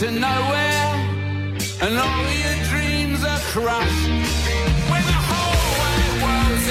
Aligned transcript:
To 0.00 0.10
nowhere, 0.10 0.92
and 1.80 1.96
all 1.96 2.28
your 2.28 2.56
dreams 2.68 3.24
are 3.24 3.40
crushed. 3.54 4.08
When 4.90 5.02
the 5.12 5.20
whole 5.28 5.56
wide 5.80 6.16
world's 6.22 6.68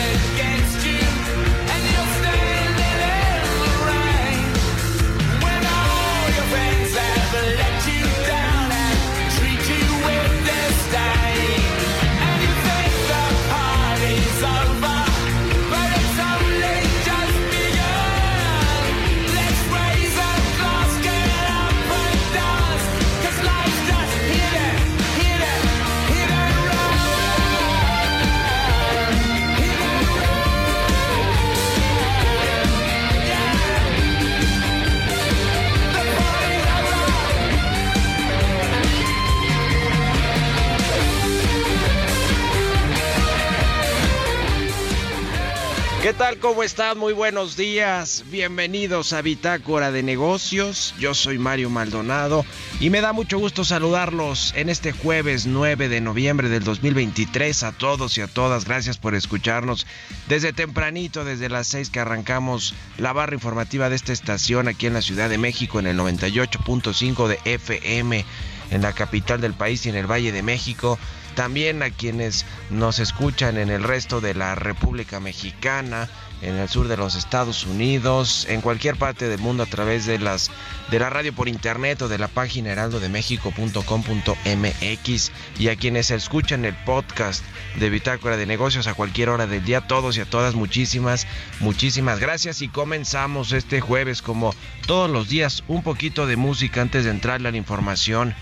¿Qué 46.05 46.13
tal? 46.13 46.37
¿Cómo 46.37 46.61
están? 46.61 46.99
Muy 46.99 47.13
buenos 47.13 47.57
días. 47.57 48.25
Bienvenidos 48.29 49.11
a 49.11 49.23
Bitácora 49.23 49.91
de 49.91 50.03
Negocios. 50.03 50.93
Yo 50.99 51.15
soy 51.15 51.39
Mario 51.39 51.71
Maldonado 51.71 52.45
y 52.79 52.91
me 52.91 53.01
da 53.01 53.11
mucho 53.11 53.39
gusto 53.39 53.65
saludarlos 53.65 54.53
en 54.55 54.69
este 54.69 54.91
jueves 54.91 55.47
9 55.47 55.89
de 55.89 56.01
noviembre 56.01 56.47
del 56.47 56.63
2023 56.63 57.63
a 57.63 57.71
todos 57.71 58.19
y 58.19 58.21
a 58.21 58.27
todas. 58.27 58.65
Gracias 58.65 58.99
por 58.99 59.15
escucharnos 59.15 59.87
desde 60.29 60.53
tempranito, 60.53 61.25
desde 61.25 61.49
las 61.49 61.65
6 61.69 61.89
que 61.89 62.01
arrancamos 62.01 62.75
la 62.99 63.11
barra 63.11 63.33
informativa 63.33 63.89
de 63.89 63.95
esta 63.95 64.13
estación 64.13 64.67
aquí 64.67 64.85
en 64.85 64.93
la 64.93 65.01
Ciudad 65.01 65.27
de 65.27 65.39
México 65.39 65.79
en 65.79 65.87
el 65.87 65.97
98.5 65.97 67.27
de 67.27 67.39
FM 67.45 68.23
en 68.69 68.81
la 68.83 68.93
capital 68.93 69.41
del 69.41 69.53
país 69.53 69.85
y 69.85 69.89
en 69.89 69.95
el 69.95 70.05
Valle 70.05 70.31
de 70.31 70.43
México. 70.43 70.99
También 71.35 71.83
a 71.83 71.89
quienes 71.89 72.45
nos 72.69 72.99
escuchan 72.99 73.57
en 73.57 73.69
el 73.69 73.83
resto 73.83 74.21
de 74.21 74.33
la 74.33 74.55
República 74.55 75.19
Mexicana, 75.19 76.07
en 76.41 76.55
el 76.55 76.69
sur 76.69 76.87
de 76.87 76.95
los 76.97 77.15
Estados 77.15 77.65
Unidos, 77.65 78.45
en 78.49 78.61
cualquier 78.61 78.97
parte 78.97 79.27
del 79.27 79.39
mundo 79.39 79.63
a 79.63 79.65
través 79.65 80.05
de 80.05 80.19
las 80.19 80.51
de 80.91 80.99
la 80.99 81.09
radio 81.09 81.33
por 81.33 81.49
internet 81.49 82.03
o 82.03 82.07
de 82.07 82.19
la 82.19 82.27
página 82.27 82.71
heraldodemexico.com.mx 82.71 85.31
y 85.59 85.69
a 85.69 85.75
quienes 85.75 86.11
escuchan 86.11 86.63
el 86.63 86.75
podcast 86.75 87.43
de 87.79 87.89
Bitácora 87.89 88.37
de 88.37 88.45
Negocios 88.45 88.85
a 88.87 88.93
cualquier 88.93 89.29
hora 89.29 89.47
del 89.47 89.65
día, 89.65 89.81
todos 89.81 90.15
y 90.17 90.21
a 90.21 90.25
todas 90.25 90.53
muchísimas, 90.55 91.25
muchísimas 91.59 92.19
gracias. 92.19 92.61
Y 92.61 92.67
comenzamos 92.67 93.51
este 93.51 93.81
jueves 93.81 94.21
como 94.21 94.53
todos 94.85 95.09
los 95.09 95.27
días 95.27 95.63
un 95.67 95.81
poquito 95.83 96.27
de 96.27 96.35
música 96.35 96.81
antes 96.81 97.05
de 97.05 97.11
entrar 97.11 97.37
a 97.37 97.51
la 97.51 97.57
información 97.57 98.35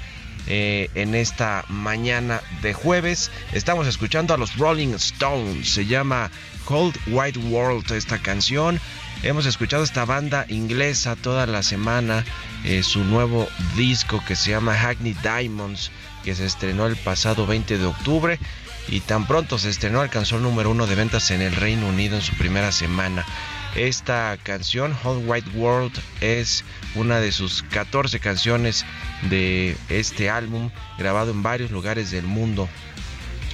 eh, 0.48 0.90
en 0.96 1.16
esta 1.16 1.66
mañana 1.70 2.42
de 2.62 2.74
jueves. 2.74 3.32
Estamos 3.54 3.88
escuchando 3.88 4.34
a 4.34 4.38
los 4.38 4.58
Rolling 4.58 4.94
Stones. 4.96 5.70
Se 5.70 5.86
llama 5.86 6.32
Cold 6.66 6.96
White 7.08 7.40
World 7.40 7.92
esta 7.92 8.20
canción. 8.20 8.80
Hemos 9.24 9.46
escuchado 9.46 9.84
esta 9.84 10.06
banda 10.06 10.46
inglesa 10.50 11.16
toda 11.16 11.46
la 11.46 11.64
semana, 11.64 12.26
eh, 12.66 12.84
su 12.84 13.04
nuevo 13.06 13.48
disco 13.78 14.22
que 14.28 14.36
se 14.36 14.52
llama 14.52 14.76
Hackney 14.76 15.16
Diamonds, 15.22 15.92
que 16.26 16.36
se 16.36 16.46
estrenó 16.46 16.88
el 16.88 16.98
pasado 16.98 17.48
20 17.48 17.78
de 17.78 17.86
octubre 17.86 18.40
y 18.90 19.00
tan 19.00 19.26
pronto 19.26 19.58
se 19.58 19.70
estrenó 19.70 20.02
alcanzó 20.02 20.36
el 20.38 20.44
número 20.44 20.72
uno 20.72 20.88
de 20.88 20.96
ventas 20.96 21.32
en 21.32 21.42
el 21.42 21.56
Reino 21.56 21.88
Unido 21.88 22.18
en 22.18 22.22
su 22.22 22.36
primera 22.36 22.72
semana. 22.72 23.26
Esta 23.76 24.38
canción, 24.44 24.94
Hot 24.94 25.24
White 25.26 25.50
World, 25.56 25.92
es 26.22 26.64
una 26.94 27.20
de 27.20 27.32
sus 27.32 27.64
14 27.64 28.20
canciones 28.20 28.86
de 29.30 29.76
este 29.90 30.30
álbum, 30.30 30.70
grabado 31.00 31.32
en 31.32 31.42
varios 31.42 31.72
lugares 31.72 32.12
del 32.12 32.26
mundo. 32.26 32.70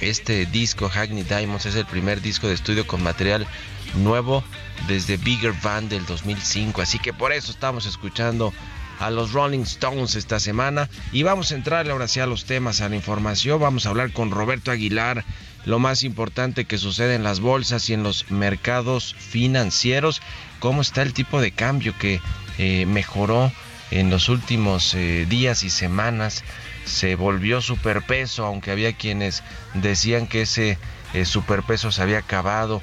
Este 0.02 0.44
disco, 0.44 0.90
Hackney 0.90 1.22
Diamonds, 1.22 1.64
es 1.64 1.74
el 1.74 1.86
primer 1.86 2.20
disco 2.20 2.48
de 2.48 2.54
estudio 2.54 2.86
con 2.86 3.02
material 3.02 3.46
nuevo 3.94 4.44
desde 4.88 5.16
Bigger 5.16 5.54
Band 5.62 5.88
del 5.88 6.04
2005. 6.04 6.82
Así 6.82 6.98
que 6.98 7.14
por 7.14 7.32
eso 7.32 7.50
estamos 7.50 7.86
escuchando 7.86 8.52
a 8.98 9.10
los 9.10 9.32
Rolling 9.32 9.60
Stones 9.60 10.16
esta 10.16 10.38
semana. 10.38 10.90
Y 11.12 11.22
vamos 11.22 11.50
a 11.50 11.54
entrar 11.54 11.90
ahora 11.90 12.08
sí 12.08 12.20
a 12.20 12.26
los 12.26 12.44
temas, 12.44 12.82
a 12.82 12.90
la 12.90 12.96
información. 12.96 13.58
Vamos 13.58 13.86
a 13.86 13.88
hablar 13.88 14.12
con 14.12 14.30
Roberto 14.30 14.70
Aguilar 14.70 15.24
lo 15.64 15.78
más 15.78 16.02
importante 16.02 16.64
que 16.64 16.78
sucede 16.78 17.14
en 17.14 17.22
las 17.22 17.40
bolsas 17.40 17.88
y 17.90 17.94
en 17.94 18.02
los 18.02 18.30
mercados 18.30 19.14
financieros, 19.18 20.22
cómo 20.58 20.80
está 20.80 21.02
el 21.02 21.12
tipo 21.12 21.40
de 21.40 21.52
cambio 21.52 21.94
que 21.98 22.20
eh, 22.58 22.86
mejoró 22.86 23.52
en 23.90 24.10
los 24.10 24.28
últimos 24.28 24.94
eh, 24.94 25.26
días 25.28 25.64
y 25.64 25.70
semanas, 25.70 26.44
se 26.84 27.14
volvió 27.14 27.60
superpeso, 27.60 28.44
aunque 28.44 28.70
había 28.70 28.92
quienes 28.92 29.42
decían 29.74 30.26
que 30.26 30.42
ese 30.42 30.78
eh, 31.12 31.24
superpeso 31.24 31.90
se 31.92 32.02
había 32.02 32.18
acabado. 32.18 32.82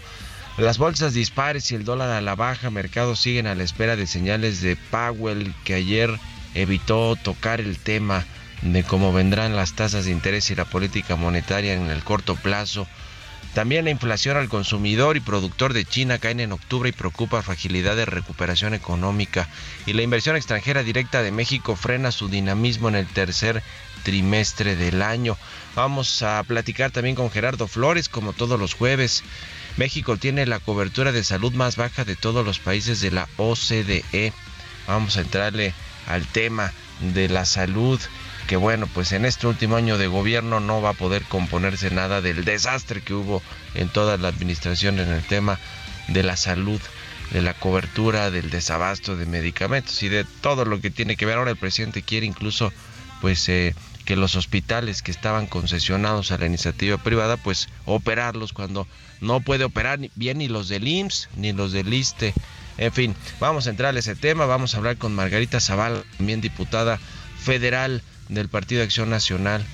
Las 0.58 0.78
bolsas 0.78 1.14
dispares 1.14 1.72
y 1.72 1.76
el 1.76 1.86
dólar 1.86 2.10
a 2.10 2.22
la 2.22 2.36
baja, 2.36 2.70
mercados 2.70 3.20
siguen 3.20 3.48
a 3.48 3.56
la 3.56 3.64
espera 3.64 3.96
de 3.96 4.08
señales 4.08 4.62
de 4.62 4.76
Powell 4.76 5.54
que 5.64 5.76
ayer 5.76 6.20
evitó 6.56 7.16
tocar 7.16 7.62
el 7.62 7.78
tema 7.78 8.26
de 8.62 8.84
cómo 8.84 9.14
vendrán 9.14 9.56
las 9.56 9.74
tasas 9.74 10.06
de 10.06 10.12
interés 10.12 10.50
y 10.50 10.56
la 10.56 10.66
política 10.66 11.16
monetaria 11.16 11.74
en 11.74 11.90
el 11.90 12.04
corto 12.04 12.36
plazo. 12.36 12.88
También 13.54 13.86
la 13.86 13.92
inflación 13.92 14.38
al 14.38 14.50
consumidor 14.50 15.18
y 15.18 15.20
productor 15.20 15.74
de 15.74 15.86
China 15.86 16.20
caen 16.20 16.40
en 16.40 16.52
octubre 16.52 16.90
y 16.90 16.92
preocupa 16.92 17.42
fragilidad 17.42 17.96
de 17.96 18.06
recuperación 18.06 18.74
económica. 18.76 19.48
Y 19.88 19.94
la 19.94 20.04
inversión 20.04 20.36
extranjera 20.36 20.84
directa 20.84 21.24
de 21.24 21.32
México 21.32 21.76
frena 21.76 22.12
su 22.12 22.30
dinamismo 22.30 22.88
en 22.90 22.96
el 22.96 23.08
tercer 23.08 23.64
trimestre 24.04 24.76
del 24.76 25.02
año. 25.02 25.38
Vamos 25.76 26.22
a 26.22 26.44
platicar 26.44 26.92
también 26.92 27.16
con 27.16 27.32
Gerardo 27.32 27.68
Flores, 27.68 28.10
como 28.10 28.34
todos 28.34 28.60
los 28.60 28.76
jueves. 28.76 29.24
México 29.78 30.18
tiene 30.18 30.46
la 30.46 30.60
cobertura 30.60 31.12
de 31.12 31.24
salud 31.24 31.54
más 31.54 31.78
baja 31.78 32.04
de 32.06 32.16
todos 32.16 32.46
los 32.46 32.60
países 32.60 33.02
de 33.02 33.12
la 33.12 33.28
OCDE. 33.38 34.34
Vamos 34.88 35.18
a 35.18 35.22
entrarle 35.22 35.74
al 36.08 36.26
tema 36.28 36.74
de 37.14 37.28
la 37.28 37.46
salud 37.46 38.00
que 38.48 38.56
bueno, 38.56 38.88
pues 38.88 39.12
en 39.12 39.26
este 39.26 39.46
último 39.46 39.76
año 39.76 39.98
de 39.98 40.08
gobierno 40.08 40.62
no 40.62 40.82
va 40.82 40.92
a 40.92 40.94
poder 40.94 41.24
componerse 41.24 41.92
nada 41.92 42.22
del 42.22 42.46
desastre 42.46 43.02
que 43.02 43.14
hubo 43.14 43.44
en 43.76 43.90
toda 43.90 44.18
la 44.18 44.30
administración 44.30 45.00
en 45.00 45.10
el 45.10 45.22
tema 45.22 45.60
de 46.08 46.24
la 46.24 46.38
salud, 46.38 46.80
de 47.32 47.42
la 47.42 47.54
cobertura, 47.54 48.32
del 48.32 48.50
desabasto 48.50 49.18
de 49.18 49.26
medicamentos 49.26 50.02
y 50.02 50.08
de 50.08 50.24
todo 50.24 50.64
lo 50.64 50.80
que 50.80 50.90
tiene 50.90 51.18
que 51.18 51.26
ver. 51.26 51.38
Ahora 51.38 51.52
el 51.52 51.58
presidente 51.58 52.02
quiere 52.02 52.26
incluso 52.26 52.72
pues 53.20 53.50
eh, 53.50 53.76
que 54.06 54.16
los 54.16 54.36
hospitales 54.38 55.02
que 55.02 55.12
estaban 55.12 55.48
concesionados 55.48 56.32
a 56.32 56.38
la 56.38 56.46
iniciativa 56.46 56.98
privada 56.98 57.36
pues 57.36 57.68
operarlos 57.86 58.54
cuando 58.54 58.88
no 59.20 59.42
puede 59.42 59.66
operar 59.66 60.00
bien 60.16 60.38
ni 60.38 60.48
los 60.48 60.70
del 60.70 60.88
IMSS 60.88 61.30
ni 61.36 61.52
los 61.52 61.74
del 61.74 61.94
ISTE. 61.94 62.34
En 62.78 62.94
fin, 62.94 63.16
vamos 63.42 63.68
a 63.68 63.72
entrar 63.72 63.94
a 63.94 64.00
ese 64.00 64.16
tema, 64.16 64.46
vamos 64.46 64.74
a 64.74 64.78
hablar 64.78 64.98
con 64.98 65.14
Margarita 65.14 65.60
Zaval, 65.60 66.06
también 66.18 66.40
diputada 66.40 66.98
federal 67.44 68.02
del 68.30 68.50
Partido 68.50 68.80
de 68.80 68.86
Acción 68.86 69.10
Nacional. 69.10 69.66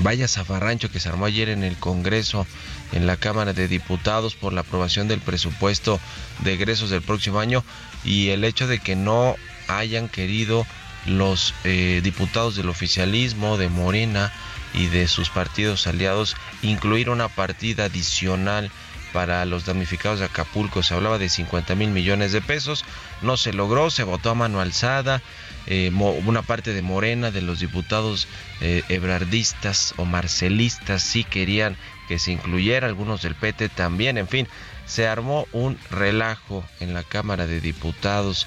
Vaya 0.00 0.28
zafarrancho 0.28 0.90
que 0.90 1.00
se 1.00 1.08
armó 1.08 1.26
ayer 1.26 1.48
en 1.48 1.64
el 1.64 1.76
Congreso, 1.76 2.46
en 2.92 3.06
la 3.06 3.16
Cámara 3.16 3.52
de 3.52 3.68
Diputados, 3.68 4.34
por 4.34 4.52
la 4.52 4.60
aprobación 4.60 5.08
del 5.08 5.20
presupuesto 5.20 5.98
de 6.40 6.54
egresos 6.54 6.90
del 6.90 7.02
próximo 7.02 7.40
año 7.40 7.64
y 8.04 8.28
el 8.28 8.44
hecho 8.44 8.68
de 8.68 8.78
que 8.78 8.96
no 8.96 9.36
hayan 9.66 10.08
querido 10.08 10.66
los 11.06 11.54
eh, 11.64 12.00
diputados 12.02 12.56
del 12.56 12.68
oficialismo, 12.68 13.56
de 13.56 13.68
Morena 13.68 14.32
y 14.74 14.86
de 14.86 15.08
sus 15.08 15.30
partidos 15.30 15.86
aliados 15.86 16.36
incluir 16.62 17.10
una 17.10 17.28
partida 17.28 17.84
adicional 17.84 18.70
para 19.12 19.44
los 19.44 19.64
damnificados 19.64 20.18
de 20.18 20.26
Acapulco. 20.26 20.82
Se 20.82 20.94
hablaba 20.94 21.18
de 21.18 21.28
50 21.28 21.74
mil 21.74 21.90
millones 21.90 22.32
de 22.32 22.40
pesos, 22.40 22.84
no 23.22 23.36
se 23.36 23.52
logró, 23.52 23.90
se 23.90 24.04
votó 24.04 24.30
a 24.30 24.34
mano 24.34 24.60
alzada 24.60 25.22
eh, 25.70 25.92
una 25.92 26.40
parte 26.40 26.72
de 26.72 26.80
Morena, 26.80 27.30
de 27.30 27.42
los 27.42 27.60
diputados 27.60 28.26
eh, 28.62 28.82
ebrardistas 28.88 29.92
o 29.98 30.06
marcelistas, 30.06 31.02
sí 31.02 31.24
querían 31.24 31.76
que 32.08 32.18
se 32.18 32.32
incluyera, 32.32 32.86
algunos 32.86 33.20
del 33.20 33.34
PT 33.34 33.68
también, 33.68 34.16
en 34.16 34.28
fin, 34.28 34.48
se 34.86 35.06
armó 35.06 35.46
un 35.52 35.78
relajo 35.90 36.64
en 36.80 36.94
la 36.94 37.02
Cámara 37.02 37.46
de 37.46 37.60
Diputados. 37.60 38.46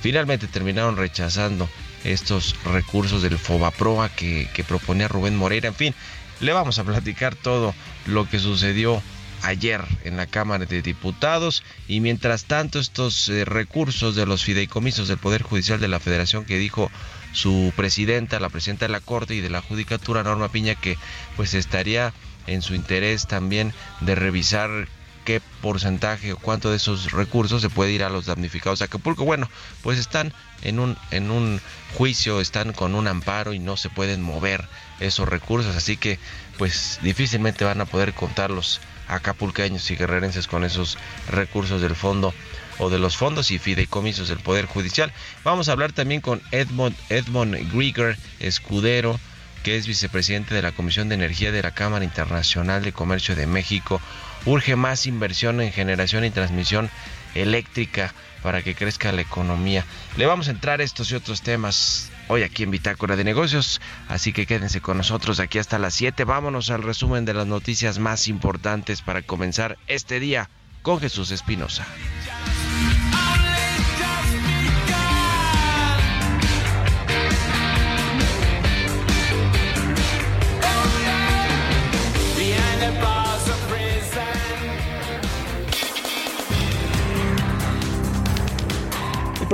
Finalmente 0.00 0.48
terminaron 0.48 0.96
rechazando 0.96 1.68
estos 2.02 2.56
recursos 2.64 3.22
del 3.22 3.38
FOBAPROA 3.38 4.08
que, 4.08 4.48
que 4.52 4.64
proponía 4.64 5.06
Rubén 5.06 5.36
Moreira. 5.36 5.68
En 5.68 5.74
fin, 5.76 5.94
le 6.40 6.52
vamos 6.52 6.80
a 6.80 6.84
platicar 6.84 7.36
todo 7.36 7.76
lo 8.06 8.28
que 8.28 8.40
sucedió 8.40 9.00
ayer 9.46 9.80
en 10.04 10.16
la 10.16 10.26
Cámara 10.26 10.66
de 10.66 10.82
Diputados 10.82 11.62
y 11.86 12.00
mientras 12.00 12.44
tanto 12.44 12.78
estos 12.78 13.28
eh, 13.28 13.44
recursos 13.44 14.16
de 14.16 14.26
los 14.26 14.44
fideicomisos 14.44 15.08
del 15.08 15.18
Poder 15.18 15.42
Judicial 15.42 15.80
de 15.80 15.88
la 15.88 16.00
Federación 16.00 16.44
que 16.44 16.58
dijo 16.58 16.90
su 17.32 17.72
presidenta, 17.76 18.40
la 18.40 18.48
presidenta 18.48 18.86
de 18.86 18.92
la 18.92 19.00
Corte 19.00 19.34
y 19.34 19.40
de 19.40 19.50
la 19.50 19.60
Judicatura, 19.60 20.22
Norma 20.22 20.48
Piña, 20.48 20.74
que 20.74 20.98
pues 21.36 21.54
estaría 21.54 22.12
en 22.46 22.62
su 22.62 22.74
interés 22.74 23.26
también 23.26 23.72
de 24.00 24.14
revisar 24.14 24.88
qué 25.24 25.40
porcentaje 25.60 26.32
o 26.32 26.38
cuánto 26.38 26.70
de 26.70 26.76
esos 26.76 27.12
recursos 27.12 27.60
se 27.60 27.68
puede 27.68 27.92
ir 27.92 28.04
a 28.04 28.10
los 28.10 28.26
damnificados 28.26 28.78
de 28.78 28.86
Acapulco. 28.86 29.24
Bueno, 29.24 29.48
pues 29.82 29.98
están 29.98 30.32
en 30.62 30.78
un, 30.78 30.96
en 31.10 31.30
un 31.30 31.60
juicio, 31.94 32.40
están 32.40 32.72
con 32.72 32.94
un 32.94 33.06
amparo 33.08 33.52
y 33.52 33.58
no 33.58 33.76
se 33.76 33.90
pueden 33.90 34.22
mover 34.22 34.64
esos 35.00 35.28
recursos, 35.28 35.76
así 35.76 35.96
que 35.96 36.18
pues 36.58 37.00
difícilmente 37.02 37.64
van 37.64 37.80
a 37.80 37.84
poder 37.84 38.14
contarlos 38.14 38.80
acapulqueños 39.08 39.90
y 39.90 39.96
guerrerenses 39.96 40.46
con 40.46 40.64
esos 40.64 40.98
recursos 41.28 41.80
del 41.80 41.94
fondo 41.94 42.34
o 42.78 42.90
de 42.90 42.98
los 42.98 43.16
fondos 43.16 43.50
y 43.50 43.58
fideicomisos 43.58 44.28
del 44.28 44.38
Poder 44.38 44.66
Judicial. 44.66 45.12
Vamos 45.44 45.68
a 45.68 45.72
hablar 45.72 45.92
también 45.92 46.20
con 46.20 46.42
Edmond, 46.50 46.96
Edmond 47.08 47.72
Grieger 47.72 48.18
Escudero, 48.40 49.18
que 49.62 49.76
es 49.76 49.86
vicepresidente 49.86 50.54
de 50.54 50.62
la 50.62 50.72
Comisión 50.72 51.08
de 51.08 51.14
Energía 51.14 51.52
de 51.52 51.62
la 51.62 51.72
Cámara 51.72 52.04
Internacional 52.04 52.82
de 52.82 52.92
Comercio 52.92 53.34
de 53.34 53.46
México. 53.46 54.00
Urge 54.44 54.76
más 54.76 55.06
inversión 55.06 55.60
en 55.60 55.72
generación 55.72 56.24
y 56.24 56.30
transmisión 56.30 56.90
eléctrica 57.34 58.14
para 58.42 58.62
que 58.62 58.74
crezca 58.74 59.12
la 59.12 59.22
economía. 59.22 59.84
Le 60.16 60.26
vamos 60.26 60.48
a 60.48 60.52
entrar 60.52 60.80
estos 60.80 61.10
y 61.10 61.14
otros 61.14 61.42
temas 61.42 62.10
hoy 62.28 62.42
aquí 62.42 62.62
en 62.62 62.70
Bitácora 62.70 63.16
de 63.16 63.24
Negocios. 63.24 63.80
Así 64.08 64.32
que 64.32 64.46
quédense 64.46 64.80
con 64.80 64.96
nosotros 64.96 65.40
aquí 65.40 65.58
hasta 65.58 65.78
las 65.78 65.94
7. 65.94 66.24
Vámonos 66.24 66.70
al 66.70 66.82
resumen 66.82 67.24
de 67.24 67.34
las 67.34 67.46
noticias 67.46 67.98
más 67.98 68.28
importantes 68.28 69.02
para 69.02 69.22
comenzar 69.22 69.78
este 69.86 70.20
día 70.20 70.50
con 70.82 71.00
Jesús 71.00 71.30
Espinosa. 71.30 71.86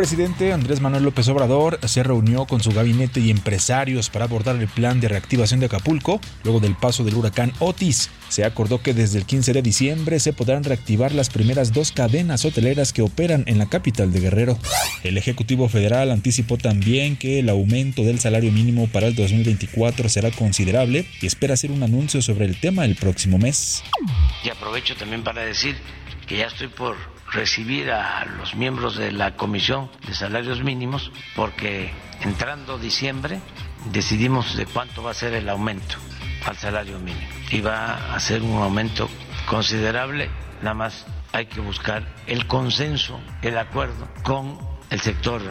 Presidente 0.03 0.53
Andrés 0.53 0.81
Manuel 0.81 1.05
López 1.05 1.29
Obrador 1.29 1.79
se 1.87 2.03
reunió 2.03 2.45
con 2.45 2.61
su 2.61 2.73
gabinete 2.73 3.21
y 3.21 3.31
empresarios 3.31 4.11
para 4.11 4.25
abordar 4.25 4.57
el 4.57 4.67
plan 4.67 4.99
de 4.99 5.07
reactivación 5.07 5.61
de 5.61 5.67
Acapulco 5.67 6.21
luego 6.43 6.59
del 6.59 6.75
paso 6.75 7.05
del 7.05 7.15
huracán 7.15 7.53
Otis. 7.61 8.11
Se 8.29 8.45
acordó 8.45 8.83
que 8.83 8.95
desde 8.95 9.21
el 9.21 9.27
15 9.27 9.53
de 9.53 9.63
diciembre 9.63 10.19
se 10.19 10.33
podrán 10.33 10.65
reactivar 10.65 11.13
las 11.13 11.31
primeras 11.31 11.73
dos 11.73 11.93
cadenas 11.93 12.45
hoteleras 12.45 12.93
que 12.93 13.03
operan 13.03 13.45
en 13.47 13.59
la 13.59 13.69
capital 13.69 14.11
de 14.11 14.19
Guerrero. 14.19 14.59
El 15.05 15.19
Ejecutivo 15.19 15.69
Federal 15.69 16.11
anticipó 16.11 16.59
también 16.59 17.17
que 17.17 17.39
el 17.39 17.49
aumento 17.49 18.03
del 18.03 18.19
salario 18.19 18.51
mínimo 18.51 18.89
para 18.89 19.07
el 19.07 19.15
2024 19.15 20.09
será 20.09 20.33
considerable 20.33 21.07
y 21.21 21.27
espera 21.27 21.55
hacer 21.55 21.71
un 21.71 21.85
anuncio 21.85 22.23
sobre 22.23 22.47
el 22.47 22.59
tema 22.59 22.85
el 22.87 22.97
próximo 22.97 23.39
mes. 23.39 23.85
Y 24.43 24.49
aprovecho 24.49 24.97
también 24.97 25.23
para 25.23 25.43
decir 25.43 25.77
que 26.27 26.39
ya 26.39 26.47
estoy 26.47 26.67
por 26.67 27.12
recibir 27.33 27.91
a 27.91 28.25
los 28.25 28.55
miembros 28.55 28.97
de 28.97 29.13
la 29.13 29.37
Comisión 29.37 29.91
de 30.07 30.15
Salarios 30.15 30.63
Mínimos 30.63 31.11
porque 31.35 31.93
entrando 32.21 32.79
diciembre 32.79 33.41
decidimos 33.91 34.57
de 34.57 34.67
cuánto 34.67 35.03
va 35.03 35.11
a 35.11 35.15
ser 35.15 35.35
el 35.35 35.49
aumento 35.49 35.97
al 36.47 36.57
salario 36.57 36.99
mínimo. 36.99 37.29
Y 37.51 37.61
va 37.61 38.15
a 38.15 38.21
ser 38.21 38.43
un 38.43 38.63
aumento 38.63 39.09
considerable, 39.47 40.31
nada 40.61 40.75
más 40.75 41.07
hay 41.33 41.47
que 41.47 41.61
buscar 41.61 42.07
el 42.27 42.47
consenso, 42.47 43.21
el 43.43 43.59
acuerdo 43.59 44.09
con 44.23 44.59
el 44.91 45.01
sector 45.01 45.43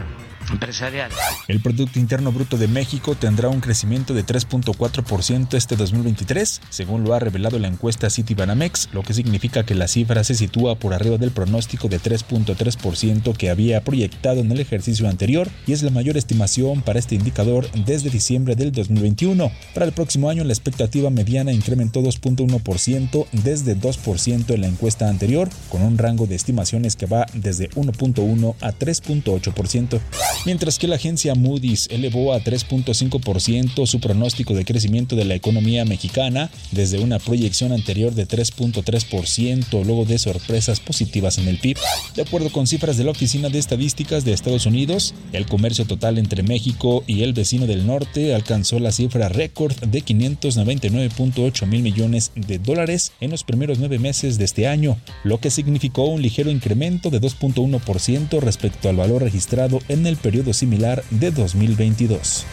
empresarial. 0.51 1.12
El 1.48 1.62
Producto 1.62 2.00
Interno 2.00 2.31
Bruto 2.31 2.58
de 2.58 2.67
México 2.67 3.15
tendrá 3.15 3.50
un 3.50 3.62
crecimiento 3.62 4.13
de 4.13 4.25
3.4% 4.25 5.53
este 5.55 5.75
2023, 5.75 6.62
según 6.70 7.03
lo 7.03 7.13
ha 7.13 7.20
revelado 7.20 7.60
la 7.60 7.67
encuesta 7.67 8.10
Citibanamex, 8.10 8.89
lo 8.93 9.03
que 9.03 9.13
significa 9.13 9.63
que 9.63 9.75
la 9.75 9.88
cifra 9.88 10.24
se 10.24 10.36
sitúa 10.36 10.75
por 10.75 10.93
arriba 10.93 11.17
del 11.17 11.31
pronóstico 11.31 11.88
de 11.88 12.00
3.3% 12.00 13.36
que 13.36 13.50
había 13.50 13.84
proyectado 13.84 14.41
en 14.41 14.51
el 14.51 14.60
ejercicio 14.60 15.08
anterior 15.08 15.50
y 15.67 15.74
es 15.74 15.84
la 15.84 15.91
mayor 15.91 16.17
estimación 16.17 16.81
para 16.81 17.00
este 17.00 17.15
indicador 17.15 17.70
desde 17.72 18.10
diciembre 18.10 18.55
del 18.55 18.72
2021. 18.72 19.51
Para 19.74 19.86
el 19.86 19.91
próximo 19.91 20.29
año 20.29 20.43
la 20.43 20.53
expectativa 20.53 21.10
mediana 21.10 21.51
incrementó 21.51 22.01
2.1% 22.01 23.27
desde 23.31 23.77
2% 23.77 24.53
en 24.53 24.62
la 24.62 24.67
encuesta 24.67 25.10
anterior, 25.10 25.50
con 25.70 25.81
un 25.81 25.98
rango 25.98 26.27
de 26.27 26.36
estimaciones 26.36 26.96
que 26.96 27.05
va 27.05 27.25
desde 27.34 27.70
1.1 27.72 28.55
a 28.62 28.72
3.8% 28.72 30.00
mientras 30.45 30.79
que 30.79 30.88
la 30.88 30.95
agencia 30.95 31.36
Moody's 31.36 31.88
elevó 31.91 32.33
a 32.33 32.39
3.5% 32.39 33.86
su 33.86 34.00
pronóstico 34.00 34.53
de 34.53 34.65
crecimiento 34.65 35.15
de 35.15 35.25
la 35.25 35.36
economía 35.36 35.86
mexicana 35.86 36.50
desde 36.71 37.00
una 37.00 37.19
proyección 37.19 37.71
anterior 37.71 38.13
de 38.15 38.27
3.3% 38.27 39.86
luego 39.86 40.05
de 40.05 40.17
sorpresas 40.17 40.79
positivas 40.79 41.38
en 41.38 41.48
el 41.48 41.60
PIB. 41.60 41.77
De 42.15 42.24
acuerdo 42.24 42.51
con 42.51 42.67
cifras 42.67 42.98
de 42.98 43.03
la 43.03 43.12
Oficina 43.12 43.50
de 43.50 43.60
Estadísticas 43.60 44.25
de 44.25 44.33
Estados 44.33 44.65
Unidos, 44.65 45.13
el 45.33 45.45
comercio 45.45 45.86
total 45.86 46.17
entre 46.17 46.43
México 46.43 47.03
y 47.07 47.24
el 47.24 47.33
vecino 47.33 47.67
del 47.67 47.86
norte 47.86 48.33
alcanzó 48.33 48.79
la 48.79 48.91
cifra 48.91 49.29
récord 49.29 49.75
de 49.77 50.03
599.8 50.03 51.67
mil 51.67 51.81
millones 51.81 52.31
de 52.36 52.57
dólares 52.60 53.12
en 53.19 53.31
los 53.31 53.43
primeros 53.43 53.79
nueve 53.79 54.00
meses 54.00 54.38
de 54.38 54.45
este 54.45 54.67
año, 54.67 54.98
lo 55.24 55.39
que 55.39 55.51
significó 55.51 56.05
un 56.05 56.21
ligero 56.21 56.50
incremento 56.50 57.10
de 57.10 57.21
2.1% 57.21 58.39
respecto 58.39 58.89
al 58.89 58.95
valor 58.95 59.21
registrado 59.21 59.79
en 59.88 60.05
el 60.07 60.17
periodo 60.17 60.31
similar 60.54 61.04
de 61.10 61.30
2022. 61.32 62.46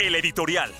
El 0.00 0.14
editorial. 0.14 0.72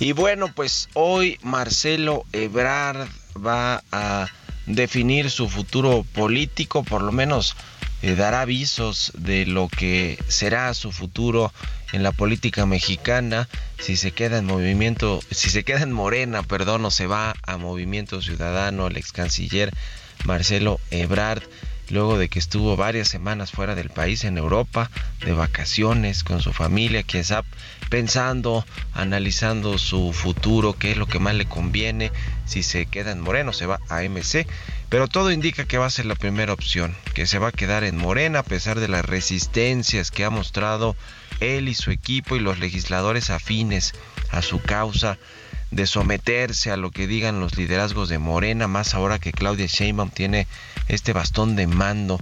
Y 0.00 0.12
bueno, 0.12 0.50
pues 0.54 0.88
hoy 0.94 1.38
Marcelo 1.42 2.24
Ebrard 2.32 3.06
va 3.36 3.84
a 3.92 4.26
definir 4.66 5.30
su 5.30 5.48
futuro 5.48 6.04
político, 6.14 6.82
por 6.82 7.02
lo 7.02 7.12
menos 7.12 7.54
eh, 8.00 8.14
dar 8.14 8.34
avisos 8.34 9.12
de 9.14 9.46
lo 9.46 9.68
que 9.68 10.18
será 10.26 10.72
su 10.74 10.90
futuro 10.92 11.52
en 11.92 12.02
la 12.02 12.12
política 12.12 12.66
mexicana, 12.66 13.48
si 13.78 13.96
se 13.96 14.12
queda 14.12 14.38
en 14.38 14.46
movimiento, 14.46 15.20
si 15.30 15.50
se 15.50 15.64
queda 15.64 15.82
en 15.82 15.92
Morena, 15.92 16.42
perdón, 16.42 16.84
o 16.84 16.90
se 16.90 17.06
va 17.06 17.34
a 17.42 17.56
Movimiento 17.58 18.22
Ciudadano, 18.22 18.86
el 18.86 18.96
ex 18.96 19.12
canciller 19.12 19.70
Marcelo 20.24 20.80
Ebrard, 20.90 21.42
luego 21.90 22.16
de 22.16 22.28
que 22.28 22.38
estuvo 22.38 22.76
varias 22.76 23.08
semanas 23.08 23.52
fuera 23.52 23.74
del 23.74 23.90
país 23.90 24.24
en 24.24 24.38
Europa, 24.38 24.90
de 25.24 25.32
vacaciones 25.32 26.24
con 26.24 26.40
su 26.40 26.52
familia, 26.52 27.02
quizá 27.02 27.44
pensando, 27.90 28.64
analizando 28.94 29.76
su 29.76 30.12
futuro, 30.14 30.72
qué 30.72 30.92
es 30.92 30.96
lo 30.96 31.06
que 31.06 31.18
más 31.18 31.34
le 31.34 31.44
conviene, 31.44 32.10
si 32.46 32.62
se 32.62 32.86
queda 32.86 33.12
en 33.12 33.20
Moreno, 33.20 33.52
se 33.52 33.66
va 33.66 33.80
a 33.90 34.02
MC. 34.02 34.46
Pero 34.88 35.08
todo 35.08 35.30
indica 35.30 35.66
que 35.66 35.78
va 35.78 35.86
a 35.86 35.90
ser 35.90 36.06
la 36.06 36.14
primera 36.14 36.52
opción, 36.52 36.94
que 37.14 37.26
se 37.26 37.38
va 37.38 37.48
a 37.48 37.52
quedar 37.52 37.84
en 37.84 37.96
Morena 37.96 38.40
a 38.40 38.44
pesar 38.44 38.80
de 38.80 38.88
las 38.88 39.04
resistencias 39.04 40.10
que 40.10 40.24
ha 40.24 40.30
mostrado 40.30 40.96
él 41.40 41.68
y 41.68 41.74
su 41.74 41.90
equipo 41.90 42.36
y 42.36 42.40
los 42.40 42.58
legisladores 42.58 43.30
afines 43.30 43.94
a 44.30 44.42
su 44.42 44.60
causa 44.60 45.18
de 45.70 45.86
someterse 45.86 46.70
a 46.70 46.76
lo 46.76 46.90
que 46.90 47.06
digan 47.06 47.40
los 47.40 47.56
liderazgos 47.56 48.08
de 48.08 48.18
Morena, 48.18 48.68
más 48.68 48.94
ahora 48.94 49.18
que 49.18 49.32
Claudia 49.32 49.66
Sheinbaum 49.66 50.10
tiene 50.10 50.46
este 50.88 51.12
bastón 51.12 51.56
de 51.56 51.66
mando. 51.66 52.20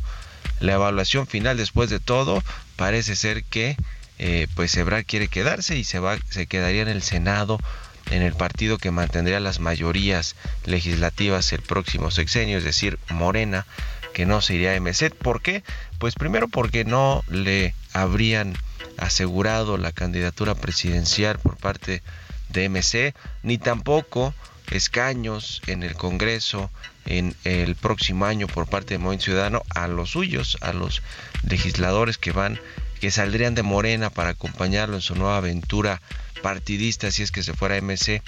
La 0.60 0.74
evaluación 0.74 1.26
final 1.26 1.56
después 1.56 1.90
de 1.90 2.00
todo 2.00 2.42
parece 2.76 3.16
ser 3.16 3.42
que 3.44 3.76
eh, 4.18 4.46
pues 4.54 4.76
Ebrard 4.76 5.04
quiere 5.04 5.28
quedarse 5.28 5.76
y 5.76 5.84
se 5.84 5.98
va 5.98 6.18
se 6.28 6.46
quedaría 6.46 6.82
en 6.82 6.88
el 6.88 7.02
Senado 7.02 7.58
en 8.10 8.22
el 8.22 8.34
partido 8.34 8.78
que 8.78 8.90
mantendría 8.90 9.40
las 9.40 9.60
mayorías 9.60 10.36
legislativas 10.64 11.52
el 11.52 11.62
próximo 11.62 12.10
sexenio, 12.10 12.58
es 12.58 12.64
decir, 12.64 12.98
Morena, 13.08 13.66
que 14.12 14.26
no 14.26 14.40
se 14.40 14.54
iría 14.54 14.72
a 14.72 14.80
MC. 14.80 15.10
¿Por 15.10 15.42
qué? 15.42 15.62
Pues 15.98 16.14
primero 16.14 16.48
porque 16.48 16.84
no 16.84 17.22
le 17.28 17.74
habrían 17.92 18.56
asegurado 19.00 19.76
la 19.78 19.92
candidatura 19.92 20.54
presidencial 20.54 21.38
por 21.38 21.56
parte 21.56 22.02
de 22.50 22.68
MC, 22.68 23.14
ni 23.42 23.58
tampoco 23.58 24.34
escaños 24.70 25.62
en 25.66 25.82
el 25.82 25.94
Congreso 25.94 26.70
en 27.06 27.34
el 27.44 27.74
próximo 27.74 28.26
año 28.26 28.46
por 28.46 28.68
parte 28.68 28.94
de 28.94 28.98
Movimiento 28.98 29.24
Ciudadano 29.26 29.62
a 29.70 29.88
los 29.88 30.10
suyos, 30.10 30.58
a 30.60 30.72
los 30.72 31.02
legisladores 31.42 32.18
que 32.18 32.32
van, 32.32 32.60
que 33.00 33.10
saldrían 33.10 33.54
de 33.54 33.62
Morena 33.62 34.10
para 34.10 34.30
acompañarlo 34.30 34.96
en 34.96 35.02
su 35.02 35.14
nueva 35.14 35.38
aventura 35.38 36.00
partidista 36.42 37.10
si 37.10 37.22
es 37.22 37.32
que 37.32 37.42
se 37.42 37.54
fuera 37.54 37.80
MC. 37.80 38.22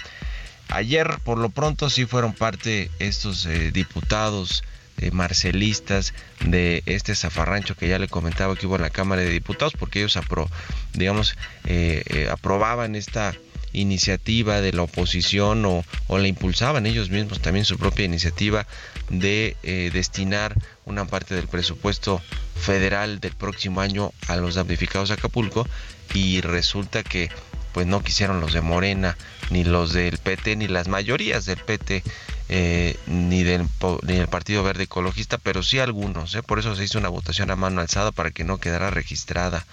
Ayer 0.69 1.19
por 1.23 1.37
lo 1.37 1.49
pronto 1.49 1.89
sí 1.89 2.05
fueron 2.05 2.33
parte 2.33 2.89
estos 2.99 3.45
eh, 3.45 3.71
diputados 3.71 4.63
eh, 4.97 5.11
marcelistas 5.11 6.13
de 6.45 6.83
este 6.85 7.15
zafarrancho 7.15 7.75
que 7.75 7.87
ya 7.87 7.99
le 7.99 8.07
comentaba 8.07 8.55
que 8.55 8.67
hubo 8.67 8.75
en 8.75 8.83
la 8.83 8.89
Cámara 8.89 9.21
de 9.21 9.29
Diputados 9.29 9.73
porque 9.77 9.99
ellos 9.99 10.17
apro, 10.17 10.49
digamos 10.93 11.35
eh, 11.65 12.27
aprobaban 12.31 12.95
esta 12.95 13.33
iniciativa 13.73 14.61
de 14.61 14.71
la 14.71 14.83
oposición 14.83 15.65
o, 15.65 15.83
la 16.09 16.27
impulsaban 16.27 16.85
ellos 16.85 17.09
mismos 17.09 17.41
también 17.41 17.65
su 17.65 17.77
propia 17.77 18.05
iniciativa 18.05 18.65
de 19.09 19.57
eh, 19.63 19.89
destinar 19.91 20.55
una 20.85 21.05
parte 21.05 21.35
del 21.35 21.47
presupuesto 21.47 22.21
federal 22.55 23.19
del 23.19 23.33
próximo 23.33 23.81
año 23.81 24.13
a 24.27 24.37
los 24.37 24.55
damnificados 24.55 25.09
de 25.09 25.15
Acapulco 25.15 25.67
y 26.13 26.41
resulta 26.41 27.03
que 27.03 27.29
pues 27.73 27.87
no 27.87 28.03
quisieron 28.03 28.39
los 28.39 28.53
de 28.53 28.61
Morena 28.61 29.17
ni 29.49 29.63
los 29.63 29.93
del 29.93 30.19
PT 30.19 30.55
ni 30.55 30.67
las 30.67 30.87
mayorías 30.87 31.45
del 31.45 31.57
PT 31.57 32.03
eh, 32.49 32.97
ni, 33.07 33.43
del, 33.43 33.67
ni 34.03 34.15
del 34.15 34.27
Partido 34.27 34.63
Verde 34.63 34.83
Ecologista, 34.83 35.37
pero 35.37 35.63
sí 35.63 35.79
algunos. 35.79 36.35
¿eh? 36.35 36.43
Por 36.43 36.59
eso 36.59 36.75
se 36.75 36.83
hizo 36.83 36.99
una 36.99 37.09
votación 37.09 37.51
a 37.51 37.55
mano 37.55 37.81
alzada 37.81 38.11
para 38.11 38.31
que 38.31 38.43
no 38.43 38.57
quedara 38.57 38.89
registrada 38.89 39.65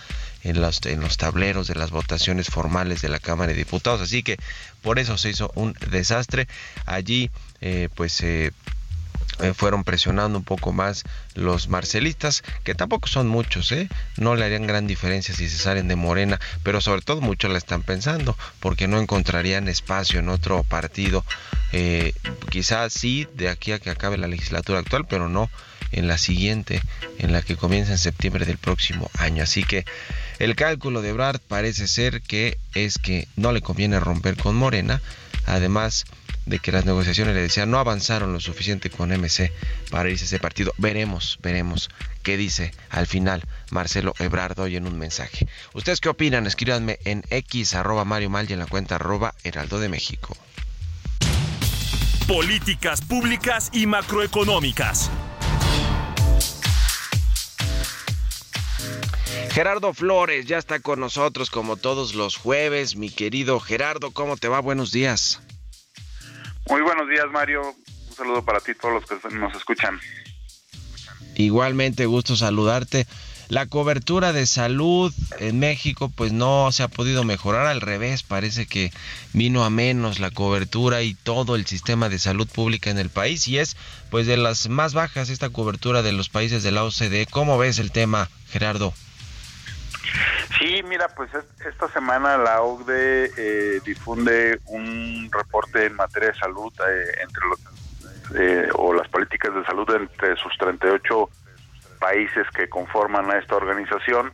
en 0.42 0.60
los, 0.60 0.80
en 0.86 1.00
los 1.00 1.16
tableros 1.16 1.66
de 1.66 1.74
las 1.74 1.90
votaciones 1.90 2.48
formales 2.48 3.02
de 3.02 3.08
la 3.08 3.18
Cámara 3.18 3.52
de 3.52 3.58
Diputados. 3.58 4.00
Así 4.00 4.22
que 4.22 4.36
por 4.82 4.98
eso 4.98 5.18
se 5.18 5.30
hizo 5.30 5.50
un 5.54 5.74
desastre. 5.90 6.48
Allí 6.86 7.30
eh, 7.60 7.88
pues 7.94 8.22
se 9.40 9.54
fueron 9.54 9.84
presionando 9.84 10.38
un 10.38 10.44
poco 10.44 10.72
más 10.72 11.04
los 11.34 11.68
marcelistas, 11.68 12.42
que 12.64 12.74
tampoco 12.74 13.08
son 13.08 13.28
muchos, 13.28 13.72
¿eh? 13.72 13.88
no 14.16 14.34
le 14.34 14.44
harían 14.44 14.66
gran 14.66 14.86
diferencia 14.86 15.34
si 15.34 15.48
se 15.48 15.58
salen 15.58 15.88
de 15.88 15.96
Morena, 15.96 16.38
pero 16.62 16.80
sobre 16.80 17.02
todo 17.02 17.20
muchos 17.20 17.50
la 17.50 17.58
están 17.58 17.82
pensando, 17.82 18.36
porque 18.60 18.88
no 18.88 19.00
encontrarían 19.00 19.68
espacio 19.68 20.20
en 20.20 20.28
otro 20.28 20.62
partido, 20.64 21.24
eh, 21.72 22.12
quizás 22.50 22.92
sí 22.92 23.26
de 23.34 23.48
aquí 23.48 23.72
a 23.72 23.78
que 23.78 23.90
acabe 23.90 24.18
la 24.18 24.28
legislatura 24.28 24.80
actual, 24.80 25.06
pero 25.08 25.28
no 25.28 25.50
en 25.92 26.06
la 26.06 26.18
siguiente, 26.18 26.82
en 27.18 27.32
la 27.32 27.42
que 27.42 27.56
comienza 27.56 27.92
en 27.92 27.98
septiembre 27.98 28.46
del 28.46 28.58
próximo 28.58 29.10
año. 29.18 29.42
Así 29.42 29.64
que 29.64 29.84
el 30.38 30.54
cálculo 30.54 31.02
de 31.02 31.12
Brad 31.12 31.40
parece 31.48 31.88
ser 31.88 32.22
que 32.22 32.58
es 32.74 32.98
que 32.98 33.26
no 33.36 33.52
le 33.52 33.60
conviene 33.60 33.98
romper 33.98 34.36
con 34.36 34.54
Morena, 34.54 35.00
además 35.46 36.04
de 36.50 36.58
que 36.58 36.72
las 36.72 36.84
negociaciones, 36.84 37.34
le 37.34 37.42
decía, 37.42 37.64
no 37.64 37.78
avanzaron 37.78 38.32
lo 38.32 38.40
suficiente 38.40 38.90
con 38.90 39.10
MC 39.10 39.52
para 39.88 40.10
irse 40.10 40.24
a 40.24 40.26
ese 40.26 40.38
partido. 40.40 40.74
Veremos, 40.78 41.38
veremos 41.42 41.88
qué 42.24 42.36
dice 42.36 42.72
al 42.90 43.06
final 43.06 43.42
Marcelo 43.70 44.14
Ebrard 44.18 44.58
hoy 44.58 44.74
en 44.76 44.86
un 44.86 44.98
mensaje. 44.98 45.46
¿Ustedes 45.74 46.00
qué 46.00 46.08
opinan? 46.08 46.48
Escríbanme 46.48 46.98
en 47.04 47.22
x 47.30 47.74
arroba 47.74 48.04
Mario 48.04 48.30
Mal 48.30 48.50
y 48.50 48.52
en 48.52 48.58
la 48.58 48.66
cuenta 48.66 48.96
arroba 48.96 49.34
Heraldo 49.44 49.78
de 49.78 49.88
México. 49.88 50.36
Políticas 52.26 53.00
públicas 53.00 53.70
y 53.72 53.86
macroeconómicas. 53.86 55.08
Gerardo 59.52 59.94
Flores 59.94 60.46
ya 60.46 60.58
está 60.58 60.80
con 60.80 60.98
nosotros 60.98 61.50
como 61.50 61.76
todos 61.76 62.14
los 62.14 62.36
jueves. 62.36 62.96
Mi 62.96 63.08
querido 63.08 63.60
Gerardo, 63.60 64.10
¿cómo 64.10 64.36
te 64.36 64.48
va? 64.48 64.60
Buenos 64.60 64.90
días. 64.90 65.40
Muy 66.70 66.82
buenos 66.82 67.08
días, 67.08 67.26
Mario. 67.32 67.62
Un 68.08 68.14
saludo 68.14 68.44
para 68.44 68.60
ti, 68.60 68.74
todos 68.74 68.94
los 68.94 69.20
que 69.20 69.36
nos 69.36 69.54
escuchan. 69.56 69.98
Igualmente, 71.34 72.06
gusto 72.06 72.36
saludarte. 72.36 73.08
la 73.48 73.66
cobertura 73.66 74.32
de 74.32 74.46
salud 74.46 75.12
en 75.40 75.58
México 75.58 76.08
pues 76.14 76.32
no 76.32 76.70
se 76.70 76.84
ha 76.84 76.88
podido 76.88 77.24
mejorar, 77.24 77.66
al 77.66 77.80
revés, 77.80 78.22
parece 78.22 78.66
que 78.66 78.92
vino 79.32 79.64
a 79.64 79.70
menos 79.70 80.20
la 80.20 80.30
cobertura 80.30 81.02
y 81.02 81.14
todo 81.14 81.56
el 81.56 81.66
sistema 81.66 82.08
de 82.08 82.20
salud 82.20 82.46
pública 82.48 82.90
en 82.90 82.98
el 82.98 83.10
país 83.10 83.48
y 83.48 83.58
es 83.58 83.76
pues 84.08 84.28
de 84.28 84.36
las 84.36 84.68
más 84.68 84.94
bajas 84.94 85.30
esta 85.30 85.48
cobertura 85.48 86.02
de 86.02 86.12
los 86.12 86.28
países 86.28 86.62
de 86.62 86.70
la 86.70 86.84
OCDE. 86.84 87.26
¿Cómo 87.26 87.58
ves 87.58 87.80
el 87.80 87.90
tema, 87.90 88.30
Gerardo? 88.48 88.94
Sí, 90.58 90.82
mira, 90.82 91.08
pues 91.08 91.30
esta 91.66 91.88
semana 91.88 92.36
la 92.36 92.62
OCDE 92.62 93.32
eh, 93.36 93.80
difunde 93.84 94.60
un 94.66 95.30
reporte 95.32 95.86
en 95.86 95.94
materia 95.94 96.30
de 96.30 96.38
salud 96.38 96.72
eh, 96.86 97.12
entre 97.22 97.42
eh, 98.34 98.68
o 98.74 98.94
las 98.94 99.08
políticas 99.08 99.52
de 99.54 99.64
salud 99.64 99.90
entre 99.90 100.36
sus 100.36 100.56
38 100.58 101.28
países 101.98 102.46
que 102.54 102.68
conforman 102.68 103.28
a 103.30 103.38
esta 103.38 103.56
organización 103.56 104.32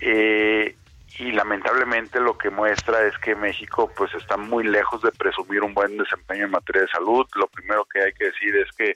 eh, 0.00 0.74
y 1.18 1.30
lamentablemente 1.32 2.18
lo 2.20 2.36
que 2.36 2.50
muestra 2.50 3.06
es 3.06 3.16
que 3.18 3.36
México 3.36 3.88
pues 3.96 4.12
está 4.14 4.36
muy 4.36 4.64
lejos 4.64 5.02
de 5.02 5.12
presumir 5.12 5.62
un 5.62 5.74
buen 5.74 5.96
desempeño 5.96 6.46
en 6.46 6.50
materia 6.50 6.82
de 6.82 6.88
salud. 6.88 7.26
Lo 7.36 7.46
primero 7.46 7.84
que 7.84 8.02
hay 8.02 8.12
que 8.14 8.26
decir 8.26 8.56
es 8.56 8.72
que 8.72 8.94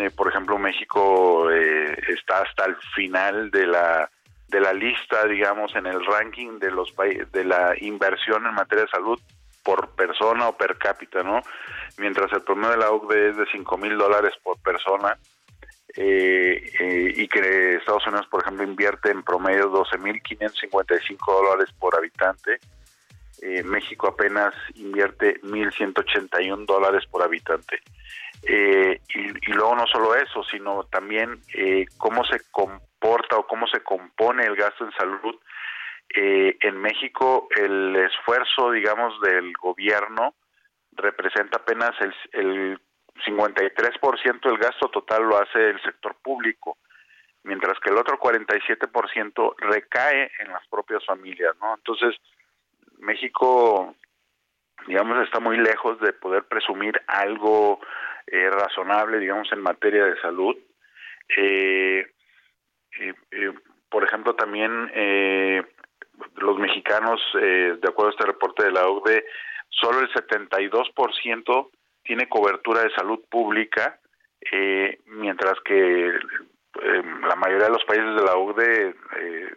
eh, 0.00 0.10
por 0.10 0.28
ejemplo 0.28 0.58
México 0.58 1.50
está 1.50 2.42
hasta 2.42 2.64
el 2.64 2.76
final 2.94 3.50
de 3.50 3.66
la 3.66 4.10
de 4.48 4.60
la 4.60 4.72
lista 4.72 5.26
digamos 5.26 5.74
en 5.74 5.86
el 5.86 6.04
ranking 6.04 6.58
de 6.58 6.70
los 6.70 6.94
de 7.32 7.44
la 7.44 7.74
inversión 7.80 8.46
en 8.46 8.54
materia 8.54 8.84
de 8.84 8.90
salud 8.90 9.20
por 9.62 9.90
persona 9.96 10.48
o 10.48 10.56
per 10.56 10.78
cápita, 10.78 11.24
¿no? 11.24 11.42
Mientras 11.98 12.32
el 12.32 12.42
promedio 12.42 12.70
de 12.70 12.76
la 12.76 12.90
OCDE 12.90 13.30
es 13.30 13.36
de 13.36 13.46
5 13.50 13.78
mil 13.78 13.98
dólares 13.98 14.32
por 14.44 14.56
persona, 14.62 15.18
eh, 15.98 16.72
eh, 16.78 17.12
y 17.16 17.26
que 17.26 17.76
Estados 17.76 18.06
Unidos, 18.06 18.26
por 18.26 18.42
ejemplo, 18.42 18.64
invierte 18.64 19.10
en 19.10 19.22
promedio 19.22 19.72
12.555 19.72 21.18
dólares 21.26 21.72
por 21.78 21.96
habitante. 21.96 22.60
Eh, 23.40 23.62
México 23.62 24.08
apenas 24.08 24.54
invierte 24.74 25.40
1.181 25.42 26.66
dólares 26.66 27.04
por 27.10 27.22
habitante. 27.22 27.80
Y, 28.42 29.52
luego 29.52 29.74
no 29.74 29.86
solo 29.86 30.14
eso, 30.14 30.44
sino 30.44 30.84
también 30.84 31.40
cómo 31.96 32.24
se 32.24 32.40
comporta 33.06 33.36
o 33.36 33.46
cómo 33.46 33.66
se 33.68 33.80
compone 33.80 34.44
el 34.44 34.56
gasto 34.56 34.84
en 34.84 34.92
salud. 34.92 35.38
en 36.08 36.76
México 36.80 37.48
el 37.56 37.96
esfuerzo, 37.96 38.70
digamos, 38.70 39.20
del 39.20 39.52
gobierno 39.54 40.34
representa 40.92 41.58
apenas 41.58 41.90
el, 42.00 42.14
el 42.32 42.80
53% 43.26 44.40
del 44.40 44.58
gasto 44.58 44.88
total 44.88 45.24
lo 45.24 45.36
hace 45.36 45.70
el 45.70 45.82
sector 45.82 46.16
público, 46.22 46.78
mientras 47.42 47.78
que 47.80 47.90
el 47.90 47.98
otro 47.98 48.18
47% 48.18 49.54
recae 49.58 50.30
en 50.38 50.52
las 50.52 50.66
propias 50.68 51.04
familias, 51.04 51.54
¿no? 51.60 51.74
Entonces, 51.74 52.16
México, 52.98 53.94
digamos, 54.86 55.22
está 55.24 55.40
muy 55.40 55.58
lejos 55.58 56.00
de 56.00 56.12
poder 56.12 56.44
presumir 56.44 57.00
algo 57.08 57.80
eh, 58.26 58.48
razonable, 58.50 59.18
digamos, 59.18 59.50
en 59.52 59.60
materia 59.60 60.04
de 60.04 60.20
salud. 60.20 60.56
Eh, 61.36 62.06
eh, 62.06 62.15
por 63.88 64.04
ejemplo, 64.04 64.34
también 64.34 64.90
los 66.36 66.58
mexicanos, 66.58 67.20
de 67.34 67.88
acuerdo 67.88 68.08
a 68.08 68.10
este 68.12 68.26
reporte 68.26 68.64
de 68.64 68.72
la 68.72 68.86
OCDE, 68.86 69.24
solo 69.68 70.00
el 70.00 70.08
72% 70.12 71.70
tiene 72.02 72.28
cobertura 72.28 72.82
de 72.82 72.94
salud 72.94 73.20
pública, 73.28 73.98
eh, 74.52 75.00
mientras 75.06 75.54
que 75.64 76.08
eh, 76.08 77.02
la 77.28 77.36
mayoría 77.36 77.66
de 77.66 77.72
los 77.72 77.84
países 77.84 78.14
de 78.14 78.22
la 78.22 78.34
OCDE 78.34 78.94
eh, 79.18 79.54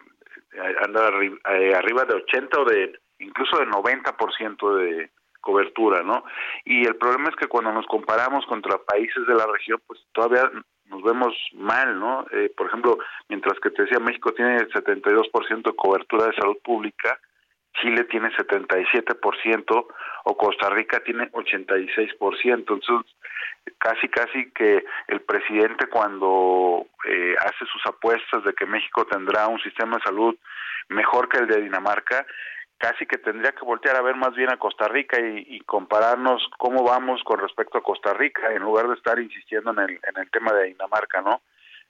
anda 0.83 1.09
eh, 1.53 1.75
arriba 1.75 2.05
de 2.05 2.15
80 2.15 2.59
o 2.59 2.65
de 2.65 2.99
incluso 3.19 3.57
de 3.59 3.67
90% 3.67 4.75
de 4.77 5.09
cobertura, 5.41 6.03
¿no? 6.03 6.23
Y 6.65 6.85
el 6.85 6.95
problema 6.95 7.29
es 7.29 7.35
que 7.35 7.47
cuando 7.47 7.71
nos 7.71 7.85
comparamos 7.87 8.45
contra 8.45 8.77
países 8.77 9.25
de 9.27 9.35
la 9.35 9.45
región, 9.45 9.81
pues 9.85 9.99
todavía 10.13 10.49
vemos 11.03 11.35
mal, 11.53 11.99
¿no? 11.99 12.25
Eh, 12.31 12.51
por 12.55 12.67
ejemplo, 12.67 12.97
mientras 13.27 13.59
que 13.59 13.69
te 13.69 13.83
decía 13.83 13.99
México 13.99 14.33
tiene 14.33 14.57
el 14.57 14.69
72% 14.69 15.63
de 15.63 15.75
cobertura 15.75 16.27
de 16.27 16.33
salud 16.33 16.57
pública, 16.63 17.19
Chile 17.81 18.03
tiene 18.05 18.29
77% 18.31 19.87
o 20.25 20.37
Costa 20.37 20.69
Rica 20.69 21.01
tiene 21.01 21.31
86%. 21.31 22.53
Entonces, 22.53 23.15
casi, 23.77 24.07
casi 24.09 24.51
que 24.51 24.83
el 25.07 25.21
presidente 25.21 25.87
cuando 25.87 26.87
eh, 27.05 27.35
hace 27.39 27.65
sus 27.71 27.85
apuestas 27.85 28.43
de 28.43 28.53
que 28.53 28.65
México 28.65 29.05
tendrá 29.05 29.47
un 29.47 29.59
sistema 29.59 29.97
de 29.97 30.03
salud 30.03 30.35
mejor 30.89 31.29
que 31.29 31.37
el 31.37 31.47
de 31.47 31.61
Dinamarca, 31.61 32.25
casi 32.79 33.05
que 33.05 33.17
tendría 33.17 33.51
que 33.51 33.65
voltear 33.65 33.95
a 33.95 34.01
ver 34.01 34.15
más 34.15 34.33
bien 34.33 34.49
a 34.49 34.57
Costa 34.57 34.87
Rica 34.87 35.19
y, 35.19 35.59
compararnos 35.61 36.41
cómo 36.57 36.83
vamos 36.83 37.21
con 37.23 37.39
respecto 37.39 37.77
a 37.77 37.83
Costa 37.83 38.13
Rica 38.13 38.51
en 38.53 38.63
lugar 38.63 38.87
de 38.87 38.95
estar 38.95 39.19
insistiendo 39.19 39.71
en 39.71 39.79
el, 39.79 40.31
tema 40.31 40.53
de 40.53 40.67
Dinamarca, 40.67 41.21
¿no? 41.21 41.41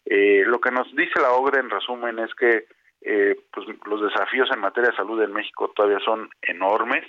Eh, 0.06 0.44
lo 0.46 0.60
que 0.60 0.72
nos 0.72 0.94
dice 0.96 1.22
la 1.22 1.32
OGRE 1.32 1.60
en 1.60 1.70
resumen 1.70 2.20
es 2.20 2.34
que 2.34 2.66
eh, 3.02 3.36
pues 3.54 3.68
los 3.86 4.02
desafíos 4.02 4.50
en 4.52 4.60
materia 4.60 4.90
de 4.90 4.98
salud 4.98 5.22
en 5.22 5.32
México 5.32 5.72
todavía 5.74 6.00
son 6.00 6.30
enormes 6.42 7.06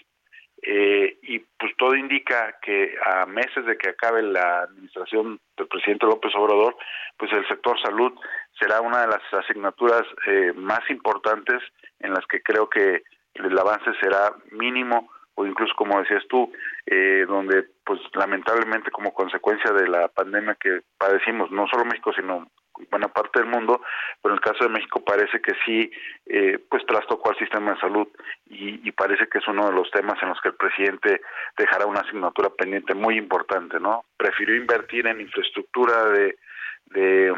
eh, 0.63 1.19
y 1.23 1.39
pues 1.39 1.75
todo 1.79 1.97
indica 1.97 2.59
que 2.61 2.95
a 3.03 3.25
meses 3.25 3.65
de 3.65 3.79
que 3.79 3.91
acabe 3.91 4.23
la 4.23 4.63
administración 4.63 5.41
del 5.57 5.69
presidente 5.69 6.05
López 6.05 6.33
Obrador, 6.35 6.77
pues 7.17 7.33
el 7.33 7.49
sector 7.49 7.81
salud 7.81 8.13
será 8.59 8.83
una 8.83 9.01
de 9.01 9.07
las 9.07 9.23
asignaturas 9.33 10.03
eh, 10.27 10.53
más 10.55 10.81
importantes 10.91 11.63
en 12.01 12.13
las 12.13 12.27
que 12.27 12.43
creo 12.43 12.69
que 12.69 13.03
el 13.35 13.59
avance 13.59 13.91
será 14.01 14.33
mínimo 14.53 15.11
o 15.35 15.47
incluso 15.47 15.75
como 15.75 15.99
decías 16.01 16.25
tú, 16.29 16.53
eh, 16.87 17.25
donde 17.27 17.65
pues 17.85 18.01
lamentablemente 18.15 18.91
como 18.91 19.15
consecuencia 19.15 19.73
de 19.73 19.89
la 19.89 20.09
pandemia 20.09 20.57
que 20.61 20.81
padecimos, 20.99 21.51
no 21.51 21.67
solo 21.67 21.85
México, 21.85 22.13
sino 22.13 22.47
buena 22.91 23.09
parte 23.09 23.41
del 23.41 23.49
mundo, 23.49 23.81
pero 24.23 24.35
en 24.35 24.39
el 24.39 24.45
caso 24.45 24.65
de 24.65 24.71
México 24.71 25.05
parece 25.05 25.41
que 25.41 25.53
sí, 25.65 25.91
eh, 26.27 26.59
pues 26.71 26.85
trastocó 26.87 27.31
al 27.31 27.39
sistema 27.39 27.73
de 27.73 27.81
salud 27.81 28.09
y, 28.47 28.87
y, 28.87 28.93
parece 28.93 29.29
que 29.29 29.39
es 29.39 29.49
uno 29.49 29.67
de 29.67 29.75
los 29.75 29.91
temas 29.91 30.23
en 30.23 30.31
los 30.31 30.41
que 30.41 30.49
el 30.49 30.55
presidente 30.55 31.21
dejará 31.57 31.87
una 31.87 32.01
asignatura 32.01 32.51
pendiente 32.51 32.95
muy 32.95 33.19
importante, 33.19 33.79
¿no? 33.79 34.05
Prefirió 34.17 34.57
invertir 34.57 35.07
en 35.07 35.21
infraestructura 35.21 36.07
de, 36.07 36.39
de, 36.87 37.35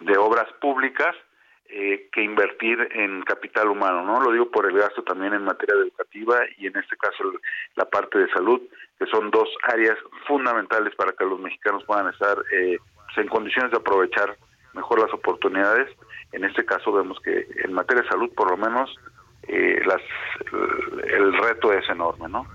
de 0.00 0.18
obras 0.18 0.50
públicas 0.60 1.14
eh, 1.72 2.08
que 2.12 2.22
invertir 2.22 2.88
en 2.92 3.22
capital 3.22 3.68
humano, 3.68 4.04
¿no? 4.04 4.20
Lo 4.20 4.32
digo 4.32 4.50
por 4.50 4.66
el 4.66 4.76
gasto 4.76 5.02
también 5.02 5.34
en 5.34 5.44
materia 5.44 5.76
educativa 5.76 6.40
y 6.58 6.66
en 6.66 6.76
este 6.76 6.96
caso 6.96 7.32
la 7.76 7.84
parte 7.84 8.18
de 8.18 8.28
salud, 8.32 8.60
que 8.98 9.06
son 9.06 9.30
dos 9.30 9.48
áreas 9.62 9.96
fundamentales 10.26 10.94
para 10.96 11.12
que 11.12 11.24
los 11.24 11.38
mexicanos 11.38 11.84
puedan 11.84 12.08
estar 12.08 12.36
eh, 12.52 12.76
en 13.16 13.28
condiciones 13.28 13.70
de 13.70 13.76
aprovechar 13.76 14.36
mejor 14.74 15.00
las 15.00 15.12
oportunidades. 15.12 15.88
En 16.32 16.44
este 16.44 16.64
caso 16.64 16.92
vemos 16.92 17.18
que 17.20 17.46
en 17.64 17.72
materia 17.72 18.02
de 18.02 18.08
salud, 18.08 18.30
por 18.34 18.50
lo 18.50 18.56
menos, 18.56 18.94
eh, 19.46 19.80
las, 19.86 20.02
el 21.04 21.32
reto 21.38 21.72
es 21.72 21.88
enorme, 21.88 22.28
¿no? 22.28 22.46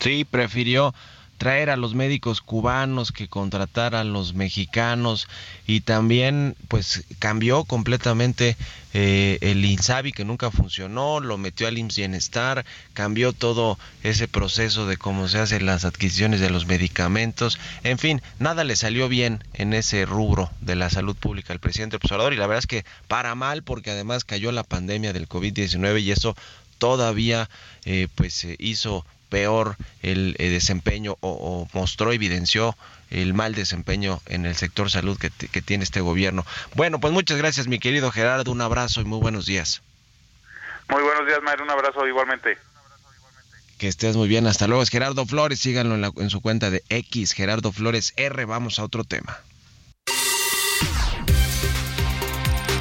Sí, 0.00 0.24
prefirió 0.24 0.92
traer 1.38 1.70
a 1.70 1.76
los 1.76 1.94
médicos 1.94 2.40
cubanos 2.40 3.12
que 3.12 3.28
contratar 3.28 3.94
a 3.94 4.04
los 4.04 4.34
mexicanos 4.34 5.28
y 5.66 5.80
también 5.80 6.56
pues 6.68 7.04
cambió 7.18 7.64
completamente 7.64 8.56
eh, 8.92 9.38
el 9.40 9.64
INSABI 9.64 10.12
que 10.12 10.24
nunca 10.24 10.50
funcionó, 10.50 11.18
lo 11.18 11.36
metió 11.36 11.66
al 11.66 11.76
IMSS 11.76 11.96
Bienestar, 11.96 12.64
cambió 12.92 13.32
todo 13.32 13.78
ese 14.04 14.28
proceso 14.28 14.86
de 14.86 14.96
cómo 14.96 15.26
se 15.26 15.40
hacen 15.40 15.66
las 15.66 15.84
adquisiciones 15.84 16.40
de 16.40 16.50
los 16.50 16.66
medicamentos, 16.66 17.58
en 17.82 17.98
fin, 17.98 18.22
nada 18.38 18.62
le 18.62 18.76
salió 18.76 19.08
bien 19.08 19.42
en 19.52 19.74
ese 19.74 20.06
rubro 20.06 20.50
de 20.60 20.76
la 20.76 20.90
salud 20.90 21.16
pública 21.16 21.52
al 21.52 21.58
presidente 21.58 21.96
observador 21.96 22.32
y 22.32 22.36
la 22.36 22.46
verdad 22.46 22.60
es 22.60 22.66
que 22.68 22.84
para 23.08 23.34
mal 23.34 23.64
porque 23.64 23.90
además 23.90 24.24
cayó 24.24 24.52
la 24.52 24.62
pandemia 24.62 25.12
del 25.12 25.28
COVID-19 25.28 26.00
y 26.00 26.12
eso 26.12 26.36
todavía 26.78 27.48
eh, 27.84 28.08
pues 28.14 28.46
hizo 28.58 29.04
peor 29.34 29.74
el, 30.00 30.36
eh, 30.38 30.48
desempeño 30.48 31.16
o, 31.20 31.66
mostró, 31.72 32.12
evidenció 32.12 32.76
el 33.10 33.34
mal 33.34 33.56
desempeño 33.56 34.20
en 34.26 34.46
el 34.46 34.54
sector 34.54 34.92
salud 34.92 35.18
que, 35.18 35.30
que, 35.30 35.60
tiene 35.60 35.82
este 35.82 36.00
gobierno. 36.00 36.46
Bueno, 36.76 37.00
pues 37.00 37.12
muchas 37.12 37.36
gracias 37.36 37.66
mi 37.66 37.80
querido 37.80 38.12
Gerardo, 38.12 38.52
un 38.52 38.60
abrazo 38.60 39.00
y 39.00 39.04
muy 39.04 39.18
buenos 39.18 39.44
días. 39.44 39.82
Muy 40.88 41.02
buenos 41.02 41.26
días, 41.26 41.40
Mario, 41.42 41.64
un 41.64 41.70
abrazo 41.72 42.06
igualmente. 42.06 42.56
Que 43.76 43.88
estés 43.88 44.14
muy 44.14 44.28
bien, 44.28 44.46
hasta 44.46 44.68
luego. 44.68 44.84
Es 44.84 44.90
Gerardo 44.90 45.26
Flores, 45.26 45.58
síganlo 45.58 45.96
en, 45.96 46.02
la, 46.02 46.12
en 46.16 46.30
su 46.30 46.40
cuenta 46.40 46.70
de 46.70 46.84
X, 46.88 47.32
Gerardo 47.32 47.72
Flores 47.72 48.14
R. 48.16 48.44
Vamos 48.44 48.78
a 48.78 48.84
otro 48.84 49.02
tema. 49.02 49.40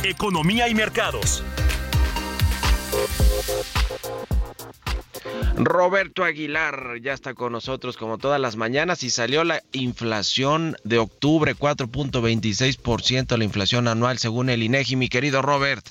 Economía 0.04 0.68
y 0.68 0.76
mercados. 0.76 1.44
Roberto 5.58 6.24
Aguilar 6.24 7.00
ya 7.02 7.14
está 7.14 7.34
con 7.34 7.52
nosotros 7.52 7.98
como 7.98 8.18
todas 8.18 8.40
las 8.40 8.56
mañanas 8.56 9.04
y 9.04 9.10
salió 9.10 9.44
la 9.44 9.62
inflación 9.72 10.76
de 10.84 11.00
octubre 11.00 11.56
4.26% 11.56 13.38
la 13.38 13.44
inflación 13.44 13.88
anual 13.88 14.18
según 14.18 14.50
el 14.50 14.64
INEGI, 14.64 14.96
mi 14.96 15.10
querido 15.10 15.42
Robert. 15.42 15.86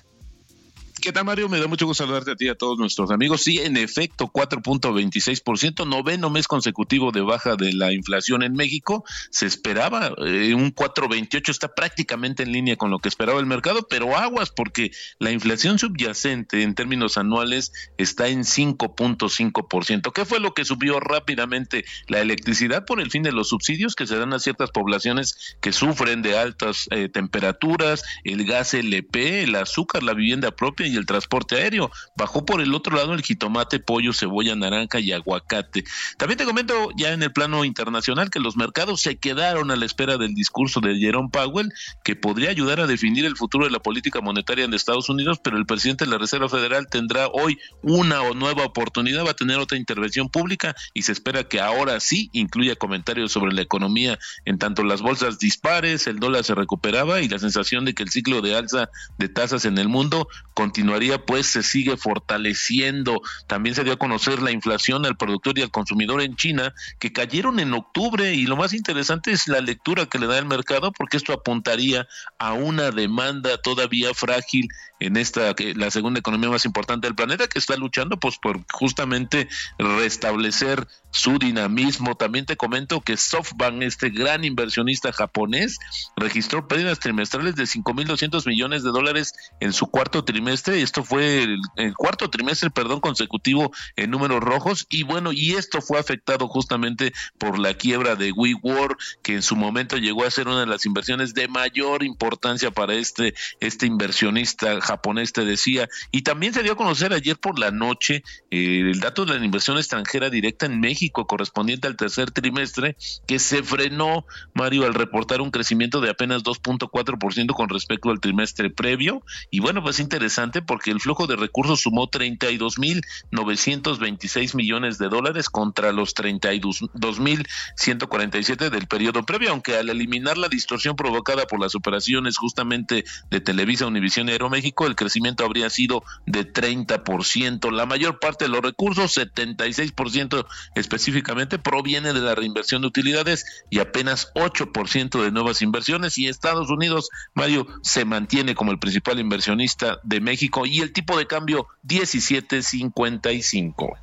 ¿Qué 1.02 1.10
tal, 1.10 1.24
Mario? 1.24 1.48
Me 1.48 1.58
da 1.58 1.66
mucho 1.66 1.84
gusto 1.84 2.04
saludarte 2.04 2.30
a 2.30 2.36
ti 2.36 2.44
y 2.44 2.48
a 2.48 2.54
todos 2.54 2.78
nuestros 2.78 3.10
amigos. 3.10 3.42
Sí, 3.42 3.58
en 3.58 3.76
efecto, 3.76 4.30
4.26%, 4.32 5.84
noveno 5.84 6.30
mes 6.30 6.46
consecutivo 6.46 7.10
de 7.10 7.22
baja 7.22 7.56
de 7.56 7.72
la 7.72 7.92
inflación 7.92 8.44
en 8.44 8.52
México. 8.52 9.02
Se 9.32 9.46
esperaba 9.46 10.14
eh, 10.24 10.54
un 10.54 10.72
4.28, 10.72 11.48
está 11.48 11.74
prácticamente 11.74 12.44
en 12.44 12.52
línea 12.52 12.76
con 12.76 12.92
lo 12.92 13.00
que 13.00 13.08
esperaba 13.08 13.40
el 13.40 13.46
mercado, 13.46 13.88
pero 13.90 14.16
aguas 14.16 14.50
porque 14.50 14.92
la 15.18 15.32
inflación 15.32 15.80
subyacente 15.80 16.62
en 16.62 16.76
términos 16.76 17.18
anuales 17.18 17.72
está 17.98 18.28
en 18.28 18.44
5.5%. 18.44 20.12
¿Qué 20.12 20.24
fue 20.24 20.38
lo 20.38 20.54
que 20.54 20.64
subió 20.64 21.00
rápidamente 21.00 21.84
la 22.06 22.20
electricidad 22.20 22.84
por 22.84 23.00
el 23.00 23.10
fin 23.10 23.24
de 23.24 23.32
los 23.32 23.48
subsidios 23.48 23.96
que 23.96 24.06
se 24.06 24.18
dan 24.18 24.34
a 24.34 24.38
ciertas 24.38 24.70
poblaciones 24.70 25.56
que 25.60 25.72
sufren 25.72 26.22
de 26.22 26.38
altas 26.38 26.86
eh, 26.92 27.08
temperaturas, 27.08 28.04
el 28.22 28.44
gas 28.44 28.72
LP, 28.72 29.42
el 29.42 29.56
azúcar, 29.56 30.04
la 30.04 30.14
vivienda 30.14 30.52
propia 30.52 30.91
y 30.92 30.96
el 30.96 31.06
transporte 31.06 31.56
aéreo. 31.56 31.90
Bajó 32.16 32.44
por 32.44 32.60
el 32.60 32.74
otro 32.74 32.96
lado 32.96 33.14
el 33.14 33.22
jitomate, 33.22 33.80
pollo, 33.80 34.12
cebolla, 34.12 34.54
naranja 34.54 35.00
y 35.00 35.12
aguacate. 35.12 35.84
También 36.18 36.38
te 36.38 36.44
comento 36.44 36.90
ya 36.96 37.12
en 37.12 37.22
el 37.22 37.32
plano 37.32 37.64
internacional 37.64 38.30
que 38.30 38.40
los 38.40 38.56
mercados 38.56 39.00
se 39.00 39.16
quedaron 39.16 39.70
a 39.70 39.76
la 39.76 39.86
espera 39.86 40.16
del 40.18 40.34
discurso 40.34 40.80
de 40.80 40.96
Jerome 40.96 41.30
Powell, 41.30 41.72
que 42.04 42.16
podría 42.16 42.50
ayudar 42.50 42.80
a 42.80 42.86
definir 42.86 43.24
el 43.24 43.36
futuro 43.36 43.64
de 43.64 43.70
la 43.70 43.80
política 43.80 44.20
monetaria 44.20 44.64
en 44.64 44.74
Estados 44.74 45.08
Unidos, 45.08 45.40
pero 45.42 45.56
el 45.56 45.66
presidente 45.66 46.04
de 46.04 46.10
la 46.10 46.18
Reserva 46.18 46.48
Federal 46.48 46.86
tendrá 46.88 47.28
hoy 47.28 47.58
una 47.82 48.22
o 48.22 48.34
nueva 48.34 48.64
oportunidad, 48.64 49.24
va 49.24 49.30
a 49.30 49.34
tener 49.34 49.58
otra 49.58 49.78
intervención 49.78 50.28
pública 50.28 50.74
y 50.94 51.02
se 51.02 51.12
espera 51.12 51.44
que 51.44 51.60
ahora 51.60 52.00
sí 52.00 52.30
incluya 52.32 52.76
comentarios 52.76 53.32
sobre 53.32 53.52
la 53.52 53.62
economía, 53.62 54.18
en 54.44 54.58
tanto 54.58 54.84
las 54.84 55.00
bolsas 55.00 55.38
dispares, 55.38 56.06
el 56.06 56.18
dólar 56.18 56.44
se 56.44 56.54
recuperaba 56.54 57.20
y 57.20 57.28
la 57.28 57.38
sensación 57.38 57.84
de 57.84 57.94
que 57.94 58.02
el 58.02 58.10
ciclo 58.10 58.40
de 58.40 58.56
alza 58.56 58.90
de 59.18 59.28
tasas 59.28 59.64
en 59.64 59.78
el 59.78 59.88
mundo 59.88 60.28
continúa 60.54 60.81
continuaría, 60.82 61.24
pues 61.24 61.46
se 61.46 61.62
sigue 61.62 61.96
fortaleciendo. 61.96 63.22
También 63.46 63.76
se 63.76 63.84
dio 63.84 63.92
a 63.92 63.98
conocer 63.98 64.42
la 64.42 64.50
inflación 64.50 65.06
al 65.06 65.16
productor 65.16 65.56
y 65.56 65.62
al 65.62 65.70
consumidor 65.70 66.20
en 66.22 66.34
China, 66.34 66.74
que 66.98 67.12
cayeron 67.12 67.60
en 67.60 67.72
octubre 67.72 68.34
y 68.34 68.46
lo 68.46 68.56
más 68.56 68.72
interesante 68.72 69.30
es 69.30 69.46
la 69.46 69.60
lectura 69.60 70.06
que 70.06 70.18
le 70.18 70.26
da 70.26 70.38
el 70.38 70.46
mercado, 70.46 70.90
porque 70.90 71.18
esto 71.18 71.32
apuntaría 71.32 72.08
a 72.40 72.54
una 72.54 72.90
demanda 72.90 73.58
todavía 73.58 74.12
frágil 74.12 74.66
en 74.98 75.16
esta, 75.16 75.54
la 75.76 75.90
segunda 75.90 76.20
economía 76.20 76.50
más 76.50 76.64
importante 76.64 77.06
del 77.06 77.14
planeta, 77.14 77.46
que 77.46 77.58
está 77.58 77.76
luchando 77.76 78.18
pues 78.18 78.38
por 78.38 78.60
justamente 78.72 79.48
restablecer 79.78 80.86
su 81.12 81.38
dinamismo. 81.38 82.16
También 82.16 82.46
te 82.46 82.56
comento 82.56 83.00
que 83.00 83.16
SoftBank, 83.16 83.82
este 83.82 84.10
gran 84.10 84.44
inversionista 84.44 85.12
japonés, 85.12 85.78
registró 86.16 86.66
pérdidas 86.66 87.00
trimestrales 87.00 87.54
de 87.54 87.64
5.200 87.64 88.46
millones 88.46 88.82
de 88.82 88.90
dólares 88.90 89.34
en 89.60 89.72
su 89.72 89.86
cuarto 89.86 90.24
trimestre. 90.24 90.71
Esto 90.80 91.04
fue 91.04 91.42
el, 91.42 91.58
el, 91.76 91.94
cuarto 91.94 92.30
trimestre, 92.30 92.70
perdón, 92.70 93.00
consecutivo 93.00 93.72
en 93.96 94.10
números 94.10 94.40
rojos. 94.40 94.86
Y 94.88 95.02
bueno, 95.02 95.32
y 95.32 95.52
esto 95.52 95.82
fue 95.82 95.98
afectado 95.98 96.48
justamente 96.48 97.12
por 97.38 97.58
la 97.58 97.74
quiebra 97.74 98.16
de 98.16 98.32
WeWork, 98.32 98.98
que 99.22 99.34
en 99.34 99.42
su 99.42 99.56
momento 99.56 99.96
llegó 99.96 100.24
a 100.24 100.30
ser 100.30 100.48
una 100.48 100.60
de 100.60 100.66
las 100.66 100.86
inversiones 100.86 101.34
de 101.34 101.48
mayor 101.48 102.04
importancia 102.04 102.70
para 102.70 102.94
este, 102.94 103.34
este 103.60 103.86
inversionista 103.86 104.80
japonés, 104.80 105.32
te 105.32 105.44
decía. 105.44 105.88
Y 106.10 106.22
también 106.22 106.54
se 106.54 106.62
dio 106.62 106.72
a 106.72 106.76
conocer 106.76 107.12
ayer 107.12 107.36
por 107.36 107.58
la 107.58 107.70
noche 107.70 108.22
eh, 108.50 108.80
el 108.80 109.00
dato 109.00 109.24
de 109.24 109.38
la 109.38 109.44
inversión 109.44 109.76
extranjera 109.78 110.30
directa 110.30 110.66
en 110.66 110.80
México 110.80 111.26
correspondiente 111.26 111.88
al 111.88 111.96
tercer 111.96 112.30
trimestre, 112.30 112.96
que 113.26 113.38
se 113.38 113.62
frenó, 113.62 114.26
Mario, 114.54 114.86
al 114.86 114.94
reportar 114.94 115.40
un 115.40 115.50
crecimiento 115.50 116.00
de 116.00 116.10
apenas 116.10 116.42
2.4% 116.42 117.54
con 117.54 117.68
respecto 117.68 118.10
al 118.10 118.20
trimestre 118.20 118.70
previo. 118.70 119.22
Y 119.50 119.60
bueno, 119.60 119.82
pues 119.82 120.00
interesante 120.00 120.61
porque 120.66 120.90
el 120.90 121.00
flujo 121.00 121.26
de 121.26 121.36
recursos 121.36 121.80
sumó 121.80 122.10
32.926 122.10 124.54
millones 124.54 124.98
de 124.98 125.08
dólares 125.08 125.48
contra 125.48 125.92
los 125.92 126.14
32.147 126.14 128.68
del 128.70 128.86
periodo 128.86 129.24
previo, 129.24 129.50
aunque 129.50 129.76
al 129.76 129.90
eliminar 129.90 130.38
la 130.38 130.48
distorsión 130.48 130.96
provocada 130.96 131.46
por 131.46 131.60
las 131.60 131.74
operaciones 131.74 132.36
justamente 132.36 133.04
de 133.30 133.40
Televisa, 133.40 133.86
Univisión 133.86 134.28
y 134.28 134.32
Aeroméxico, 134.32 134.86
el 134.86 134.96
crecimiento 134.96 135.44
habría 135.44 135.70
sido 135.70 136.02
de 136.26 136.50
30%. 136.50 137.72
La 137.72 137.86
mayor 137.86 138.18
parte 138.18 138.44
de 138.44 138.50
los 138.50 138.60
recursos, 138.60 139.16
76% 139.16 140.46
específicamente 140.74 141.58
proviene 141.58 142.12
de 142.12 142.20
la 142.20 142.34
reinversión 142.34 142.82
de 142.82 142.88
utilidades 142.88 143.64
y 143.70 143.78
apenas 143.78 144.32
8% 144.34 145.22
de 145.22 145.30
nuevas 145.30 145.62
inversiones 145.62 146.18
y 146.18 146.28
Estados 146.28 146.70
Unidos, 146.70 147.08
Mario, 147.34 147.66
se 147.82 148.04
mantiene 148.04 148.54
como 148.54 148.72
el 148.72 148.78
principal 148.78 149.18
inversionista 149.18 149.98
de 150.02 150.20
México 150.20 150.51
y 150.64 150.80
el 150.80 150.92
tipo 150.92 151.18
de 151.18 151.26
cambio 151.26 151.66
17.55. 151.86 153.96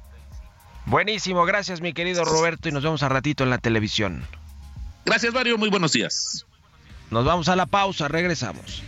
Buenísimo, 0.86 1.46
gracias 1.46 1.80
mi 1.82 1.94
querido 1.94 2.26
Roberto 2.26 2.70
y 2.70 2.72
nos 2.72 2.84
vemos 2.84 3.04
a 3.04 3.10
ratito 3.10 3.44
en 3.44 3.52
la 3.52 3.60
televisión. 3.60 4.26
Gracias 5.06 5.34
Mario, 5.34 5.58
muy 5.58 5.70
buenos 5.70 5.94
días. 5.94 6.46
Nos 7.12 7.26
vamos 7.26 7.50
a 7.50 7.56
la 7.56 7.66
pausa, 7.66 8.08
regresamos. 8.08 8.84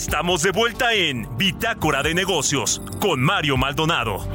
Estamos 0.00 0.40
de 0.42 0.50
vuelta 0.50 0.94
en 0.94 1.28
Bitácora 1.36 2.02
de 2.02 2.14
Negocios 2.14 2.80
con 3.02 3.20
Mario 3.20 3.58
Maldonado. 3.58 4.26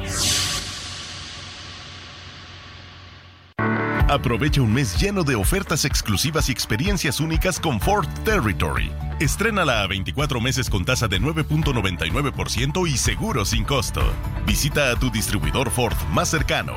Aprovecha 4.08 4.62
un 4.62 4.72
mes 4.72 4.96
lleno 5.00 5.24
de 5.24 5.34
ofertas 5.34 5.84
exclusivas 5.84 6.48
y 6.48 6.52
experiencias 6.52 7.18
únicas 7.18 7.58
con 7.58 7.80
Ford 7.80 8.06
Territory. 8.24 8.92
Estrénala 9.18 9.82
a 9.82 9.88
24 9.88 10.40
meses 10.40 10.70
con 10.70 10.84
tasa 10.84 11.08
de 11.08 11.20
9.99% 11.20 12.88
y 12.88 12.96
seguro 12.96 13.44
sin 13.44 13.64
costo. 13.64 14.02
Visita 14.46 14.92
a 14.92 14.96
tu 14.96 15.10
distribuidor 15.10 15.72
Ford 15.72 15.96
más 16.12 16.28
cercano. 16.28 16.74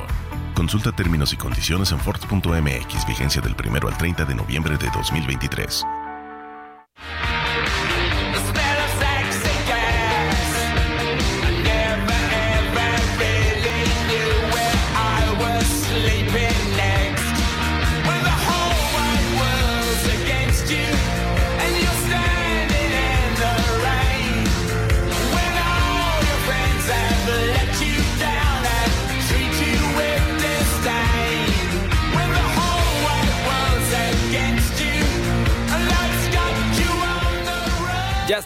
Consulta 0.56 0.91
términos 0.91 1.32
y 1.32 1.38
condiciones 1.38 1.91
en 1.91 1.99
Ford.mx, 1.99 3.08
vigencia 3.08 3.39
del 3.39 3.54
1 3.54 3.88
al 3.88 3.97
30 3.99 4.25
de 4.25 4.34
noviembre 4.34 4.78
de 4.78 4.89
2023. 4.89 5.86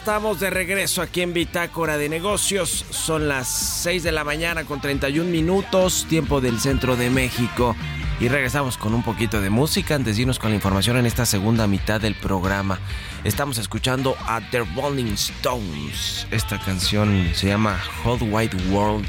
Estamos 0.04 0.38
de 0.38 0.50
regreso 0.50 1.00
aquí 1.00 1.22
en 1.22 1.32
Bitácora 1.32 1.96
de 1.96 2.10
Negocios. 2.10 2.84
Son 2.90 3.26
las 3.26 3.48
6 3.48 4.02
de 4.02 4.12
la 4.12 4.22
mañana 4.22 4.64
con 4.64 4.78
31 4.78 5.30
minutos, 5.30 6.04
tiempo 6.10 6.42
del 6.42 6.60
centro 6.60 6.94
de 6.94 7.08
México. 7.08 7.74
Y 8.20 8.28
regresamos 8.28 8.76
con 8.76 8.92
un 8.92 9.02
poquito 9.02 9.40
de 9.40 9.48
música 9.48 9.94
antes 9.94 10.16
de 10.16 10.22
irnos 10.22 10.38
con 10.38 10.50
la 10.50 10.56
información 10.56 10.98
en 10.98 11.06
esta 11.06 11.24
segunda 11.24 11.66
mitad 11.66 12.02
del 12.02 12.14
programa. 12.16 12.80
Estamos 13.24 13.56
escuchando 13.56 14.14
a 14.26 14.42
The 14.50 14.66
Rolling 14.76 15.14
Stones. 15.14 16.26
Esta 16.30 16.60
canción 16.60 17.30
se 17.32 17.46
llama 17.46 17.80
Hot 18.02 18.20
White 18.20 18.58
World. 18.72 19.08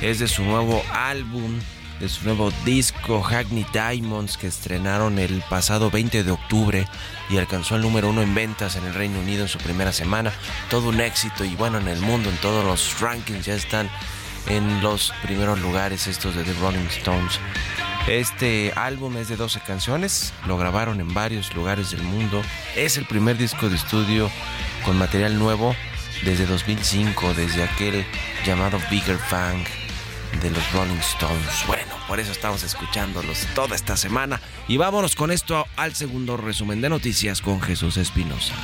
Es 0.00 0.20
de 0.20 0.26
su 0.26 0.42
nuevo 0.42 0.82
álbum 0.90 1.60
de 2.00 2.08
su 2.08 2.24
nuevo 2.24 2.50
disco 2.64 3.20
Hackney 3.22 3.66
Diamonds 3.72 4.38
que 4.38 4.46
estrenaron 4.46 5.18
el 5.18 5.42
pasado 5.50 5.90
20 5.90 6.24
de 6.24 6.30
octubre 6.30 6.88
y 7.28 7.36
alcanzó 7.36 7.76
el 7.76 7.82
número 7.82 8.08
uno 8.08 8.22
en 8.22 8.34
ventas 8.34 8.76
en 8.76 8.86
el 8.86 8.94
Reino 8.94 9.20
Unido 9.20 9.42
en 9.42 9.48
su 9.48 9.58
primera 9.58 9.92
semana. 9.92 10.32
Todo 10.70 10.88
un 10.88 11.00
éxito 11.00 11.44
y 11.44 11.54
bueno, 11.56 11.78
en 11.78 11.88
el 11.88 12.00
mundo, 12.00 12.30
en 12.30 12.36
todos 12.38 12.64
los 12.64 13.00
rankings 13.00 13.44
ya 13.44 13.54
están 13.54 13.90
en 14.46 14.80
los 14.82 15.12
primeros 15.22 15.60
lugares 15.60 16.06
estos 16.06 16.34
de 16.34 16.42
The 16.42 16.54
Rolling 16.54 16.86
Stones. 16.86 17.38
Este 18.08 18.72
álbum 18.76 19.18
es 19.18 19.28
de 19.28 19.36
12 19.36 19.60
canciones, 19.60 20.32
lo 20.46 20.56
grabaron 20.56 21.00
en 21.00 21.12
varios 21.12 21.54
lugares 21.54 21.90
del 21.90 22.02
mundo. 22.02 22.42
Es 22.76 22.96
el 22.96 23.04
primer 23.04 23.36
disco 23.36 23.68
de 23.68 23.76
estudio 23.76 24.30
con 24.86 24.98
material 24.98 25.38
nuevo 25.38 25.76
desde 26.24 26.46
2005, 26.46 27.34
desde 27.34 27.62
aquel 27.62 28.06
llamado 28.46 28.78
Bigger 28.90 29.18
Fang 29.18 29.64
de 30.42 30.50
los 30.50 30.72
Rolling 30.72 30.98
Stones. 31.00 31.66
Bueno, 31.66 31.92
por 32.08 32.20
eso 32.20 32.32
estamos 32.32 32.62
escuchándolos 32.62 33.46
toda 33.54 33.76
esta 33.76 33.96
semana. 33.96 34.40
Y 34.68 34.76
vámonos 34.76 35.14
con 35.14 35.30
esto 35.30 35.66
al 35.76 35.94
segundo 35.94 36.36
resumen 36.36 36.80
de 36.80 36.88
noticias 36.88 37.40
con 37.40 37.60
Jesús 37.60 37.96
Espinosa. 37.96 38.54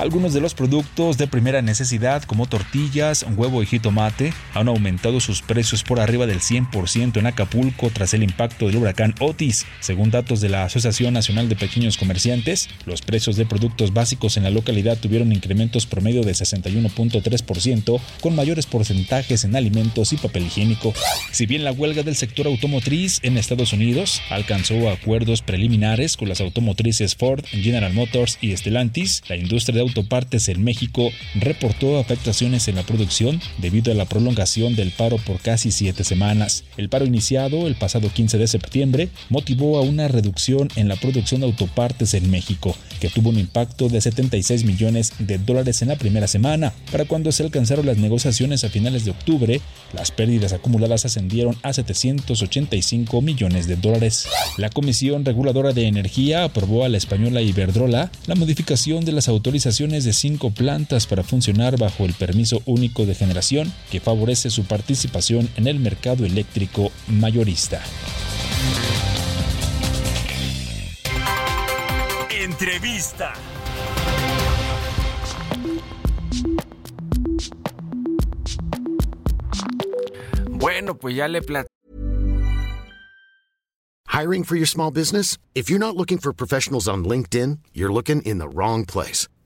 Algunos 0.00 0.32
de 0.32 0.40
los 0.40 0.54
productos 0.54 1.18
de 1.18 1.26
primera 1.26 1.60
necesidad 1.60 2.22
como 2.22 2.46
tortillas, 2.46 3.26
huevo 3.36 3.62
y 3.62 3.66
jitomate 3.66 4.32
han 4.54 4.68
aumentado 4.68 5.20
sus 5.20 5.42
precios 5.42 5.84
por 5.84 6.00
arriba 6.00 6.26
del 6.26 6.40
100% 6.40 7.18
en 7.18 7.26
Acapulco 7.26 7.90
tras 7.90 8.14
el 8.14 8.22
impacto 8.22 8.66
del 8.66 8.76
huracán 8.78 9.14
Otis. 9.20 9.66
Según 9.80 10.10
datos 10.10 10.40
de 10.40 10.48
la 10.48 10.64
Asociación 10.64 11.12
Nacional 11.12 11.50
de 11.50 11.56
Pequeños 11.56 11.98
Comerciantes, 11.98 12.70
los 12.86 13.02
precios 13.02 13.36
de 13.36 13.44
productos 13.44 13.92
básicos 13.92 14.38
en 14.38 14.44
la 14.44 14.50
localidad 14.50 14.96
tuvieron 14.96 15.32
incrementos 15.32 15.84
promedio 15.84 16.22
de 16.22 16.32
61.3%, 16.32 18.00
con 18.22 18.34
mayores 18.34 18.64
porcentajes 18.64 19.44
en 19.44 19.54
alimentos 19.54 20.14
y 20.14 20.16
papel 20.16 20.46
higiénico. 20.46 20.94
Si 21.30 21.44
bien 21.44 21.62
la 21.62 21.72
huelga 21.72 22.02
del 22.02 22.16
sector 22.16 22.46
automotriz 22.46 23.20
en 23.22 23.36
Estados 23.36 23.74
Unidos 23.74 24.22
alcanzó 24.30 24.88
acuerdos 24.88 25.42
preliminares 25.42 26.16
con 26.16 26.30
las 26.30 26.40
automotrices 26.40 27.16
Ford, 27.16 27.44
General 27.44 27.92
Motors 27.92 28.38
y 28.40 28.56
Stellantis, 28.56 29.22
la 29.28 29.36
industria 29.36 29.74
de 29.74 29.89
Autopartes 29.90 30.48
en 30.48 30.62
México 30.62 31.10
reportó 31.34 31.98
afectaciones 31.98 32.68
en 32.68 32.76
la 32.76 32.84
producción 32.84 33.40
debido 33.58 33.90
a 33.90 33.96
la 33.96 34.04
prolongación 34.04 34.76
del 34.76 34.92
paro 34.92 35.16
por 35.18 35.40
casi 35.40 35.72
siete 35.72 36.04
semanas. 36.04 36.62
El 36.76 36.88
paro 36.88 37.04
iniciado 37.04 37.66
el 37.66 37.74
pasado 37.74 38.08
15 38.08 38.38
de 38.38 38.46
septiembre 38.46 39.08
motivó 39.30 39.78
a 39.78 39.82
una 39.82 40.06
reducción 40.06 40.68
en 40.76 40.86
la 40.86 40.94
producción 40.94 41.40
de 41.40 41.48
autopartes 41.48 42.14
en 42.14 42.30
México, 42.30 42.76
que 43.00 43.08
tuvo 43.08 43.30
un 43.30 43.38
impacto 43.38 43.88
de 43.88 44.00
76 44.00 44.64
millones 44.64 45.12
de 45.18 45.38
dólares 45.38 45.82
en 45.82 45.88
la 45.88 45.96
primera 45.96 46.28
semana. 46.28 46.72
Para 46.92 47.04
cuando 47.04 47.32
se 47.32 47.42
alcanzaron 47.42 47.86
las 47.86 47.98
negociaciones 47.98 48.62
a 48.62 48.68
finales 48.68 49.04
de 49.04 49.10
octubre, 49.10 49.60
las 49.92 50.12
pérdidas 50.12 50.52
acumuladas 50.52 51.04
ascendieron 51.04 51.56
a 51.62 51.72
785 51.72 53.22
millones 53.22 53.66
de 53.66 53.76
dólares. 53.76 54.28
La 54.56 54.70
Comisión 54.70 55.24
Reguladora 55.24 55.72
de 55.72 55.86
Energía 55.86 56.44
aprobó 56.44 56.84
a 56.84 56.88
la 56.88 56.98
española 56.98 57.42
Iberdrola 57.42 58.12
la 58.26 58.34
modificación 58.34 59.04
de 59.04 59.12
las 59.12 59.28
autorizaciones 59.28 59.79
de 59.88 60.12
cinco 60.12 60.50
plantas 60.50 61.06
para 61.06 61.22
funcionar 61.22 61.78
bajo 61.78 62.04
el 62.04 62.12
permiso 62.12 62.60
único 62.66 63.06
de 63.06 63.14
generación 63.14 63.72
que 63.90 63.98
favorece 63.98 64.50
su 64.50 64.64
participación 64.64 65.48
en 65.56 65.66
el 65.66 65.80
mercado 65.80 66.26
eléctrico 66.26 66.92
mayorista. 67.08 67.80
Entrevista. 72.30 73.32
Bueno, 80.50 80.98
pues 80.98 81.16
ya 81.16 81.26
le 81.26 81.40
plat 81.40 81.66
Hiring 84.08 84.44
for 84.44 84.56
your 84.56 84.66
small 84.66 84.90
business? 84.90 85.38
If 85.54 85.70
you're 85.70 85.78
not 85.78 85.96
looking 85.96 86.18
for 86.18 86.34
professionals 86.34 86.86
on 86.86 87.04
LinkedIn, 87.04 87.60
you're 87.72 87.92
looking 87.92 88.20
in 88.22 88.38
the 88.38 88.48
wrong 88.48 88.84
place. 88.84 89.28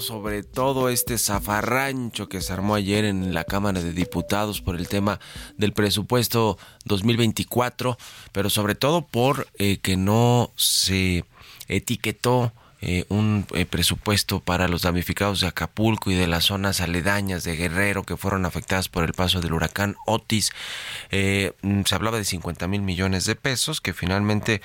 Sobre 0.00 0.44
todo 0.44 0.88
este 0.88 1.18
zafarrancho 1.18 2.28
que 2.28 2.40
se 2.40 2.52
armó 2.52 2.76
ayer 2.76 3.04
en 3.04 3.34
la 3.34 3.42
Cámara 3.42 3.82
de 3.82 3.92
Diputados 3.92 4.60
por 4.60 4.76
el 4.76 4.86
tema 4.86 5.18
del 5.56 5.72
presupuesto 5.72 6.56
2024, 6.84 7.98
pero 8.30 8.48
sobre 8.48 8.76
todo 8.76 9.02
por 9.02 9.48
eh, 9.58 9.78
que 9.78 9.96
no 9.96 10.52
se 10.54 11.24
etiquetó 11.66 12.52
eh, 12.82 13.04
un 13.10 13.44
eh, 13.52 13.66
presupuesto 13.66 14.40
para 14.40 14.66
los 14.66 14.82
damnificados 14.82 15.42
de 15.42 15.48
Acapulco 15.48 16.10
y 16.10 16.14
de 16.14 16.26
las 16.26 16.44
zonas 16.44 16.80
aledañas 16.80 17.44
de 17.44 17.54
Guerrero 17.54 18.04
que 18.04 18.16
fueron 18.16 18.46
afectadas 18.46 18.88
por 18.88 19.04
el 19.04 19.12
paso 19.12 19.42
del 19.42 19.52
huracán 19.52 19.96
Otis. 20.06 20.50
Eh, 21.10 21.52
mm, 21.60 21.82
se 21.84 21.94
hablaba 21.94 22.16
de 22.16 22.24
50 22.24 22.66
mil 22.68 22.80
millones 22.80 23.26
de 23.26 23.36
pesos 23.36 23.82
que 23.82 23.92
finalmente 23.92 24.62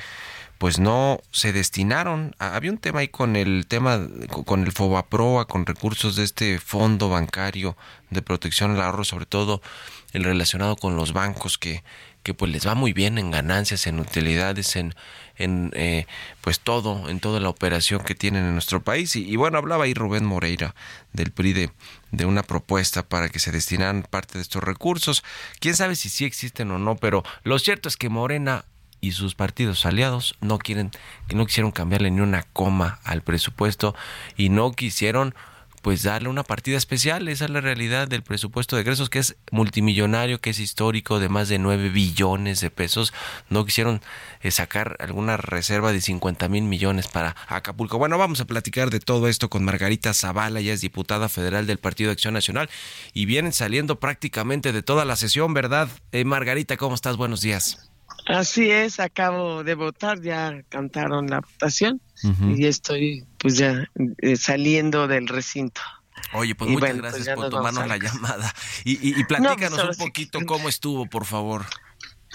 pues 0.58 0.80
no 0.80 1.20
se 1.32 1.54
destinaron. 1.54 2.36
Ah, 2.40 2.56
Había 2.56 2.72
un 2.72 2.78
tema 2.78 3.00
ahí 3.00 3.08
con 3.08 3.36
el 3.36 3.66
tema, 3.68 4.00
con 4.46 4.64
el 4.64 4.72
FOBAPROA, 4.72 5.46
con 5.48 5.66
recursos 5.66 6.16
de 6.16 6.24
este 6.24 6.60
fondo 6.60 7.10
bancario 7.10 7.78
de 8.10 8.22
protección 8.22 8.72
al 8.72 8.82
ahorro, 8.82 9.04
sobre 9.04 9.26
todo 9.26 9.62
el 10.14 10.24
relacionado 10.24 10.76
con 10.78 10.96
los 10.96 11.12
bancos 11.12 11.58
que, 11.58 11.84
que 12.24 12.34
pues 12.34 12.52
les 12.52 12.66
va 12.66 12.74
muy 12.74 12.94
bien 12.94 13.18
en 13.18 13.32
ganancias, 13.32 13.86
en 13.86 14.00
utilidades, 14.00 14.78
en, 14.78 14.96
en 15.36 15.72
eh, 15.76 16.08
pues 16.40 16.62
todo, 16.62 17.10
en 17.10 17.20
toda 17.20 17.42
la 17.42 17.50
operación 17.50 18.02
que 18.02 18.16
tienen 18.16 18.46
en 18.46 18.54
nuestro 18.54 18.82
país. 18.82 19.16
Y, 19.18 19.30
y 19.30 19.36
bueno, 19.36 19.58
hablaba 19.58 19.84
ahí 19.84 19.94
Rubén 19.94 20.26
Moreira 20.26 20.74
del 21.12 21.32
PRI 21.32 21.54
de, 21.54 21.72
de 22.12 22.26
una 22.26 22.44
propuesta 22.44 23.04
para 23.04 23.28
que 23.28 23.40
se 23.40 23.52
destinaran 23.52 24.04
parte 24.10 24.38
de 24.38 24.42
estos 24.42 24.64
recursos. 24.64 25.24
Quién 25.60 25.76
sabe 25.76 25.96
si 25.98 26.08
sí 26.08 26.24
existen 26.24 26.72
o 26.72 26.80
no, 26.80 26.96
pero 26.96 27.24
lo 27.44 27.60
cierto 27.60 27.90
es 27.90 27.98
que 27.98 28.08
Morena 28.08 28.64
y 29.06 29.12
sus 29.12 29.36
partidos 29.36 29.86
aliados 29.86 30.36
no 30.42 30.58
quieren 30.58 30.90
no 31.34 31.46
quisieron 31.46 31.72
cambiarle 31.72 32.10
ni 32.10 32.22
una 32.22 32.42
coma 32.42 33.00
al 33.04 33.22
presupuesto 33.22 33.96
y 34.36 34.50
no 34.50 34.72
quisieron 34.72 35.36
pues 35.84 36.02
darle 36.02 36.30
una 36.30 36.42
partida 36.42 36.78
especial, 36.78 37.28
esa 37.28 37.46
es 37.46 37.52
la 37.52 37.62
realidad 37.62 38.08
del 38.08 38.24
presupuesto 38.24 38.76
de 38.76 38.82
egresos 38.82 39.12
que 39.12 39.20
es 39.20 39.36
multimillonario, 39.52 40.42
que 40.42 40.50
es 40.50 40.58
histórico 40.58 41.20
de 41.20 41.30
más 41.30 41.48
de 41.48 41.60
9 41.60 41.90
billones 41.90 42.60
de 42.60 42.72
pesos, 42.72 43.14
no 43.52 43.64
quisieron 43.66 44.02
eh, 44.42 44.50
sacar 44.50 44.98
alguna 45.00 45.38
reserva 45.38 45.92
de 45.92 46.02
50 46.02 46.50
mil 46.50 46.64
millones 46.64 47.08
para 47.08 47.36
Acapulco. 47.48 48.00
Bueno, 48.00 48.18
vamos 48.18 48.42
a 48.42 48.46
platicar 48.46 48.90
de 48.90 49.00
todo 49.00 49.28
esto 49.28 49.48
con 49.52 49.64
Margarita 49.64 50.16
Zavala, 50.16 50.60
ella 50.60 50.74
es 50.74 50.82
diputada 50.82 51.30
federal 51.30 51.68
del 51.68 51.78
Partido 51.78 52.08
de 52.08 52.14
Acción 52.14 52.34
Nacional 52.34 52.68
y 53.14 53.26
vienen 53.28 53.54
saliendo 53.54 54.00
prácticamente 54.00 54.74
de 54.74 54.82
toda 54.82 55.06
la 55.06 55.16
sesión, 55.16 55.54
¿verdad? 55.54 55.88
Eh, 56.12 56.26
Margarita, 56.26 56.78
¿cómo 56.78 56.96
estás? 56.96 57.16
Buenos 57.16 57.42
días. 57.42 57.92
Así 58.26 58.72
es, 58.72 59.00
acabo 59.00 59.64
de 59.64 59.76
votar, 59.76 60.20
ya 60.22 60.62
cantaron 60.70 61.28
la 61.28 61.42
votación 61.42 62.02
y 62.56 62.66
estoy 62.66 63.24
pues 63.38 63.58
ya 63.58 63.88
eh, 64.20 64.36
saliendo 64.36 65.08
del 65.08 65.28
recinto. 65.28 65.82
Oye, 66.34 66.56
pues 66.56 66.70
Y 66.72 66.74
muchas 66.74 66.90
bueno, 66.90 67.02
pues 67.02 67.14
gracias 67.14 67.36
por 67.36 67.50
tomarnos 67.50 67.88
la 67.88 67.98
llamada. 67.98 68.54
Y, 68.84 68.94
y- 68.94 69.20
y 69.20 69.24
platícanos 69.26 69.58
pues 69.60 69.72
ahora 69.80 69.88
un 69.90 69.94
sí 69.96 70.04
poquito 70.06 70.40
cómo 70.46 70.70
estuvo, 70.70 71.06
por 71.06 71.26
favor. 71.26 71.66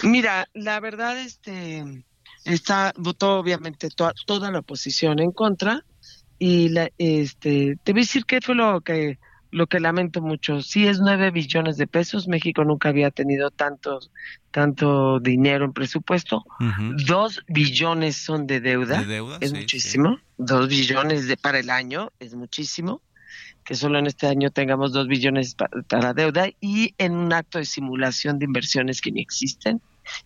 Mira, 0.03 0.47
la 0.53 0.79
verdad, 0.79 1.19
este, 1.19 1.83
está, 2.45 2.93
votó 2.97 3.39
obviamente 3.39 3.89
toda, 3.89 4.13
toda 4.25 4.49
la 4.49 4.59
oposición 4.59 5.19
en 5.19 5.31
contra 5.31 5.83
y 6.39 6.69
la, 6.69 6.89
este, 6.97 7.77
te 7.83 7.91
voy 7.91 8.01
a 8.01 8.03
decir 8.03 8.25
qué 8.25 8.39
fue 8.41 8.55
lo 8.55 8.79
que, 8.81 9.19
lo 9.51 9.67
que 9.67 9.79
lamento 9.79 10.21
mucho. 10.21 10.61
Sí 10.61 10.87
es 10.87 10.99
nueve 10.99 11.29
billones 11.31 11.77
de 11.77 11.85
pesos. 11.87 12.27
México 12.27 12.63
nunca 12.63 12.89
había 12.89 13.11
tenido 13.11 13.51
tantos, 13.51 14.11
tanto 14.51 15.19
dinero 15.19 15.65
en 15.65 15.73
presupuesto. 15.73 16.45
Dos 17.05 17.43
billones 17.47 18.17
son 18.17 18.47
de 18.47 18.61
deuda. 18.61 18.99
De 19.01 19.05
deuda, 19.05 19.37
es 19.41 19.51
sí, 19.51 19.57
muchísimo. 19.57 20.19
Dos 20.37 20.67
billones 20.69 21.27
de, 21.27 21.37
para 21.37 21.59
el 21.59 21.69
año 21.69 22.11
es 22.19 22.33
muchísimo. 22.33 23.01
Que 23.63 23.75
solo 23.75 23.99
en 23.99 24.07
este 24.07 24.25
año 24.27 24.49
tengamos 24.49 24.91
dos 24.91 25.07
billones 25.07 25.53
pa- 25.53 25.69
para 25.87 26.13
deuda 26.13 26.47
y 26.59 26.95
en 26.97 27.13
un 27.13 27.31
acto 27.31 27.59
de 27.59 27.65
simulación 27.65 28.39
de 28.39 28.45
inversiones 28.45 29.01
que 29.01 29.11
ni 29.11 29.21
existen. 29.21 29.81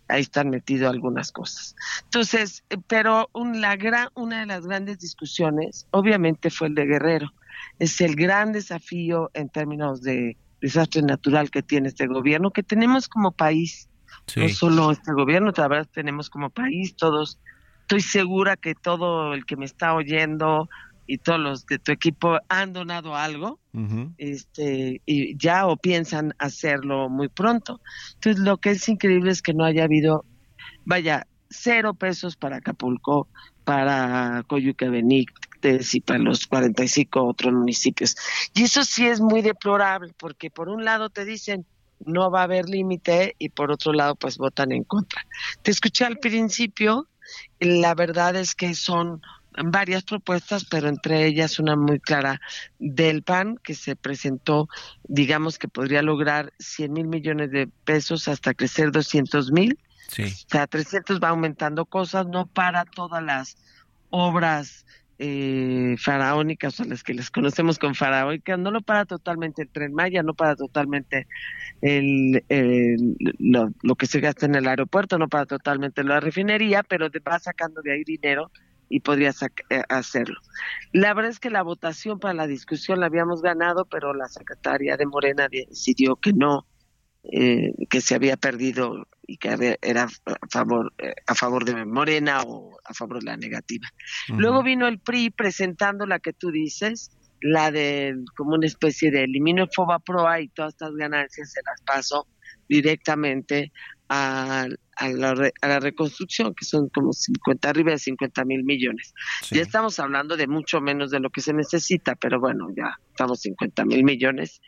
Ahí 0.07 0.21
están 0.21 0.49
metidas 0.49 0.89
algunas 0.89 1.31
cosas. 1.33 1.75
Entonces, 2.05 2.63
eh, 2.69 2.77
pero 2.88 3.29
un- 3.33 3.59
la 3.59 3.75
gran, 3.75 4.07
una 4.15 4.39
de 4.39 4.45
las 4.45 4.65
grandes 4.65 4.99
discusiones, 4.99 5.85
obviamente, 5.91 6.49
fue 6.49 6.67
el 6.69 6.75
de 6.75 6.85
Guerrero. 6.85 7.33
Es 7.79 8.01
el 8.01 8.15
gran 8.15 8.51
desafío 8.51 9.31
en 9.33 9.49
términos 9.49 10.01
de 10.01 10.37
desastre 10.61 11.01
natural 11.01 11.51
que 11.51 11.61
tiene 11.61 11.89
este 11.89 12.07
gobierno, 12.07 12.51
que 12.51 12.63
tenemos 12.63 13.07
como 13.07 13.31
país 13.31 13.89
no 14.35 14.49
solo 14.49 14.91
este 14.91 15.13
gobierno, 15.13 15.51
la 15.55 15.67
verdad 15.67 15.87
tenemos 15.91 16.29
como 16.29 16.49
país 16.49 16.95
todos, 16.95 17.39
estoy 17.81 18.01
segura 18.01 18.57
que 18.57 18.75
todo 18.75 19.33
el 19.33 19.45
que 19.45 19.55
me 19.55 19.65
está 19.65 19.93
oyendo 19.93 20.67
y 21.07 21.19
todos 21.19 21.39
los 21.39 21.65
de 21.67 21.77
tu 21.77 21.91
equipo 21.91 22.39
han 22.49 22.73
donado 22.73 23.15
algo, 23.15 23.59
este, 24.17 25.01
y 25.05 25.37
ya 25.37 25.67
o 25.67 25.77
piensan 25.77 26.33
hacerlo 26.39 27.09
muy 27.09 27.29
pronto. 27.29 27.79
Entonces 28.15 28.41
lo 28.41 28.57
que 28.57 28.71
es 28.71 28.89
increíble 28.89 29.31
es 29.31 29.43
que 29.43 29.53
no 29.53 29.63
haya 29.63 29.83
habido, 29.83 30.25
vaya, 30.83 31.27
cero 31.49 31.93
pesos 31.93 32.35
para 32.35 32.57
Acapulco, 32.57 33.27
para 33.63 34.43
Coyuca 34.47 34.89
Benítez, 34.89 35.35
Montes 35.65 35.95
y 35.95 36.01
para 36.01 36.19
los 36.19 36.47
45 36.47 37.23
otros 37.23 37.54
municipios. 37.54 38.15
Y 38.54 38.63
eso 38.63 38.84
sí 38.84 39.06
es 39.08 39.19
muy 39.19 39.41
deplorable, 39.41 40.13
porque 40.17 40.49
por 40.49 40.69
un 40.69 40.86
lado 40.86 41.10
te 41.10 41.25
dicen 41.25 41.65
no 42.06 42.30
va 42.30 42.41
a 42.41 42.43
haber 42.43 42.67
límite 42.67 43.36
y 43.39 43.49
por 43.49 43.71
otro 43.71 43.93
lado 43.93 44.15
pues 44.15 44.38
votan 44.38 44.71
en 44.71 44.84
contra. 44.84 45.25
Te 45.62 45.71
escuché 45.71 46.06
al 46.06 46.17
principio, 46.17 47.08
la 47.60 47.95
verdad 47.95 48.36
es 48.36 48.54
que 48.54 48.75
son 48.75 49.21
varias 49.63 50.04
propuestas, 50.04 50.65
pero 50.65 50.89
entre 50.89 51.25
ellas 51.25 51.58
una 51.58 51.78
muy 51.78 52.01
clara 52.01 52.41
del 52.80 53.23
PAN 53.23 53.58
que 53.63 53.73
se 53.73 53.95
presentó, 53.95 54.67
digamos 55.04 55.58
que 55.58 55.69
podría 55.69 56.01
lograr 56.01 56.51
100 56.60 56.91
mil 56.91 57.08
millones 57.08 57.51
de 57.51 57.67
pesos 57.86 58.28
hasta 58.28 58.54
crecer 58.54 58.91
200 58.91 59.51
mil. 59.54 59.80
Sí. 60.10 60.23
O 60.23 60.49
sea, 60.49 60.67
300 60.67 61.19
va 61.19 61.30
aumentando 61.30 61.86
cosas, 61.86 62.28
no 62.28 62.45
para 62.45 62.84
todas 62.84 63.23
las 63.23 63.58
obras 64.10 64.86
eh, 65.17 65.95
faraónicas, 65.97 66.80
o 66.80 66.84
las 66.86 67.04
que 67.04 67.13
les 67.13 67.32
conocemos 67.32 67.80
con 67.80 67.95
faraónicas, 67.95 68.60
no 68.60 68.71
lo 68.71 68.82
para 68.82 69.06
totalmente 69.06 69.63
el 69.63 69.69
tren 69.69 69.93
Maya, 69.93 70.23
no 70.23 70.34
para 70.34 70.56
totalmente 70.56 71.28
el, 71.82 72.43
lo, 73.39 73.95
que 73.95 74.08
se 74.08 74.19
gasta 74.19 74.45
en 74.45 74.56
el 74.56 74.67
aeropuerto, 74.67 75.17
no 75.17 75.28
para 75.28 75.45
totalmente 75.45 76.04
la 76.04 76.19
refinería, 76.19 76.84
pero 76.84 77.10
va 77.25 77.39
sacando 77.39 77.82
de 77.82 77.93
ahí 77.93 78.04
dinero 78.04 78.51
y 78.89 78.99
podría 78.99 79.32
eh, 79.69 79.82
hacerlo. 79.89 80.39
La 80.91 81.13
verdad 81.13 81.32
es 81.32 81.39
que 81.39 81.49
la 81.49 81.63
votación 81.63 82.19
para 82.19 82.34
la 82.34 82.47
discusión 82.47 82.99
la 82.99 83.08
habíamos 83.08 83.41
ganado, 83.41 83.86
pero 83.86 84.13
la 84.13 84.28
secretaria 84.28 84.97
de 84.97 85.06
Morena 85.06 85.47
decidió 85.49 86.15
que 86.17 86.34
no, 86.34 86.65
eh, 87.31 87.73
que 87.89 88.01
se 88.01 88.15
había 88.15 88.38
perdido 88.38 89.07
y 89.27 89.38
que 89.38 89.77
era 89.81 90.03
a 90.03 90.47
favor 90.49 90.93
eh, 90.99 91.15
a 91.25 91.33
favor 91.33 91.65
de 91.65 91.85
Morena 91.85 92.43
o 92.43 92.77
a 92.83 92.93
favor 92.93 93.19
de 93.19 93.25
la 93.25 93.38
negativa. 93.38 93.88
Luego 94.27 94.63
vino 94.63 94.88
el 94.88 94.99
PRI 94.99 95.31
presentando 95.31 96.05
la 96.05 96.19
que 96.19 96.33
tú 96.33 96.51
dices, 96.51 97.11
la 97.41 97.71
de 97.71 98.15
como 98.35 98.53
una 98.53 98.67
especie 98.67 99.11
de 99.11 99.23
elimino 99.23 99.63
el 99.63 99.69
FOBA 99.73 99.99
PROA 99.99 100.41
y 100.41 100.49
todas 100.49 100.73
estas 100.73 100.95
ganancias 100.95 101.51
se 101.51 101.61
las 101.65 101.81
paso 101.81 102.27
directamente 102.67 103.71
a, 104.09 104.67
a 104.97 105.10
la, 105.10 105.34
re- 105.36 105.53
a 105.62 105.67
la 105.67 105.79
reconstrucción, 105.79 106.53
que 106.55 106.65
son 106.65 106.89
como 106.89 107.12
50, 107.13 107.69
arriba 107.69 107.91
de 107.91 107.99
50 107.99 108.45
mil 108.45 108.63
millones. 108.63 109.13
Ya 109.51 109.62
estamos 109.62 109.99
hablando 109.99 110.38
de 110.38 110.47
mucho 110.47 110.79
menos 110.81 111.12
de 111.12 111.19
lo 111.19 111.29
que 111.29 111.41
se 111.41 111.53
necesita, 111.53 112.15
pero 112.15 112.39
bueno, 112.39 112.67
ya 112.75 112.97
estamos 113.10 113.41
50 113.41 113.86
mil 113.86 114.03
millones. 114.03 114.62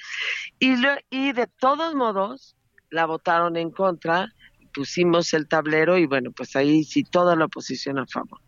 Y, 0.60 0.76
lo- 0.78 0.98
y 1.10 1.32
de 1.32 1.48
todos 1.48 1.96
modos, 1.96 2.56
la 2.90 3.06
votaron 3.06 3.58
en 3.58 3.72
contra, 3.72 4.34
pusimos 4.74 5.34
el 5.34 5.48
tablero 5.48 5.98
y 5.98 6.06
bueno, 6.06 6.32
pues 6.32 6.56
ahí 6.56 6.84
sí 6.84 7.04
toda 7.04 7.36
la 7.36 7.46
oposición 7.46 7.98
a 8.00 8.06
favor. 8.06 8.40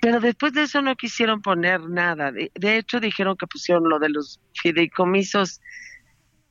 Pero 0.00 0.20
después 0.20 0.52
de 0.52 0.64
eso 0.64 0.82
no 0.82 0.96
quisieron 0.96 1.40
poner 1.40 1.80
nada. 1.88 2.30
De, 2.30 2.50
de 2.54 2.76
hecho, 2.76 3.00
dijeron 3.00 3.36
que 3.38 3.46
pusieron 3.46 3.88
lo 3.88 3.98
de 3.98 4.10
los 4.10 4.38
fideicomisos 4.52 5.60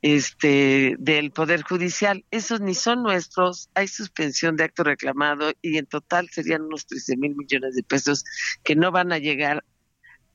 este 0.03 0.95
del 0.99 1.31
Poder 1.31 1.63
Judicial. 1.63 2.25
Esos 2.29 2.59
ni 2.59 2.75
son 2.75 3.01
nuestros. 3.03 3.69
Hay 3.73 3.87
suspensión 3.87 4.57
de 4.57 4.65
acto 4.65 4.83
reclamado 4.83 5.53
y 5.61 5.77
en 5.77 5.85
total 5.85 6.29
serían 6.29 6.63
unos 6.63 6.85
13 6.85 7.17
mil 7.17 7.35
millones 7.35 7.75
de 7.75 7.83
pesos 7.83 8.25
que 8.63 8.75
no 8.75 8.91
van 8.91 9.13
a 9.13 9.17
llegar 9.17 9.63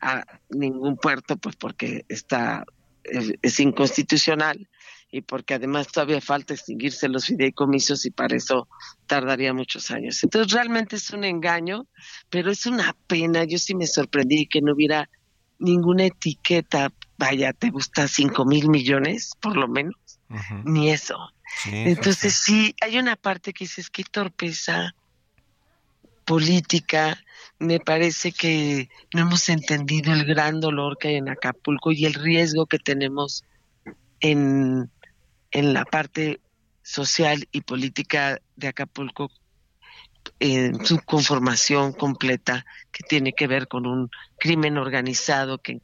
a 0.01 0.25
ningún 0.49 0.97
puerto, 0.97 1.37
pues 1.37 1.55
porque 1.57 2.07
está 2.09 2.65
es, 3.05 3.61
inconstitucional 3.61 4.69
y 5.11 5.21
porque 5.21 5.55
además 5.55 5.89
todavía 5.89 6.21
falta 6.23 6.55
extinguirse 6.55 7.09
los 7.09 7.27
fideicomisos 7.27 8.07
y 8.07 8.11
para 8.11 8.37
eso 8.37 8.69
tardaría 9.07 9.53
muchos 9.53 9.91
años. 9.91 10.25
Entonces 10.25 10.53
realmente 10.53 10.97
es 10.97 11.11
un 11.11 11.25
engaño, 11.25 11.87
pero 12.31 12.51
es 12.51 12.65
una 12.65 12.97
pena. 13.07 13.45
Yo 13.45 13.59
sí 13.59 13.75
me 13.75 13.87
sorprendí 13.87 14.47
que 14.47 14.63
no 14.63 14.73
hubiera 14.73 15.11
ninguna 15.59 16.07
etiqueta. 16.07 16.93
Vaya, 17.17 17.53
¿te 17.53 17.71
gusta 17.71 18.09
cinco 18.09 18.45
mil 18.45 18.69
millones, 18.69 19.33
por 19.41 19.57
lo 19.57 19.69
menos? 19.69 19.97
Ni 20.65 20.91
eso. 20.91 21.17
Entonces 21.67 22.35
sí, 22.35 22.75
hay 22.81 22.99
una 22.99 23.17
parte 23.17 23.53
que 23.53 23.65
dices, 23.65 23.91
qué 23.91 24.05
torpeza 24.05 24.95
política. 26.25 27.19
Me 27.59 27.81
parece 27.81 28.33
que 28.33 28.89
no 29.15 29.23
hemos 29.23 29.49
entendido 29.49 30.13
el 30.13 30.25
gran 30.25 30.61
dolor 30.61 30.99
que 30.99 31.09
hay 31.09 31.15
en 31.17 31.29
Acapulco 31.29 31.91
y 31.91 32.05
el 32.05 32.15
riesgo 32.15 32.67
que 32.67 32.79
tenemos 32.79 33.45
en, 34.21 34.91
en 35.51 35.73
la 35.73 35.85
parte 35.85 36.41
social 36.83 37.49
y 37.51 37.63
política 37.63 38.41
de 38.57 38.69
Acapulco 38.69 39.31
en 40.41 40.85
su 40.85 41.01
conformación 41.01 41.93
completa 41.93 42.65
que 42.93 43.03
tiene 43.09 43.33
que 43.33 43.47
ver 43.47 43.67
con 43.67 43.87
un 43.87 44.11
crimen 44.39 44.79
organizado 44.79 45.59
que, 45.59 45.81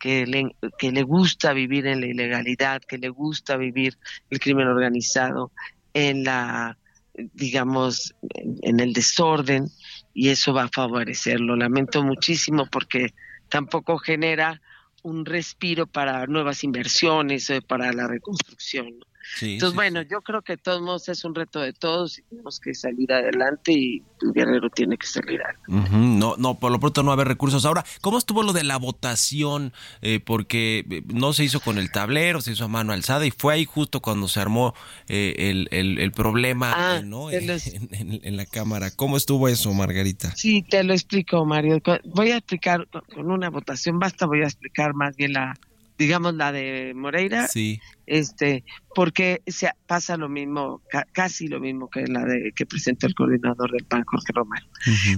que, 0.00 0.26
le, 0.26 0.56
que 0.78 0.90
le 0.90 1.02
gusta 1.02 1.52
vivir 1.52 1.86
en 1.86 2.00
la 2.00 2.06
ilegalidad, 2.06 2.82
que 2.82 2.98
le 2.98 3.08
gusta 3.08 3.56
vivir 3.56 3.96
el 4.30 4.40
crimen 4.40 4.66
organizado 4.66 5.52
en 5.92 6.24
la, 6.24 6.76
digamos, 7.14 8.14
en, 8.62 8.80
el 8.80 8.92
desorden 8.92 9.68
y 10.12 10.30
eso 10.30 10.52
va 10.52 10.64
a 10.64 10.68
favorecerlo. 10.68 11.56
Lamento 11.56 12.02
muchísimo 12.02 12.66
porque 12.66 13.14
tampoco 13.48 13.98
genera 13.98 14.60
un 15.02 15.24
respiro 15.24 15.86
para 15.86 16.26
nuevas 16.26 16.64
inversiones, 16.64 17.52
para 17.68 17.92
la 17.92 18.08
reconstrucción. 18.08 19.04
Sí, 19.36 19.54
Entonces, 19.54 19.70
sí, 19.72 19.76
bueno, 19.76 20.02
yo 20.02 20.20
creo 20.22 20.42
que 20.42 20.52
de 20.54 20.58
todos 20.58 20.82
modos 20.82 21.08
es 21.08 21.24
un 21.24 21.34
reto 21.34 21.60
de 21.60 21.72
todos 21.72 22.18
y 22.18 22.22
tenemos 22.22 22.60
que 22.60 22.74
salir 22.74 23.12
adelante 23.12 23.72
y 23.72 24.04
el 24.20 24.32
guerrero 24.32 24.68
tiene 24.70 24.96
que 24.98 25.06
salir 25.06 25.40
adelante. 25.42 25.90
Ujú, 25.94 25.96
No, 26.18 26.34
no, 26.36 26.58
por 26.58 26.70
lo 26.72 26.78
pronto 26.80 27.02
no 27.02 27.08
va 27.08 27.12
a 27.12 27.16
haber 27.16 27.28
recursos. 27.28 27.64
Ahora, 27.64 27.84
¿cómo 28.00 28.18
estuvo 28.18 28.42
lo 28.42 28.52
de 28.52 28.64
la 28.64 28.76
votación? 28.76 29.72
Eh, 30.02 30.20
porque 30.20 30.84
eh, 30.90 31.02
no 31.06 31.32
se 31.32 31.44
hizo 31.44 31.60
con 31.60 31.78
el 31.78 31.90
tablero, 31.90 32.40
se 32.40 32.52
hizo 32.52 32.64
a 32.64 32.68
mano 32.68 32.92
alzada 32.92 33.24
y 33.26 33.30
fue 33.30 33.54
ahí 33.54 33.64
justo 33.64 34.00
cuando 34.00 34.28
se 34.28 34.40
armó 34.40 34.74
eh, 35.08 35.34
el, 35.38 35.68
el- 35.70 35.98
el 35.98 36.12
problema 36.12 36.72
Ah, 36.76 36.96
eh, 36.96 37.36
en, 37.38 37.46
los- 37.46 37.66
en- 37.74 37.88
en- 37.94 38.20
en 38.22 38.36
la 38.36 38.46
Cámara. 38.46 38.90
¿Cómo 38.94 39.16
estuvo 39.16 39.48
eso, 39.48 39.72
Margarita? 39.72 40.32
Sí, 40.36 40.62
te 40.62 40.84
lo 40.84 40.92
explico, 40.92 41.44
Mario. 41.44 41.80
Voy 42.04 42.30
a 42.30 42.36
explicar 42.36 42.86
con 43.14 43.30
una 43.30 43.50
votación, 43.50 43.98
basta, 43.98 44.26
voy 44.26 44.42
a 44.42 44.46
explicar 44.46 44.94
más 44.94 45.16
bien 45.16 45.32
la, 45.32 45.54
digamos, 45.98 46.34
la 46.34 46.50
de 46.52 46.92
Moreira, 46.94 47.46
Sí. 47.48 47.80
este, 48.06 48.64
porque 48.94 49.42
se 49.46 49.70
pasa 49.86 50.16
lo 50.16 50.28
mismo, 50.28 50.82
ca- 50.90 51.06
casi 51.12 51.48
lo 51.48 51.60
mismo 51.60 51.88
que 51.88 52.06
la 52.06 52.24
de 52.24 52.52
que 52.54 52.66
presentó 52.66 53.06
el 53.06 53.14
coordinador 53.14 53.70
del 53.70 53.84
PAN, 53.86 54.04
Jorge 54.06 54.32
Romero. 54.34 54.66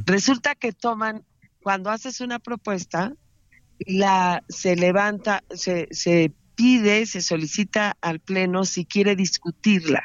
Resulta 0.05 0.55
que 0.55 0.73
toman, 0.73 1.25
cuando 1.63 1.91
haces 1.91 2.21
una 2.21 2.39
propuesta, 2.39 3.13
la 3.81 4.43
se 4.49 4.77
levanta, 4.77 5.43
se, 5.51 5.89
se 5.91 6.33
pide, 6.55 7.07
se 7.07 7.21
solicita 7.23 7.97
al 8.01 8.21
pleno 8.21 8.65
si 8.65 8.85
quiere 8.87 9.17
discutirla. 9.17 10.03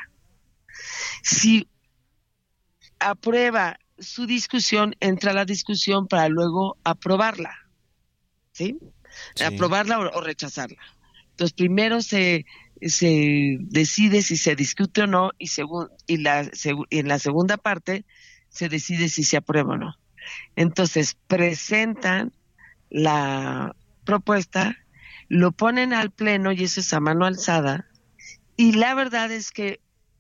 Si 1.24 1.68
aprueba 3.00 3.78
su 4.00 4.26
discusión, 4.26 4.96
entra 5.00 5.32
a 5.32 5.36
la 5.36 5.46
discusión 5.46 6.08
para 6.08 6.28
luego 6.30 6.78
aprobarla. 6.84 7.56
¿Sí? 8.54 8.78
Aprobarla 9.46 10.00
o, 10.00 10.22
rechazarla. 10.22 10.78
Entonces, 11.32 11.54
primero 11.54 12.02
se, 12.02 12.46
se 12.82 13.58
decide 13.60 14.22
si 14.22 14.38
se 14.38 14.56
discute 14.56 15.04
o 15.04 15.08
no 15.08 15.32
y, 15.40 15.50
y, 16.08 16.18
la, 16.18 16.50
y 16.90 17.00
en 17.00 17.08
la 17.08 17.20
segunda 17.20 17.58
parte 17.58 18.06
se 18.50 18.70
decide 18.70 19.10
si 19.10 19.24
se 19.24 19.38
aprueba 19.38 19.74
o 19.74 19.78
no. 19.78 19.96
Entonces, 20.56 21.18
presentan 21.28 22.34
la 22.90 23.76
propuesta, 24.04 24.78
lo 25.30 25.52
ponen 25.52 25.94
al 25.94 26.12
pleno 26.12 26.52
y 26.52 26.64
eso 26.64 26.82
es 26.82 26.94
a 26.94 27.00
mano 27.00 27.26
alzada. 27.26 27.88
Y 28.58 28.74
la 28.74 28.94
verdad 28.94 29.32
es 29.32 29.52
que 29.52 29.80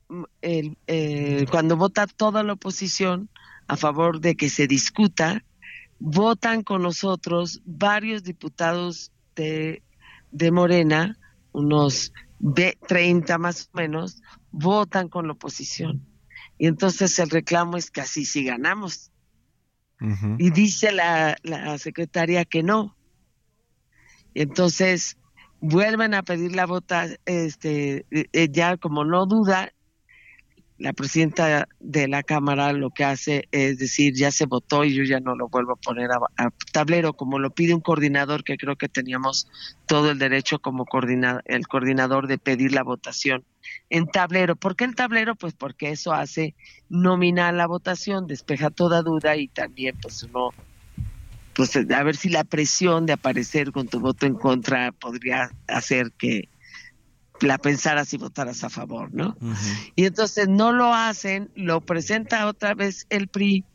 mm, 0.10 0.24
el- 0.42 0.78
eh, 0.88 1.46
cuando 1.52 1.76
vota 1.78 2.08
toda 2.08 2.44
la 2.44 2.54
oposición 2.54 3.30
a 3.68 3.78
favor 3.78 4.22
de 4.22 4.36
que 4.36 4.50
se 4.50 4.68
discuta, 4.68 5.44
votan 6.04 6.64
con 6.64 6.82
nosotros 6.82 7.62
varios 7.64 8.24
diputados 8.24 9.12
de, 9.36 9.84
de 10.32 10.52
Morena, 10.52 11.20
unos 11.52 12.12
de 12.40 12.76
30 12.88 13.38
más 13.38 13.70
o 13.72 13.78
menos, 13.78 14.24
votan 14.50 15.10
con 15.10 15.28
la 15.28 15.34
oposición. 15.34 16.04
Y 16.58 16.66
entonces 16.66 17.18
el 17.20 17.30
reclamo 17.30 17.78
es 17.78 17.92
que 17.92 18.02
así 18.02 18.26
sí 18.26 18.44
ganamos. 18.44 19.12
Y 20.40 20.50
dice 20.50 20.92
la, 20.92 21.38
la 21.44 21.78
secretaria 21.78 22.44
que 22.44 22.64
no. 22.64 22.98
Y 24.34 24.42
entonces 24.42 25.20
vuelven 25.60 26.16
a 26.16 26.24
pedir 26.24 26.56
la 26.56 26.66
vota, 26.66 27.08
este, 27.26 28.08
eh, 28.10 28.26
eh, 28.34 28.48
ya 28.50 28.78
como 28.78 29.06
no 29.06 29.28
duda, 29.28 29.72
la 30.82 30.94
presidenta 30.94 31.68
de 31.80 32.08
la 32.08 32.24
Cámara 32.24 32.74
lo 32.74 32.90
que 32.90 33.04
hace 33.04 33.48
es 33.52 33.78
decir, 33.78 34.16
ya 34.16 34.32
se 34.32 34.48
votó 34.48 34.84
y 34.84 34.96
yo 34.96 35.04
ya 35.04 35.20
no 35.20 35.36
lo 35.36 35.48
vuelvo 35.48 35.74
a 35.74 35.76
poner 35.76 36.10
a, 36.12 36.50
tablero, 36.72 37.14
como 37.14 37.38
lo 37.38 37.52
pide 37.52 37.76
un 37.76 37.82
coordinador 37.82 38.44
que 38.44 38.58
creo 38.58 38.76
que 38.76 38.90
teníamos 38.90 39.48
todo 39.86 40.10
el 40.10 40.18
derecho 40.18 40.58
como 40.60 40.86
coordina, 40.86 41.42
el 41.46 41.68
coordinador 41.68 42.28
de 42.28 42.40
pedir 42.40 42.74
la 42.74 42.82
votación 42.82 43.44
en 43.92 44.08
tablero. 44.08 44.56
¿Por 44.56 44.76
qué 44.76 44.86
en 44.86 44.96
tablero? 44.96 45.36
Pues 45.36 45.54
porque 45.54 45.92
eso 45.92 46.14
hace 46.14 46.56
nominal 46.90 47.58
la 47.58 47.68
votación, 47.68 48.26
despeja 48.26 48.72
toda 48.72 49.04
duda 49.04 49.38
y 49.38 49.48
también 49.48 49.96
pues 50.02 50.24
uno 50.24 50.50
pues 51.54 51.76
a 51.76 52.04
ver 52.04 52.16
si 52.16 52.30
la 52.30 52.44
presión 52.44 53.06
de 53.06 53.14
aparecer 53.14 53.72
con 53.72 53.88
tu 53.88 54.00
voto 54.00 54.26
en 54.26 54.36
contra 54.36 54.92
podría 54.94 55.52
hacer 55.68 56.12
que 56.14 56.50
la 57.42 57.58
pensaras 57.58 58.14
y 58.14 58.18
votaras 58.18 58.64
a 58.64 58.70
favor, 58.70 59.14
¿no? 59.14 59.38
Y 59.96 60.06
entonces 60.06 60.48
no 60.48 60.72
lo 60.72 60.94
hacen, 60.94 61.52
lo 61.56 61.82
presenta 61.82 62.48
otra 62.48 62.74
vez 62.74 63.06
el 63.10 63.28
PRI. 63.28 63.66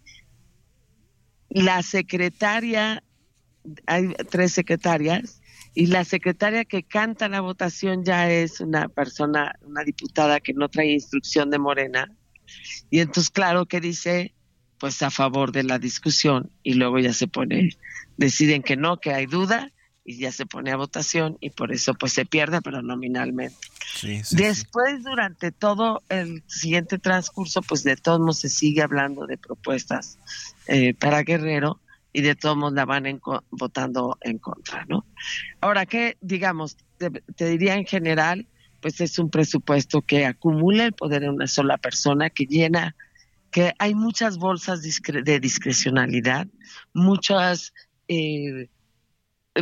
La 1.49 1.83
secretaria, 1.83 3.03
hay 3.87 4.14
tres 4.31 4.53
secretarias, 4.53 5.41
y 5.75 5.87
la 5.87 6.05
secretaria 6.05 6.64
que 6.64 6.83
canta 6.83 7.29
la 7.29 7.43
votación 7.43 8.03
ya 8.03 8.31
es 8.31 8.61
una 8.61 8.89
persona, 8.89 9.57
una 9.62 9.85
diputada 9.85 10.41
que 10.41 10.55
no 10.55 10.71
trae 10.71 10.93
instrucción 10.93 11.51
de 11.51 11.59
Morena. 11.59 12.11
Y 12.89 13.01
entonces, 13.01 13.31
claro 13.31 13.67
que 13.67 13.81
dice, 13.81 14.33
pues 14.79 15.03
a 15.03 15.11
favor 15.11 15.53
de 15.53 15.64
la 15.64 15.79
discusión, 15.79 16.51
y 16.62 16.75
luego 16.75 16.99
ya 16.99 17.12
se 17.12 17.29
pone, 17.29 17.77
deciden 18.17 18.62
que 18.62 18.77
no, 18.77 18.99
que 19.01 19.12
hay 19.12 19.27
duda, 19.27 19.71
y 20.07 20.19
ya 20.19 20.31
se 20.31 20.47
pone 20.47 20.71
a 20.71 20.77
votación 20.77 21.37
y 21.41 21.51
por 21.51 21.73
eso 21.73 21.93
pues 21.95 22.13
se 22.13 22.25
pierde, 22.25 22.63
pero 22.63 22.81
nominalmente. 22.81 23.57
Después, 24.31 25.03
durante 25.03 25.51
todo 25.51 26.03
el 26.09 26.45
siguiente 26.47 26.99
transcurso, 26.99 27.61
pues 27.61 27.83
de 27.83 27.97
todos 27.97 28.21
modos 28.21 28.39
se 28.39 28.49
sigue 28.49 28.83
hablando 28.83 29.27
de 29.27 29.37
propuestas 29.37 30.19
eh, 30.69 30.95
para 30.95 31.25
Guerrero 31.25 31.81
y 32.13 32.23
de 32.23 32.37
todos 32.37 32.57
modos 32.57 32.75
la 32.75 32.85
van 32.85 33.21
votando 33.51 34.17
en 34.21 34.39
contra, 34.39 34.85
¿no? 34.89 35.05
Ahora, 35.61 35.87
que 35.87 36.17
digamos, 36.21 36.77
te, 36.99 37.11
te, 37.11 37.49
diría 37.49 37.75
en 37.75 37.85
general, 37.85 38.47
pues 38.81 39.01
es 39.01 39.19
un 39.19 39.29
presupuesto 39.29 40.03
que 40.03 40.25
acumula 40.25 40.85
el 40.85 40.93
poder 40.93 41.25
en 41.25 41.31
una 41.31 41.49
sola 41.49 41.79
persona, 41.79 42.31
que 42.31 42.47
llena, 42.47 42.95
que 43.51 43.75
hay 43.81 43.97
muchas 43.97 44.39
bolsas 44.39 44.83
de 44.83 45.41
discrecionalidad, 45.41 46.47
muchas... 46.95 47.75
Eh, 48.07 48.69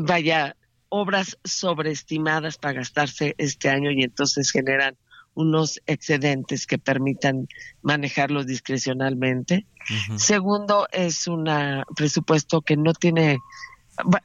vaya, 0.03 0.57
obras 0.89 1.39
sobreestimadas 1.45 2.59
para 2.59 2.75
gastarse 2.75 3.35
este 3.39 3.69
año 3.69 3.91
y 3.91 4.03
entonces 4.03 4.51
generan 4.51 4.97
unos 5.35 5.81
excedentes 5.87 6.67
que 6.67 6.79
permitan 6.79 7.49
manejarlos 7.83 8.47
discrecionalmente. 8.47 9.67
Segundo, 10.17 10.87
es 10.93 11.27
un 11.27 11.51
presupuesto 11.97 12.63
que 12.63 12.77
no 12.77 12.93
tiene, 12.93 13.39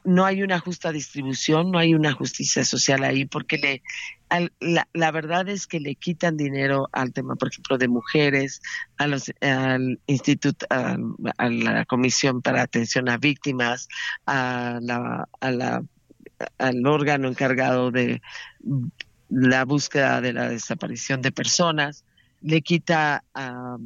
no 0.04 0.24
hay 0.24 0.42
una 0.42 0.58
justa 0.58 0.92
distribución, 0.92 1.70
no 1.70 1.78
hay 1.78 1.94
una 1.94 2.12
justicia 2.12 2.64
social 2.64 3.04
ahí, 3.04 3.24
porque 3.24 3.58
le, 3.58 3.82
la, 4.60 5.10
verdad 5.10 5.48
es 5.48 5.66
que 5.66 5.80
le 5.80 5.94
quitan 5.94 6.36
dinero 6.36 6.88
al 6.92 7.12
tema, 7.12 7.36
por 7.36 7.48
ejemplo, 7.48 7.78
de 7.78 7.88
mujeres, 7.88 8.62
a 8.96 9.06
los, 9.06 9.32
al 9.40 10.00
instituto, 10.06 10.66
a, 10.70 10.96
la 11.48 11.84
Comisión 11.84 12.42
para 12.42 12.62
Atención 12.62 13.08
a 13.08 13.18
Víctimas, 13.18 13.88
a 14.26 14.78
la, 14.82 15.28
a 15.40 15.50
la, 15.50 15.82
al 16.58 16.86
órgano 16.86 17.28
encargado 17.28 17.90
de 17.90 18.22
la 19.28 19.64
búsqueda 19.64 20.20
de 20.20 20.32
la 20.32 20.48
desaparición 20.48 21.22
de 21.22 21.32
personas, 21.32 22.04
le 22.42 22.62
quita 22.62 23.22
a 23.34 23.76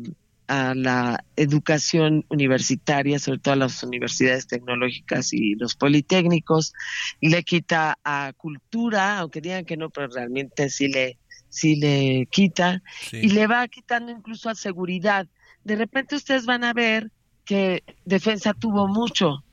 a 0.47 0.75
la 0.75 1.25
educación 1.37 2.25
universitaria, 2.29 3.19
sobre 3.19 3.39
todo 3.39 3.55
a 3.55 3.59
las 3.59 3.83
universidades 3.83 4.47
tecnológicas 4.47 5.33
y 5.33 5.55
los 5.55 5.75
politécnicos, 5.75 6.73
le 7.21 7.43
quita 7.43 7.99
a 8.05 8.33
cultura, 8.37 9.19
aunque 9.19 9.41
digan 9.41 9.65
que 9.65 9.77
no, 9.77 9.91
pero 9.91 10.09
realmente 10.09 10.71
sí 10.71 10.89
le, 10.89 11.19
sí 11.49 11.77
le 11.77 12.27
quita, 12.31 12.83
y 13.13 13.29
le 13.29 13.47
va 13.47 13.67
quitando 13.69 14.13
incluso 14.13 14.51
a 14.51 14.55
seguridad. 14.55 15.27
De 15.65 15.77
repente 15.77 16.17
ustedes 16.17 16.47
van 16.47 16.65
a 16.65 16.73
ver 16.73 17.11
que 17.45 17.83
defensa 18.05 18.55
tuvo 18.55 18.89
mucho, 18.89 19.45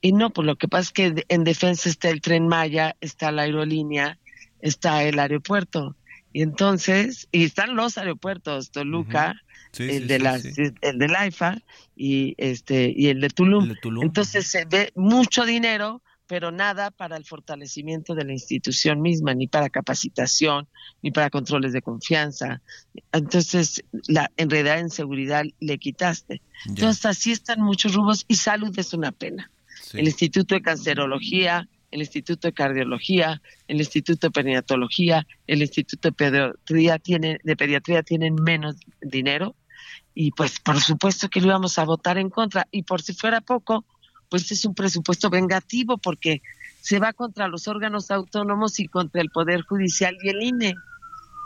y 0.00 0.12
no, 0.12 0.30
por 0.30 0.44
lo 0.44 0.56
que 0.56 0.68
pasa 0.68 0.82
es 0.82 0.92
que 0.92 1.24
en 1.28 1.44
defensa 1.44 1.88
está 1.88 2.10
el 2.10 2.20
tren 2.20 2.46
Maya, 2.46 2.96
está 3.00 3.32
la 3.32 3.42
aerolínea, 3.42 4.18
está 4.60 5.02
el 5.02 5.18
aeropuerto. 5.18 5.96
Y 6.32 6.42
entonces, 6.42 7.26
y 7.32 7.44
están 7.44 7.74
los 7.74 7.98
aeropuertos, 7.98 8.70
Toluca, 8.70 9.34
el 9.78 10.06
de 10.06 10.18
la 10.18 10.36
el 10.36 10.98
del 10.98 11.14
AIFA 11.14 11.58
y 11.96 12.34
este 12.38 12.92
y 12.94 13.08
el 13.08 13.20
de, 13.20 13.30
Tulum. 13.30 13.74
Entonces 14.02 14.46
se 14.46 14.64
ve 14.64 14.92
mucho 14.94 15.44
dinero, 15.44 16.02
pero 16.26 16.52
nada 16.52 16.90
para 16.90 17.16
el 17.16 17.24
fortalecimiento 17.24 18.14
de 18.14 18.24
la 18.24 18.32
institución 18.32 19.00
misma, 19.00 19.34
ni 19.34 19.46
para 19.46 19.70
capacitación, 19.70 20.68
ni 21.02 21.10
para 21.10 21.30
controles 21.30 21.72
de 21.72 21.82
confianza. 21.82 22.60
Entonces, 23.12 23.82
la 24.06 24.30
en 24.36 24.50
realidad 24.50 24.78
en 24.78 24.90
seguridad 24.90 25.44
le 25.60 25.78
quitaste. 25.78 26.42
Entonces, 26.66 27.06
así 27.06 27.32
están 27.32 27.60
muchos 27.60 27.94
rubros 27.94 28.24
y 28.28 28.36
salud 28.36 28.78
es 28.78 28.92
una 28.92 29.12
pena. 29.12 29.50
El 29.94 30.06
Instituto 30.06 30.54
de 30.54 30.60
Cancerología, 30.60 31.66
el 31.90 32.00
Instituto 32.00 32.48
de 32.48 32.52
Cardiología, 32.52 33.40
el 33.66 33.78
Instituto 33.78 34.26
de 34.26 34.30
Perinatología, 34.30 35.26
el 35.46 35.62
Instituto 35.62 36.08
de 36.08 36.12
Pediatría, 36.12 36.98
tiene, 36.98 37.38
de 37.42 37.56
Pediatría 37.56 38.02
tienen 38.02 38.34
menos 38.34 38.76
dinero 39.00 39.54
y 40.14 40.32
pues 40.32 40.58
por 40.60 40.80
supuesto 40.80 41.28
que 41.28 41.40
lo 41.40 41.48
íbamos 41.48 41.78
a 41.78 41.84
votar 41.84 42.18
en 42.18 42.30
contra 42.30 42.66
y 42.70 42.82
por 42.82 43.02
si 43.02 43.14
fuera 43.14 43.40
poco, 43.40 43.84
pues 44.28 44.50
es 44.50 44.64
un 44.64 44.74
presupuesto 44.74 45.30
vengativo 45.30 45.98
porque 45.98 46.42
se 46.80 46.98
va 46.98 47.12
contra 47.12 47.48
los 47.48 47.68
órganos 47.68 48.10
autónomos 48.10 48.78
y 48.80 48.88
contra 48.88 49.20
el 49.20 49.30
Poder 49.30 49.62
Judicial 49.62 50.16
y 50.22 50.28
el 50.28 50.42
INE. 50.42 50.74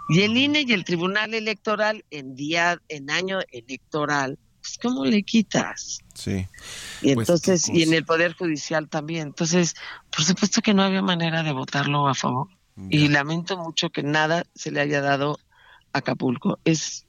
Y 0.09 0.23
el 0.23 0.37
INE 0.37 0.65
y 0.67 0.73
el 0.73 0.85
Tribunal 0.85 1.35
Electoral 1.35 2.05
en 2.11 2.35
día, 2.35 2.79
en 2.89 3.11
año 3.11 3.39
electoral, 3.51 4.39
pues 4.63 4.79
¿cómo 4.81 5.05
le 5.05 5.23
quitas? 5.23 5.99
Sí. 6.15 6.47
Y 7.03 7.15
pues, 7.15 7.29
entonces, 7.29 7.69
y 7.69 7.83
en 7.83 7.93
el 7.93 8.05
Poder 8.05 8.35
Judicial 8.35 8.89
también. 8.89 9.29
Entonces, 9.29 9.75
por 10.11 10.25
supuesto 10.25 10.63
que 10.63 10.73
no 10.73 10.83
había 10.83 11.03
manera 11.03 11.43
de 11.43 11.53
votarlo 11.53 12.09
a 12.09 12.15
favor. 12.15 12.49
Y 12.89 13.09
lamento 13.09 13.59
mucho 13.59 13.91
que 13.91 14.03
nada 14.03 14.47
se 14.55 14.71
le 14.71 14.81
haya 14.81 15.03
dado 15.03 15.39
a 15.93 15.99
Acapulco. 15.99 16.59
Es 16.65 17.05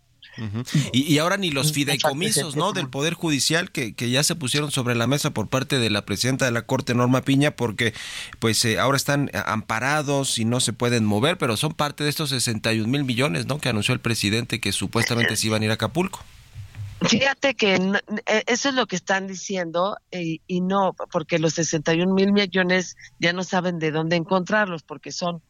y, 0.91 1.17
ahora 1.19 1.37
ni 1.37 1.51
los 1.51 1.73
fideicomisos 1.73 2.55
¿no? 2.55 2.73
del 2.73 2.89
Poder 2.89 3.13
Judicial 3.13 3.71
que, 3.71 3.93
que, 3.93 4.09
ya 4.09 4.23
se 4.23 4.35
pusieron 4.35 4.71
sobre 4.71 4.95
la 4.95 5.05
mesa 5.05 5.31
por 5.31 5.47
parte 5.47 5.77
de 5.77 5.89
la 5.89 6.05
presidenta 6.05 6.45
de 6.45 6.51
la 6.51 6.63
Corte, 6.63 6.95
Norma 6.95 7.21
Piña, 7.21 7.51
porque 7.55 7.93
pues 8.39 8.63
eh, 8.65 8.79
ahora 8.79 8.97
están 8.97 9.29
amparados 9.45 10.39
y 10.39 10.45
no 10.45 10.59
se 10.59 10.73
pueden 10.73 11.05
mover, 11.05 11.37
pero 11.37 11.55
son 11.55 11.73
parte 11.73 12.03
de 12.03 12.09
estos 12.09 12.29
61 12.31 12.87
mil 12.87 13.03
millones 13.03 13.45
¿no? 13.45 13.59
que 13.59 13.69
anunció 13.69 13.93
el 13.93 13.99
presidente 13.99 14.59
que 14.59 14.71
supuestamente 14.71 15.35
se 15.35 15.47
iban 15.47 15.61
a 15.61 15.65
ir 15.65 15.71
a 15.71 15.75
Acapulco. 15.75 16.23
Fíjate 17.07 17.55
que 17.55 17.75
e, 17.75 18.43
eso 18.47 18.69
es 18.69 18.75
lo 18.75 18.85
que 18.85 18.95
están 18.95 19.27
diciendo 19.27 19.97
y, 20.11 20.41
y 20.47 20.61
no, 20.61 20.93
porque 21.11 21.39
los 21.39 21.53
61 21.53 22.13
mil 22.13 22.31
millones 22.31 22.95
ya 23.19 23.33
no 23.33 23.43
saben 23.43 23.79
de 23.79 23.91
dónde 23.91 24.15
encontrarlos, 24.15 24.83
porque 24.83 25.11
son 25.11 25.41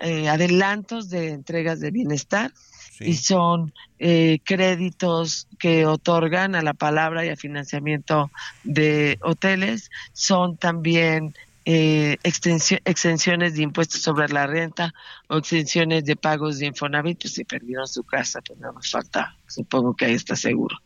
eh, 0.00 0.28
adelantos 0.28 1.08
de 1.08 1.30
entregas 1.30 1.80
de 1.80 1.90
bienestar 1.90 2.52
y 3.00 3.14
son 3.14 3.72
eh, 3.98 4.40
créditos 4.44 5.48
que 5.58 5.86
otorgan 5.86 6.54
a 6.54 6.62
la 6.62 6.74
palabra 6.74 7.24
y 7.24 7.30
a 7.30 7.36
financiamiento 7.36 8.30
de 8.64 9.18
hoteles, 9.22 9.90
son 10.12 10.56
también 10.56 11.34
eh, 11.68 12.16
exenciones 12.22 13.54
de 13.56 13.62
impuestos 13.62 14.00
sobre 14.00 14.28
la 14.28 14.46
renta 14.46 14.94
o 15.28 15.38
exenciones 15.38 16.04
de 16.04 16.14
pagos 16.14 16.60
de 16.60 16.66
Infonavit, 16.66 17.20
pues 17.20 17.34
si 17.34 17.44
perdieron 17.44 17.88
su 17.88 18.04
casa, 18.04 18.40
pues 18.40 18.56
no 18.60 18.70
nos 18.70 18.88
falta, 18.88 19.36
supongo 19.48 19.96
que 19.96 20.04
ahí 20.04 20.14
está 20.14 20.36
seguro. 20.36 20.76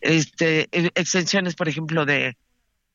Este, 0.00 0.66
eh, 0.72 0.90
exenciones, 0.94 1.54
por 1.54 1.68
ejemplo, 1.68 2.06
de, 2.06 2.38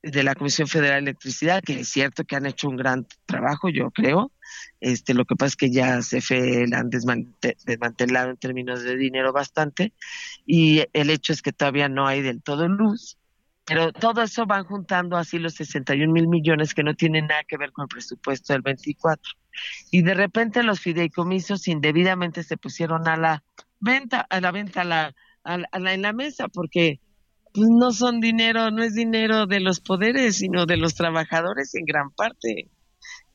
de 0.01 0.23
la 0.23 0.33
Comisión 0.33 0.67
Federal 0.67 1.05
de 1.05 1.11
Electricidad, 1.11 1.61
que 1.61 1.81
es 1.81 1.87
cierto 1.87 2.23
que 2.23 2.35
han 2.35 2.47
hecho 2.47 2.67
un 2.67 2.77
gran 2.77 3.05
trabajo, 3.27 3.69
yo 3.69 3.91
creo, 3.91 4.31
este, 4.79 5.13
lo 5.13 5.25
que 5.25 5.35
pasa 5.35 5.49
es 5.49 5.55
que 5.55 5.71
ya 5.71 5.99
CFE 5.99 6.67
la 6.67 6.79
han 6.79 6.89
desmantelado 6.89 8.31
en 8.31 8.37
términos 8.37 8.81
de 8.81 8.97
dinero 8.97 9.33
bastante 9.33 9.93
y 10.47 10.83
el 10.93 11.11
hecho 11.11 11.31
es 11.31 11.43
que 11.43 11.53
todavía 11.53 11.89
no 11.89 12.07
hay 12.07 12.23
del 12.23 12.41
todo 12.41 12.67
luz. 12.67 13.19
Pero 13.65 13.91
todo 13.91 14.21
eso 14.21 14.45
van 14.45 14.63
juntando 14.63 15.17
así 15.17 15.39
los 15.39 15.55
61 15.55 16.13
mil 16.13 16.27
millones 16.27 16.73
que 16.73 16.83
no 16.83 16.93
tienen 16.93 17.27
nada 17.27 17.43
que 17.43 17.57
ver 17.57 17.71
con 17.71 17.83
el 17.83 17.89
presupuesto 17.89 18.53
del 18.53 18.61
24. 18.61 19.33
Y 19.91 20.03
de 20.03 20.13
repente 20.13 20.61
los 20.61 20.79
fideicomisos 20.79 21.67
indebidamente 21.67 22.43
se 22.43 22.57
pusieron 22.57 23.07
a 23.07 23.17
la 23.17 23.43
venta, 23.79 24.21
a 24.29 24.39
la 24.39 24.51
venta 24.51 24.83
la, 24.83 25.15
a 25.43 25.57
la, 25.57 25.93
en 25.93 26.03
la 26.03 26.13
mesa, 26.13 26.47
porque 26.47 26.99
pues, 27.53 27.67
no 27.69 27.91
son 27.91 28.19
dinero, 28.19 28.69
no 28.69 28.83
es 28.83 28.93
dinero 28.93 29.47
de 29.47 29.59
los 29.59 29.79
poderes, 29.79 30.37
sino 30.37 30.65
de 30.65 30.77
los 30.77 30.93
trabajadores 30.93 31.73
en 31.73 31.85
gran 31.85 32.11
parte. 32.11 32.69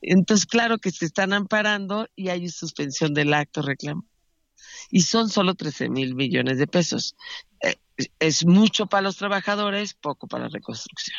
Entonces, 0.01 0.45
claro 0.45 0.77
que 0.77 0.91
se 0.91 1.05
están 1.05 1.33
amparando 1.33 2.07
y 2.15 2.29
hay 2.29 2.47
suspensión 2.47 3.13
del 3.13 3.33
acto 3.33 3.61
reclamo. 3.61 4.05
Y 4.89 5.01
son 5.01 5.29
solo 5.29 5.55
13 5.55 5.89
mil 5.89 6.15
millones 6.15 6.57
de 6.57 6.67
pesos. 6.67 7.15
Eh, 7.61 7.75
es 8.19 8.45
mucho 8.45 8.87
para 8.87 9.01
los 9.01 9.17
trabajadores, 9.17 9.93
poco 9.93 10.27
para 10.27 10.45
la 10.45 10.49
reconstrucción. 10.49 11.17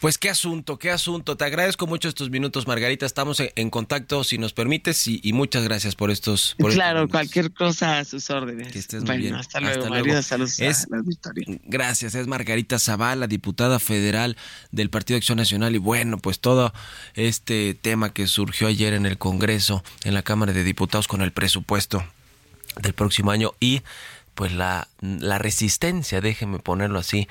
Pues 0.00 0.18
qué 0.18 0.28
asunto, 0.28 0.78
qué 0.78 0.90
asunto. 0.90 1.36
Te 1.36 1.44
agradezco 1.44 1.86
mucho 1.86 2.08
estos 2.08 2.30
minutos, 2.30 2.66
Margarita. 2.66 3.06
Estamos 3.06 3.40
en, 3.40 3.70
contacto, 3.70 4.24
si 4.24 4.38
nos 4.38 4.52
permites, 4.52 5.06
y, 5.08 5.20
y, 5.22 5.32
muchas 5.32 5.64
gracias 5.64 5.94
por 5.94 6.10
estos. 6.10 6.54
Por 6.58 6.72
claro, 6.72 7.00
estos 7.00 7.12
cualquier 7.12 7.52
cosa 7.52 7.98
a 7.98 8.04
sus 8.04 8.28
órdenes. 8.30 8.72
Que 8.72 8.78
estés 8.78 9.02
muy 9.02 9.06
bueno, 9.06 9.22
bien. 9.22 9.34
Hasta 9.36 9.60
luego, 9.60 9.84
Hasta 9.84 10.00
luego. 10.00 10.22
Saludos 10.22 10.60
Es- 10.60 10.84
a 10.84 10.86
la 10.90 10.98
auditoría. 10.98 11.58
Gracias, 11.64 12.14
es 12.14 12.26
Margarita 12.26 12.78
Zavala, 12.78 13.26
diputada 13.26 13.78
federal 13.78 14.36
del 14.70 14.90
Partido 14.90 15.16
Acción 15.16 15.38
Nacional. 15.38 15.74
Y 15.74 15.78
bueno, 15.78 16.18
pues 16.18 16.40
todo 16.40 16.72
este 17.14 17.74
tema 17.74 18.12
que 18.12 18.26
surgió 18.26 18.68
ayer 18.68 18.92
en 18.92 19.06
el 19.06 19.16
Congreso, 19.18 19.82
en 20.04 20.14
la 20.14 20.22
Cámara 20.22 20.52
de 20.52 20.64
Diputados, 20.64 21.08
con 21.08 21.22
el 21.22 21.32
presupuesto 21.32 22.04
del 22.80 22.92
próximo 22.92 23.30
año 23.30 23.52
y 23.60 23.82
pues 24.36 24.52
la, 24.52 24.86
la 25.00 25.38
resistencia, 25.38 26.20
déjeme 26.20 26.58
ponerlo 26.58 26.98
así, 26.98 27.26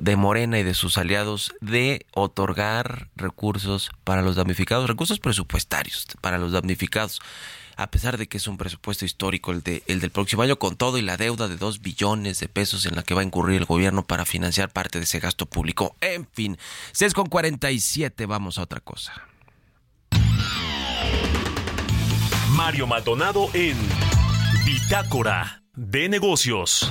de 0.00 0.16
Morena 0.16 0.58
y 0.58 0.64
de 0.64 0.74
sus 0.74 0.98
aliados 0.98 1.54
de 1.60 2.04
otorgar 2.12 3.08
recursos 3.14 3.92
para 4.02 4.22
los 4.22 4.34
damnificados, 4.34 4.88
recursos 4.88 5.20
presupuestarios 5.20 6.08
para 6.20 6.38
los 6.38 6.50
damnificados, 6.50 7.20
a 7.76 7.90
pesar 7.92 8.18
de 8.18 8.26
que 8.26 8.38
es 8.38 8.48
un 8.48 8.58
presupuesto 8.58 9.04
histórico 9.04 9.52
el, 9.52 9.62
de, 9.62 9.84
el 9.86 10.00
del 10.00 10.10
próximo 10.10 10.42
año, 10.42 10.58
con 10.58 10.74
todo 10.74 10.98
y 10.98 11.02
la 11.02 11.16
deuda 11.16 11.46
de 11.46 11.56
dos 11.56 11.80
billones 11.80 12.40
de 12.40 12.48
pesos 12.48 12.86
en 12.86 12.96
la 12.96 13.04
que 13.04 13.14
va 13.14 13.20
a 13.20 13.24
incurrir 13.24 13.58
el 13.58 13.64
gobierno 13.64 14.04
para 14.04 14.24
financiar 14.24 14.68
parte 14.68 14.98
de 14.98 15.04
ese 15.04 15.20
gasto 15.20 15.46
público. 15.46 15.94
En 16.00 16.26
fin, 16.26 16.58
6 16.90 17.14
con 17.14 17.28
47, 17.28 18.26
vamos 18.26 18.58
a 18.58 18.62
otra 18.62 18.80
cosa. 18.80 19.12
Mario 22.50 22.88
Maldonado 22.88 23.48
en 23.54 23.76
Bitácora 24.64 25.64
de 25.74 26.08
Negocios. 26.08 26.88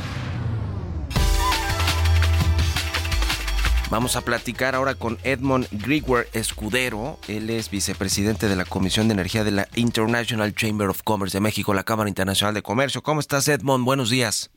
Vamos 3.90 4.18
a 4.18 4.22
platicar 4.22 4.76
ahora 4.76 4.96
con 4.96 5.18
Edmond 5.24 5.68
Grigwer 5.72 6.28
Escudero. 6.34 7.18
Él 7.30 7.50
es 7.50 7.70
vicepresidente 7.70 8.50
de 8.50 8.58
la 8.58 8.66
Comisión 8.66 9.08
de 9.08 9.14
Energía 9.14 9.46
de 9.46 9.52
la 9.52 9.68
International 9.76 10.54
Chamber 10.54 10.90
of 10.90 11.04
Commerce 11.04 11.38
de 11.38 11.42
México, 11.42 11.74
la 11.74 11.84
Cámara 11.84 12.10
Internacional 12.10 12.54
de 12.54 12.62
Comercio. 12.62 13.04
¿Cómo 13.04 13.22
estás, 13.22 13.48
Edmond? 13.48 13.86
Buenos 13.86 14.10
días. 14.10 14.52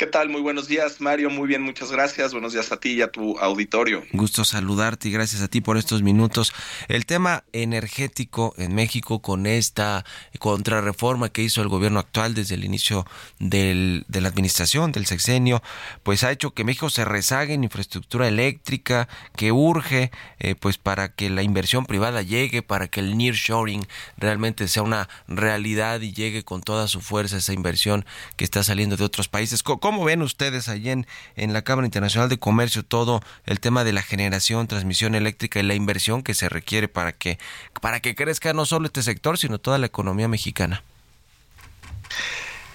¿Qué 0.00 0.06
tal? 0.06 0.30
Muy 0.30 0.40
buenos 0.40 0.66
días, 0.66 1.02
Mario. 1.02 1.28
Muy 1.28 1.46
bien, 1.46 1.60
muchas 1.60 1.92
gracias. 1.92 2.32
Buenos 2.32 2.54
días 2.54 2.72
a 2.72 2.80
ti 2.80 2.92
y 2.92 3.02
a 3.02 3.12
tu 3.12 3.38
auditorio. 3.38 4.02
Gusto 4.14 4.46
saludarte 4.46 5.08
y 5.08 5.12
gracias 5.12 5.42
a 5.42 5.48
ti 5.48 5.60
por 5.60 5.76
estos 5.76 6.00
minutos. 6.00 6.54
El 6.88 7.04
tema 7.04 7.44
energético 7.52 8.54
en 8.56 8.74
México 8.74 9.20
con 9.20 9.44
esta 9.44 10.06
contrarreforma 10.38 11.28
que 11.28 11.42
hizo 11.42 11.60
el 11.60 11.68
gobierno 11.68 12.00
actual 12.00 12.32
desde 12.32 12.54
el 12.54 12.64
inicio 12.64 13.04
del, 13.40 14.06
de 14.08 14.22
la 14.22 14.28
administración, 14.28 14.90
del 14.90 15.04
sexenio, 15.04 15.62
pues 16.02 16.24
ha 16.24 16.32
hecho 16.32 16.54
que 16.54 16.64
México 16.64 16.88
se 16.88 17.04
rezague 17.04 17.52
en 17.52 17.64
infraestructura 17.64 18.26
eléctrica, 18.26 19.06
que 19.36 19.52
urge 19.52 20.12
eh, 20.38 20.54
pues 20.54 20.78
para 20.78 21.12
que 21.12 21.28
la 21.28 21.42
inversión 21.42 21.84
privada 21.84 22.22
llegue, 22.22 22.62
para 22.62 22.88
que 22.88 23.00
el 23.00 23.18
nearshoring 23.18 23.86
realmente 24.16 24.66
sea 24.66 24.82
una 24.82 25.10
realidad 25.28 26.00
y 26.00 26.14
llegue 26.14 26.42
con 26.42 26.62
toda 26.62 26.88
su 26.88 27.02
fuerza 27.02 27.36
esa 27.36 27.52
inversión 27.52 28.06
que 28.36 28.44
está 28.44 28.64
saliendo 28.64 28.96
de 28.96 29.04
otros 29.04 29.28
países. 29.28 29.62
¿Cómo 29.62 29.89
¿Cómo 29.90 30.04
ven 30.04 30.22
ustedes 30.22 30.68
allí 30.68 30.90
en, 30.90 31.04
en 31.34 31.52
la 31.52 31.62
Cámara 31.62 31.84
Internacional 31.84 32.28
de 32.28 32.38
Comercio 32.38 32.84
todo 32.84 33.22
el 33.44 33.58
tema 33.58 33.82
de 33.82 33.92
la 33.92 34.02
generación, 34.02 34.68
transmisión 34.68 35.16
eléctrica 35.16 35.58
y 35.58 35.64
la 35.64 35.74
inversión 35.74 36.22
que 36.22 36.32
se 36.32 36.48
requiere 36.48 36.86
para 36.86 37.10
que, 37.10 37.40
para 37.80 37.98
que 37.98 38.14
crezca 38.14 38.52
no 38.52 38.66
solo 38.66 38.86
este 38.86 39.02
sector, 39.02 39.36
sino 39.36 39.58
toda 39.58 39.78
la 39.78 39.86
economía 39.86 40.28
mexicana? 40.28 40.84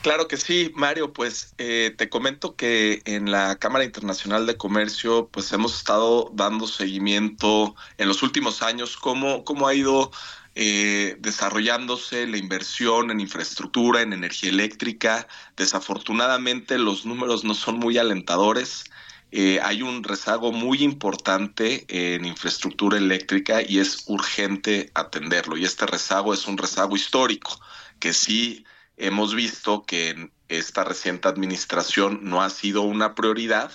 Claro 0.01 0.27
que 0.27 0.35
sí, 0.35 0.73
Mario, 0.75 1.13
pues 1.13 1.53
eh, 1.57 1.95
te 1.97 2.09
comento 2.09 2.57
que 2.57 3.01
en 3.05 3.31
la 3.31 3.55
Cámara 3.55 3.85
Internacional 3.85 4.45
de 4.45 4.57
Comercio 4.57 5.29
pues 5.31 5.53
hemos 5.53 5.77
estado 5.77 6.29
dando 6.33 6.67
seguimiento 6.67 7.75
en 7.97 8.09
los 8.09 8.23
últimos 8.23 8.61
años 8.61 8.97
cómo, 8.97 9.45
cómo 9.45 9.69
ha 9.69 9.73
ido 9.73 10.11
eh, 10.55 11.17
desarrollándose 11.19 12.27
la 12.27 12.37
inversión 12.37 13.11
en 13.11 13.19
infraestructura, 13.19 14.01
en 14.01 14.13
energía 14.13 14.49
eléctrica. 14.49 15.27
Desafortunadamente 15.57 16.77
los 16.77 17.05
números 17.05 17.43
no 17.43 17.53
son 17.53 17.77
muy 17.77 17.97
alentadores. 17.97 18.85
Eh, 19.31 19.59
hay 19.61 19.81
un 19.81 20.03
rezago 20.03 20.53
muy 20.53 20.81
importante 20.81 21.85
en 21.89 22.23
infraestructura 22.23 22.97
eléctrica 22.97 23.61
y 23.61 23.79
es 23.79 24.05
urgente 24.07 24.91
atenderlo. 24.93 25.57
Y 25.57 25.65
este 25.65 25.85
rezago 25.85 26.33
es 26.33 26.47
un 26.47 26.57
rezago 26.57 26.95
histórico 26.95 27.59
que 27.99 28.13
sí 28.13 28.63
hemos 28.95 29.35
visto 29.35 29.83
que 29.83 30.11
en 30.11 30.31
esta 30.47 30.85
reciente 30.85 31.27
administración 31.27 32.21
no 32.23 32.41
ha 32.41 32.49
sido 32.49 32.83
una 32.83 33.13
prioridad. 33.13 33.71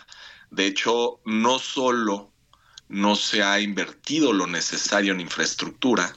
De 0.51 0.67
hecho, 0.67 1.21
no 1.27 1.59
solo 1.59 2.33
no 2.89 3.15
se 3.15 3.43
ha 3.43 3.61
invertido 3.61 4.33
lo 4.33 4.47
necesario 4.47 5.13
en 5.13 5.21
infraestructura, 5.21 6.13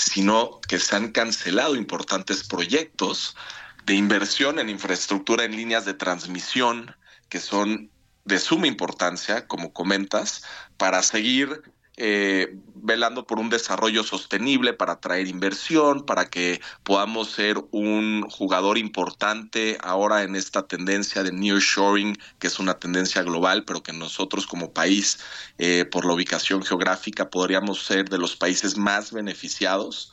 sino 0.00 0.60
que 0.66 0.78
se 0.78 0.96
han 0.96 1.12
cancelado 1.12 1.76
importantes 1.76 2.46
proyectos 2.48 3.36
de 3.84 3.94
inversión 3.94 4.58
en 4.58 4.70
infraestructura 4.70 5.44
en 5.44 5.56
líneas 5.56 5.84
de 5.84 5.94
transmisión 5.94 6.96
que 7.28 7.38
son 7.38 7.90
de 8.24 8.38
suma 8.38 8.66
importancia, 8.66 9.46
como 9.46 9.72
comentas, 9.72 10.42
para 10.78 11.02
seguir 11.02 11.62
eh, 12.02 12.56
velando 12.76 13.26
por 13.26 13.38
un 13.38 13.50
desarrollo 13.50 14.02
sostenible, 14.02 14.72
para 14.72 14.94
atraer 14.94 15.28
inversión, 15.28 16.06
para 16.06 16.30
que 16.30 16.62
podamos 16.82 17.30
ser 17.30 17.62
un 17.72 18.22
jugador 18.30 18.78
importante 18.78 19.76
ahora 19.82 20.22
en 20.22 20.34
esta 20.34 20.66
tendencia 20.66 21.22
de 21.22 21.30
nearshoring, 21.30 22.16
que 22.38 22.46
es 22.46 22.58
una 22.58 22.78
tendencia 22.78 23.22
global, 23.22 23.64
pero 23.66 23.82
que 23.82 23.92
nosotros 23.92 24.46
como 24.46 24.72
país, 24.72 25.18
eh, 25.58 25.84
por 25.84 26.06
la 26.06 26.14
ubicación 26.14 26.62
geográfica, 26.62 27.28
podríamos 27.28 27.84
ser 27.84 28.08
de 28.08 28.16
los 28.16 28.34
países 28.34 28.78
más 28.78 29.12
beneficiados 29.12 30.10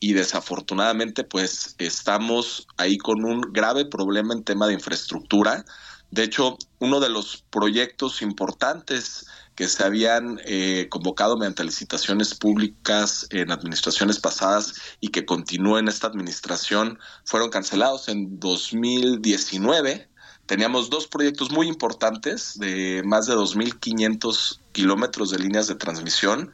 y 0.00 0.14
desafortunadamente 0.14 1.22
pues 1.22 1.76
estamos 1.78 2.66
ahí 2.78 2.98
con 2.98 3.24
un 3.24 3.42
grave 3.52 3.84
problema 3.84 4.34
en 4.34 4.42
tema 4.42 4.66
de 4.66 4.74
infraestructura. 4.74 5.64
De 6.10 6.24
hecho, 6.24 6.58
uno 6.80 6.98
de 6.98 7.10
los 7.10 7.44
proyectos 7.50 8.22
importantes 8.22 9.26
que 9.58 9.66
se 9.66 9.82
habían 9.82 10.40
eh, 10.44 10.86
convocado 10.88 11.36
mediante 11.36 11.64
licitaciones 11.64 12.32
públicas 12.32 13.26
en 13.30 13.50
administraciones 13.50 14.20
pasadas 14.20 14.74
y 15.00 15.08
que 15.08 15.26
continúa 15.26 15.80
en 15.80 15.88
esta 15.88 16.06
administración 16.06 17.00
fueron 17.24 17.50
cancelados 17.50 18.08
en 18.08 18.38
2019. 18.38 20.08
Teníamos 20.46 20.90
dos 20.90 21.08
proyectos 21.08 21.50
muy 21.50 21.66
importantes 21.66 22.56
de 22.56 23.02
más 23.04 23.26
de 23.26 23.34
2.500 23.34 24.60
kilómetros 24.70 25.30
de 25.30 25.40
líneas 25.40 25.66
de 25.66 25.74
transmisión, 25.74 26.52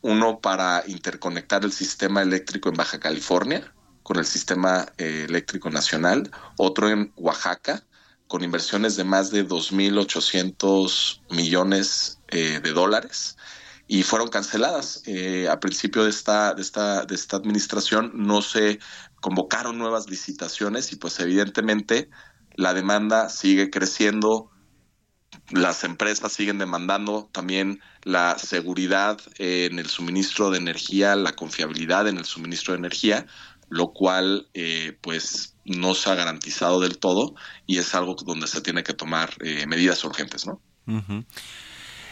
uno 0.00 0.40
para 0.40 0.82
interconectar 0.86 1.62
el 1.62 1.72
sistema 1.72 2.22
eléctrico 2.22 2.70
en 2.70 2.76
Baja 2.76 2.98
California 2.98 3.70
con 4.02 4.16
el 4.16 4.24
sistema 4.24 4.86
eh, 4.96 5.26
eléctrico 5.28 5.68
nacional, 5.68 6.30
otro 6.56 6.88
en 6.88 7.12
Oaxaca 7.16 7.82
con 8.28 8.42
inversiones 8.42 8.96
de 8.96 9.04
más 9.04 9.30
de 9.30 9.46
2.800 9.46 11.20
millones 11.30 12.20
eh, 12.28 12.60
de 12.62 12.72
dólares 12.72 13.36
y 13.88 14.02
fueron 14.02 14.28
canceladas. 14.28 15.02
Eh, 15.06 15.48
a 15.48 15.60
principio 15.60 16.04
de 16.04 16.10
esta, 16.10 16.54
de, 16.54 16.62
esta, 16.62 17.04
de 17.04 17.14
esta 17.14 17.36
administración 17.36 18.12
no 18.14 18.42
se 18.42 18.80
convocaron 19.20 19.78
nuevas 19.78 20.08
licitaciones 20.10 20.92
y 20.92 20.96
pues 20.96 21.18
evidentemente 21.20 22.10
la 22.54 22.74
demanda 22.74 23.28
sigue 23.28 23.70
creciendo, 23.70 24.50
las 25.50 25.84
empresas 25.84 26.32
siguen 26.32 26.58
demandando 26.58 27.28
también 27.32 27.80
la 28.02 28.38
seguridad 28.38 29.20
en 29.38 29.78
el 29.78 29.86
suministro 29.88 30.50
de 30.50 30.58
energía, 30.58 31.14
la 31.14 31.32
confiabilidad 31.32 32.08
en 32.08 32.18
el 32.18 32.24
suministro 32.24 32.72
de 32.72 32.78
energía, 32.78 33.26
lo 33.68 33.92
cual 33.92 34.48
eh, 34.54 34.96
pues 35.00 35.56
no 35.64 35.94
se 35.94 36.10
ha 36.10 36.14
garantizado 36.14 36.80
del 36.80 36.98
todo 36.98 37.34
y 37.66 37.78
es 37.78 37.94
algo 37.94 38.14
donde 38.14 38.46
se 38.46 38.60
tiene 38.60 38.82
que 38.84 38.94
tomar 38.94 39.34
eh, 39.40 39.66
medidas 39.66 40.02
urgentes, 40.04 40.46
¿no? 40.46 40.60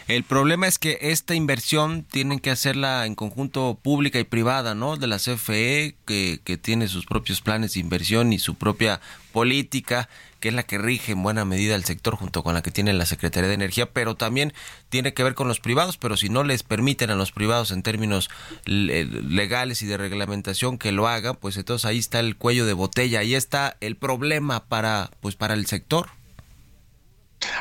El 0.06 0.22
problema 0.24 0.66
es 0.66 0.78
que 0.78 0.98
esta 1.00 1.34
inversión 1.34 2.02
tienen 2.02 2.38
que 2.38 2.50
hacerla 2.50 3.06
en 3.06 3.14
conjunto 3.14 3.78
pública 3.82 4.18
y 4.18 4.24
privada, 4.24 4.74
¿no? 4.74 4.96
De 4.96 5.06
la 5.06 5.18
CFE, 5.18 5.96
que, 6.04 6.58
tiene 6.60 6.88
sus 6.88 7.06
propios 7.06 7.40
planes 7.40 7.74
de 7.74 7.80
inversión 7.80 8.32
y 8.32 8.38
su 8.38 8.54
propia 8.54 9.00
política, 9.32 10.10
que 10.44 10.48
es 10.48 10.54
la 10.54 10.64
que 10.64 10.76
rige 10.76 11.12
en 11.12 11.22
buena 11.22 11.46
medida 11.46 11.74
el 11.74 11.86
sector 11.86 12.16
junto 12.16 12.42
con 12.42 12.52
la 12.52 12.60
que 12.60 12.70
tiene 12.70 12.92
la 12.92 13.06
Secretaría 13.06 13.48
de 13.48 13.54
Energía, 13.54 13.90
pero 13.90 14.14
también 14.14 14.52
tiene 14.90 15.14
que 15.14 15.24
ver 15.24 15.34
con 15.34 15.48
los 15.48 15.58
privados, 15.58 15.96
pero 15.96 16.18
si 16.18 16.28
no 16.28 16.44
les 16.44 16.62
permiten 16.62 17.08
a 17.08 17.14
los 17.14 17.32
privados 17.32 17.70
en 17.70 17.82
términos 17.82 18.28
legales 18.66 19.80
y 19.80 19.86
de 19.86 19.96
reglamentación 19.96 20.76
que 20.76 20.92
lo 20.92 21.08
hagan, 21.08 21.36
pues 21.36 21.56
entonces 21.56 21.86
ahí 21.86 21.98
está 21.98 22.20
el 22.20 22.36
cuello 22.36 22.66
de 22.66 22.74
botella, 22.74 23.20
ahí 23.20 23.34
está 23.34 23.78
el 23.80 23.96
problema 23.96 24.66
para, 24.66 25.10
pues 25.22 25.34
para 25.34 25.54
el 25.54 25.64
sector. 25.64 26.10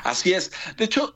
Así 0.04 0.34
es. 0.34 0.52
De 0.78 0.86
hecho, 0.86 1.16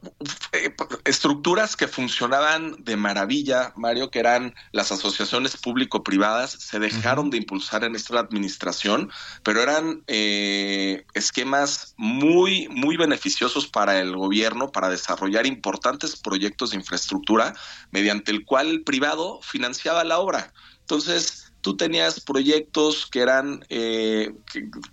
eh, 0.52 0.74
estructuras 1.06 1.76
que 1.76 1.88
funcionaban 1.88 2.84
de 2.84 2.96
maravilla, 2.96 3.74
Mario, 3.76 4.10
que 4.10 4.20
eran 4.20 4.56
las 4.72 4.92
asociaciones 4.92 5.58
público-privadas, 5.58 6.52
se 6.52 6.80
dejaron 6.80 7.30
de 7.30 7.38
impulsar 7.38 7.84
en 7.84 7.96
esta 7.96 8.20
administración, 8.20 9.12
pero 9.44 9.62
eran 9.62 10.04
eh, 10.08 10.97
esquemas 11.18 11.94
muy, 11.98 12.68
muy 12.70 12.98
beneficiosos 12.98 13.68
para 13.68 14.00
el 14.00 14.16
gobierno 14.16 14.72
para 14.72 14.90
desarrollar 14.90 15.46
importantes 15.46 16.16
proyectos 16.16 16.72
de 16.72 16.78
infraestructura 16.78 17.56
mediante 17.92 18.32
el 18.32 18.46
cual 18.46 18.68
el 18.68 18.84
privado 18.84 19.40
financiaba 19.42 20.04
la 20.04 20.20
obra. 20.20 20.54
Entonces, 20.82 21.52
tú 21.62 21.76
tenías 21.76 22.22
proyectos 22.22 23.08
que 23.08 23.20
eran 23.20 23.66
eh, 23.68 24.34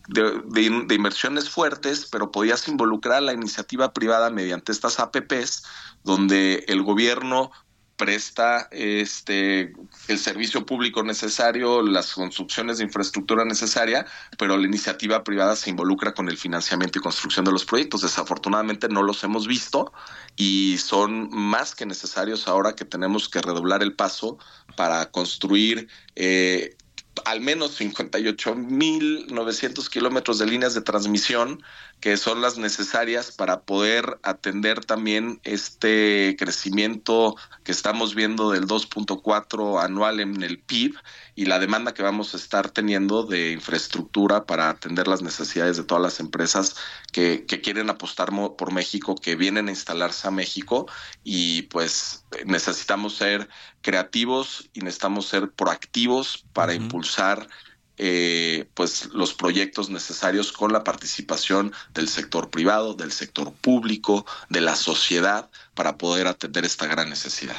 de, 0.08 0.94
inversiones 0.94 1.48
fuertes, 1.48 2.08
pero 2.10 2.32
podías 2.32 2.66
involucrar 2.66 3.18
a 3.18 3.20
la 3.20 3.32
iniciativa 3.32 3.92
privada 3.92 4.30
mediante 4.30 4.72
estas 4.72 4.98
APPs, 4.98 5.62
donde 6.02 6.64
el 6.66 6.82
gobierno 6.82 7.52
presta 7.96 8.68
este 8.70 9.72
el 10.08 10.18
servicio 10.18 10.66
público 10.66 11.02
necesario, 11.02 11.82
las 11.82 12.14
construcciones 12.14 12.78
de 12.78 12.84
infraestructura 12.84 13.44
necesaria, 13.44 14.06
pero 14.38 14.56
la 14.56 14.66
iniciativa 14.66 15.22
privada 15.22 15.56
se 15.56 15.70
involucra 15.70 16.12
con 16.12 16.28
el 16.28 16.36
financiamiento 16.36 16.98
y 16.98 17.02
construcción 17.02 17.44
de 17.44 17.52
los 17.52 17.64
proyectos. 17.64 18.02
Desafortunadamente 18.02 18.88
no 18.88 19.02
los 19.02 19.22
hemos 19.24 19.46
visto 19.46 19.92
y 20.36 20.76
son 20.78 21.28
más 21.30 21.74
que 21.74 21.86
necesarios 21.86 22.48
ahora 22.48 22.74
que 22.74 22.84
tenemos 22.84 23.28
que 23.28 23.40
redoblar 23.40 23.82
el 23.82 23.94
paso 23.94 24.38
para 24.76 25.10
construir 25.10 25.88
eh, 26.16 26.76
al 27.24 27.40
menos 27.40 27.80
58.900 27.80 29.88
kilómetros 29.88 30.38
de 30.38 30.46
líneas 30.46 30.74
de 30.74 30.80
transmisión 30.80 31.62
que 32.04 32.18
son 32.18 32.42
las 32.42 32.58
necesarias 32.58 33.32
para 33.32 33.62
poder 33.62 34.18
atender 34.22 34.84
también 34.84 35.40
este 35.42 36.36
crecimiento 36.38 37.34
que 37.62 37.72
estamos 37.72 38.14
viendo 38.14 38.50
del 38.50 38.66
2.4 38.66 39.82
anual 39.82 40.20
en 40.20 40.42
el 40.42 40.58
PIB 40.58 40.96
y 41.34 41.46
la 41.46 41.58
demanda 41.58 41.94
que 41.94 42.02
vamos 42.02 42.34
a 42.34 42.36
estar 42.36 42.68
teniendo 42.68 43.22
de 43.22 43.52
infraestructura 43.52 44.44
para 44.44 44.68
atender 44.68 45.08
las 45.08 45.22
necesidades 45.22 45.78
de 45.78 45.84
todas 45.84 46.02
las 46.02 46.20
empresas 46.20 46.76
que, 47.10 47.46
que 47.46 47.62
quieren 47.62 47.88
apostar 47.88 48.28
por 48.58 48.70
México, 48.70 49.14
que 49.14 49.34
vienen 49.34 49.68
a 49.68 49.70
instalarse 49.70 50.28
a 50.28 50.30
México 50.30 50.86
y 51.22 51.62
pues 51.62 52.26
necesitamos 52.44 53.16
ser 53.16 53.48
creativos 53.80 54.68
y 54.74 54.80
necesitamos 54.80 55.26
ser 55.26 55.52
proactivos 55.52 56.44
para 56.52 56.74
impulsar 56.74 57.48
eh, 57.96 58.66
pues 58.74 59.10
los 59.12 59.34
proyectos 59.34 59.88
necesarios 59.88 60.52
con 60.52 60.72
la 60.72 60.82
participación 60.82 61.72
del 61.94 62.08
sector 62.08 62.50
privado, 62.50 62.94
del 62.94 63.12
sector 63.12 63.52
público, 63.52 64.26
de 64.48 64.60
la 64.60 64.74
sociedad 64.74 65.48
para 65.74 65.96
poder 65.96 66.26
atender 66.26 66.64
esta 66.64 66.86
gran 66.86 67.08
necesidad. 67.08 67.56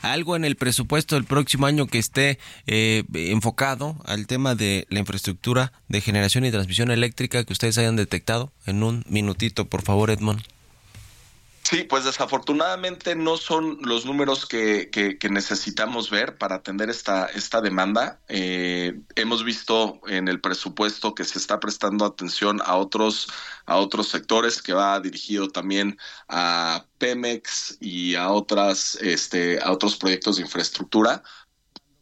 Algo 0.00 0.36
en 0.36 0.44
el 0.44 0.56
presupuesto 0.56 1.14
del 1.14 1.24
próximo 1.24 1.66
año 1.66 1.86
que 1.86 1.98
esté 1.98 2.38
eh, 2.66 3.04
enfocado 3.12 3.96
al 4.04 4.26
tema 4.26 4.54
de 4.54 4.86
la 4.90 5.00
infraestructura 5.00 5.72
de 5.88 6.00
generación 6.00 6.44
y 6.44 6.50
transmisión 6.50 6.90
eléctrica 6.90 7.44
que 7.44 7.52
ustedes 7.52 7.78
hayan 7.78 7.96
detectado 7.96 8.52
en 8.66 8.82
un 8.82 9.04
minutito, 9.08 9.68
por 9.68 9.82
favor, 9.82 10.10
Edmond. 10.10 10.42
Sí, 11.72 11.84
pues 11.84 12.04
desafortunadamente 12.04 13.14
no 13.14 13.38
son 13.38 13.78
los 13.80 14.04
números 14.04 14.44
que, 14.44 14.90
que, 14.90 15.28
necesitamos 15.30 16.10
ver 16.10 16.36
para 16.36 16.56
atender 16.56 16.90
esta, 16.90 17.24
esta 17.28 17.62
demanda. 17.62 18.20
Eh, 18.28 19.00
hemos 19.16 19.42
visto 19.42 19.98
en 20.06 20.28
el 20.28 20.38
presupuesto 20.42 21.14
que 21.14 21.24
se 21.24 21.38
está 21.38 21.60
prestando 21.60 22.04
atención 22.04 22.60
a 22.62 22.76
otros, 22.76 23.28
a 23.64 23.76
otros 23.76 24.08
sectores 24.08 24.60
que 24.60 24.74
va 24.74 25.00
dirigido 25.00 25.48
también 25.48 25.96
a 26.28 26.84
Pemex 26.98 27.78
y 27.80 28.16
a 28.16 28.30
otras, 28.30 28.96
este, 28.96 29.58
a 29.62 29.72
otros 29.72 29.96
proyectos 29.96 30.36
de 30.36 30.42
infraestructura 30.42 31.22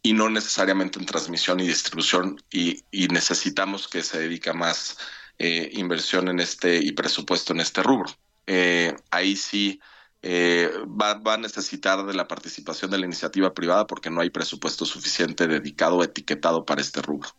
y 0.01 0.11
no 0.11 0.29
necesariamente 0.29 0.99
en 0.99 1.05
transmisión 1.05 1.61
y 1.61 1.67
distribución 1.67 2.43
y, 2.51 2.83
necesitamos 3.07 3.87
que 3.87 4.03
se 4.03 4.19
dedique 4.19 4.51
más 4.51 4.97
eh, 5.37 5.69
inversión 5.73 6.27
en 6.27 6.41
este 6.41 6.75
y 6.83 6.91
presupuesto 6.91 7.53
en 7.53 7.61
este 7.61 7.81
rubro. 7.83 8.09
Eh, 8.47 8.95
ahí 9.11 9.35
sí 9.35 9.79
eh, 10.23 10.69
va, 10.85 11.19
a 11.33 11.37
necesitar 11.37 12.05
de 12.05 12.13
la 12.13 12.27
participación 12.27 12.91
de 12.91 12.99
la 12.99 13.05
iniciativa 13.05 13.53
privada 13.53 13.87
porque 13.87 14.09
no 14.09 14.21
hay 14.21 14.29
presupuesto 14.29 14.85
suficiente 14.85 15.47
dedicado 15.47 15.97
o 15.97 16.03
etiquetado 16.03 16.65
para 16.65 16.81
este 16.81 17.01
rubro. 17.01 17.29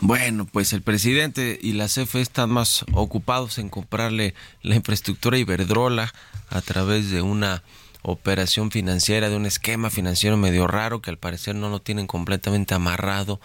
Bueno, 0.00 0.46
pues 0.46 0.72
el 0.72 0.82
presidente 0.82 1.58
y 1.60 1.72
la 1.72 1.86
CFE 1.86 2.20
están 2.20 2.50
más 2.50 2.84
ocupados 2.92 3.58
en 3.58 3.68
comprarle 3.68 4.34
la 4.62 4.74
infraestructura 4.74 5.38
Iberdrola 5.38 6.12
a 6.48 6.60
través 6.60 7.10
de 7.10 7.22
una 7.22 7.62
operación 8.02 8.70
financiera, 8.70 9.28
de 9.28 9.36
un 9.36 9.46
esquema 9.46 9.90
financiero 9.90 10.36
medio 10.36 10.66
raro 10.66 11.00
que 11.00 11.10
al 11.10 11.18
parecer 11.18 11.54
no 11.54 11.68
lo 11.68 11.80
tienen 11.80 12.06
completamente 12.06 12.74
amarrado 12.74 13.40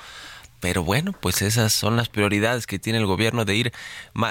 pero 0.59 0.83
bueno, 0.83 1.13
pues 1.13 1.41
esas 1.41 1.73
son 1.73 1.95
las 1.95 2.09
prioridades 2.09 2.65
que 2.65 2.79
tiene 2.79 2.99
el 2.99 3.05
gobierno 3.05 3.45
de 3.45 3.55
ir 3.55 3.73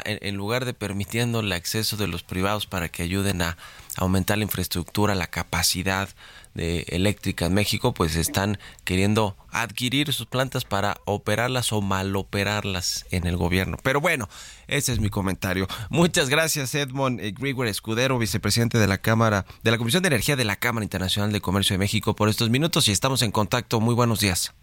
en 0.04 0.34
lugar 0.36 0.64
de 0.64 0.74
permitiendo 0.74 1.40
el 1.40 1.52
acceso 1.52 1.96
de 1.96 2.08
los 2.08 2.22
privados 2.22 2.66
para 2.66 2.88
que 2.88 3.02
ayuden 3.02 3.42
a 3.42 3.56
aumentar 3.96 4.38
la 4.38 4.44
infraestructura, 4.44 5.14
la 5.14 5.28
capacidad 5.28 6.08
de 6.54 6.86
eléctrica 6.88 7.46
en 7.46 7.54
México, 7.54 7.92
pues 7.92 8.16
están 8.16 8.58
queriendo 8.84 9.36
adquirir 9.50 10.12
sus 10.12 10.26
plantas 10.26 10.64
para 10.64 10.96
operarlas 11.04 11.72
o 11.72 11.82
maloperarlas 11.82 13.06
en 13.10 13.26
el 13.26 13.36
gobierno. 13.36 13.76
Pero 13.82 14.00
bueno, 14.00 14.28
ese 14.66 14.92
es 14.92 15.00
mi 15.00 15.10
comentario. 15.10 15.68
Muchas 15.90 16.28
gracias 16.28 16.74
Edmond 16.74 17.20
Grigor 17.38 17.66
Escudero, 17.66 18.18
vicepresidente 18.18 18.78
de 18.78 18.86
la 18.86 18.98
Cámara 18.98 19.46
de 19.62 19.70
la 19.70 19.78
Comisión 19.78 20.02
de 20.02 20.08
Energía 20.08 20.36
de 20.36 20.44
la 20.44 20.56
Cámara 20.56 20.84
Internacional 20.84 21.30
de 21.30 21.40
Comercio 21.40 21.74
de 21.74 21.78
México 21.78 22.16
por 22.16 22.28
estos 22.28 22.50
minutos 22.50 22.88
y 22.88 22.92
estamos 22.92 23.22
en 23.22 23.32
contacto. 23.32 23.80
Muy 23.80 23.94
buenos 23.94 24.20
días. 24.20 24.54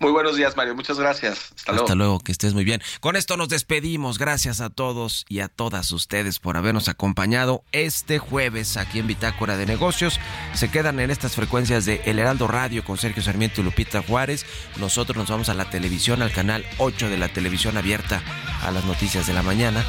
Muy 0.00 0.10
buenos 0.10 0.36
días, 0.36 0.56
Mario. 0.56 0.74
Muchas 0.74 0.98
gracias. 0.98 1.52
Hasta, 1.56 1.72
luego. 1.72 1.84
Hasta 1.84 1.94
luego, 1.94 2.20
que 2.20 2.32
estés 2.32 2.54
muy 2.54 2.64
bien. 2.64 2.82
Con 3.00 3.16
esto 3.16 3.36
nos 3.36 3.48
despedimos. 3.48 4.18
Gracias 4.18 4.60
a 4.60 4.70
todos 4.70 5.24
y 5.28 5.40
a 5.40 5.48
todas 5.48 5.92
ustedes 5.92 6.40
por 6.40 6.56
habernos 6.56 6.88
acompañado 6.88 7.64
este 7.72 8.18
jueves 8.18 8.76
aquí 8.76 8.98
en 8.98 9.06
Bitácora 9.06 9.56
de 9.56 9.66
Negocios. 9.66 10.18
Se 10.54 10.70
quedan 10.70 11.00
en 11.00 11.10
estas 11.10 11.34
frecuencias 11.34 11.84
de 11.84 12.02
El 12.04 12.18
Heraldo 12.18 12.48
Radio 12.48 12.84
con 12.84 12.98
Sergio 12.98 13.22
Sarmiento 13.22 13.60
y 13.60 13.64
Lupita 13.64 14.02
Juárez. 14.02 14.44
Nosotros 14.76 15.16
nos 15.16 15.30
vamos 15.30 15.48
a 15.48 15.54
la 15.54 15.70
televisión, 15.70 16.22
al 16.22 16.32
canal 16.32 16.64
8 16.78 17.08
de 17.08 17.18
la 17.18 17.28
televisión 17.28 17.76
abierta 17.76 18.22
a 18.62 18.70
las 18.70 18.84
noticias 18.84 19.26
de 19.26 19.32
la 19.32 19.42
mañana. 19.42 19.84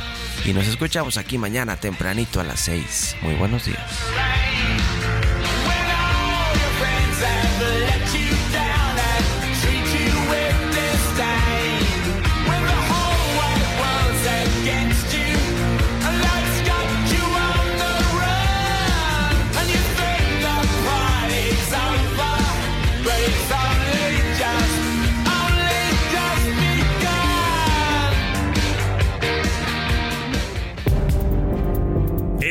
Y 0.46 0.54
nos 0.54 0.68
escuchamos 0.68 1.18
aquí 1.18 1.38
mañana 1.38 1.78
tempranito 1.78 2.40
a 2.40 2.44
las 2.44 2.60
6. 2.62 3.18
Muy 3.22 3.36
buenos 3.36 3.66
días. 3.66 3.80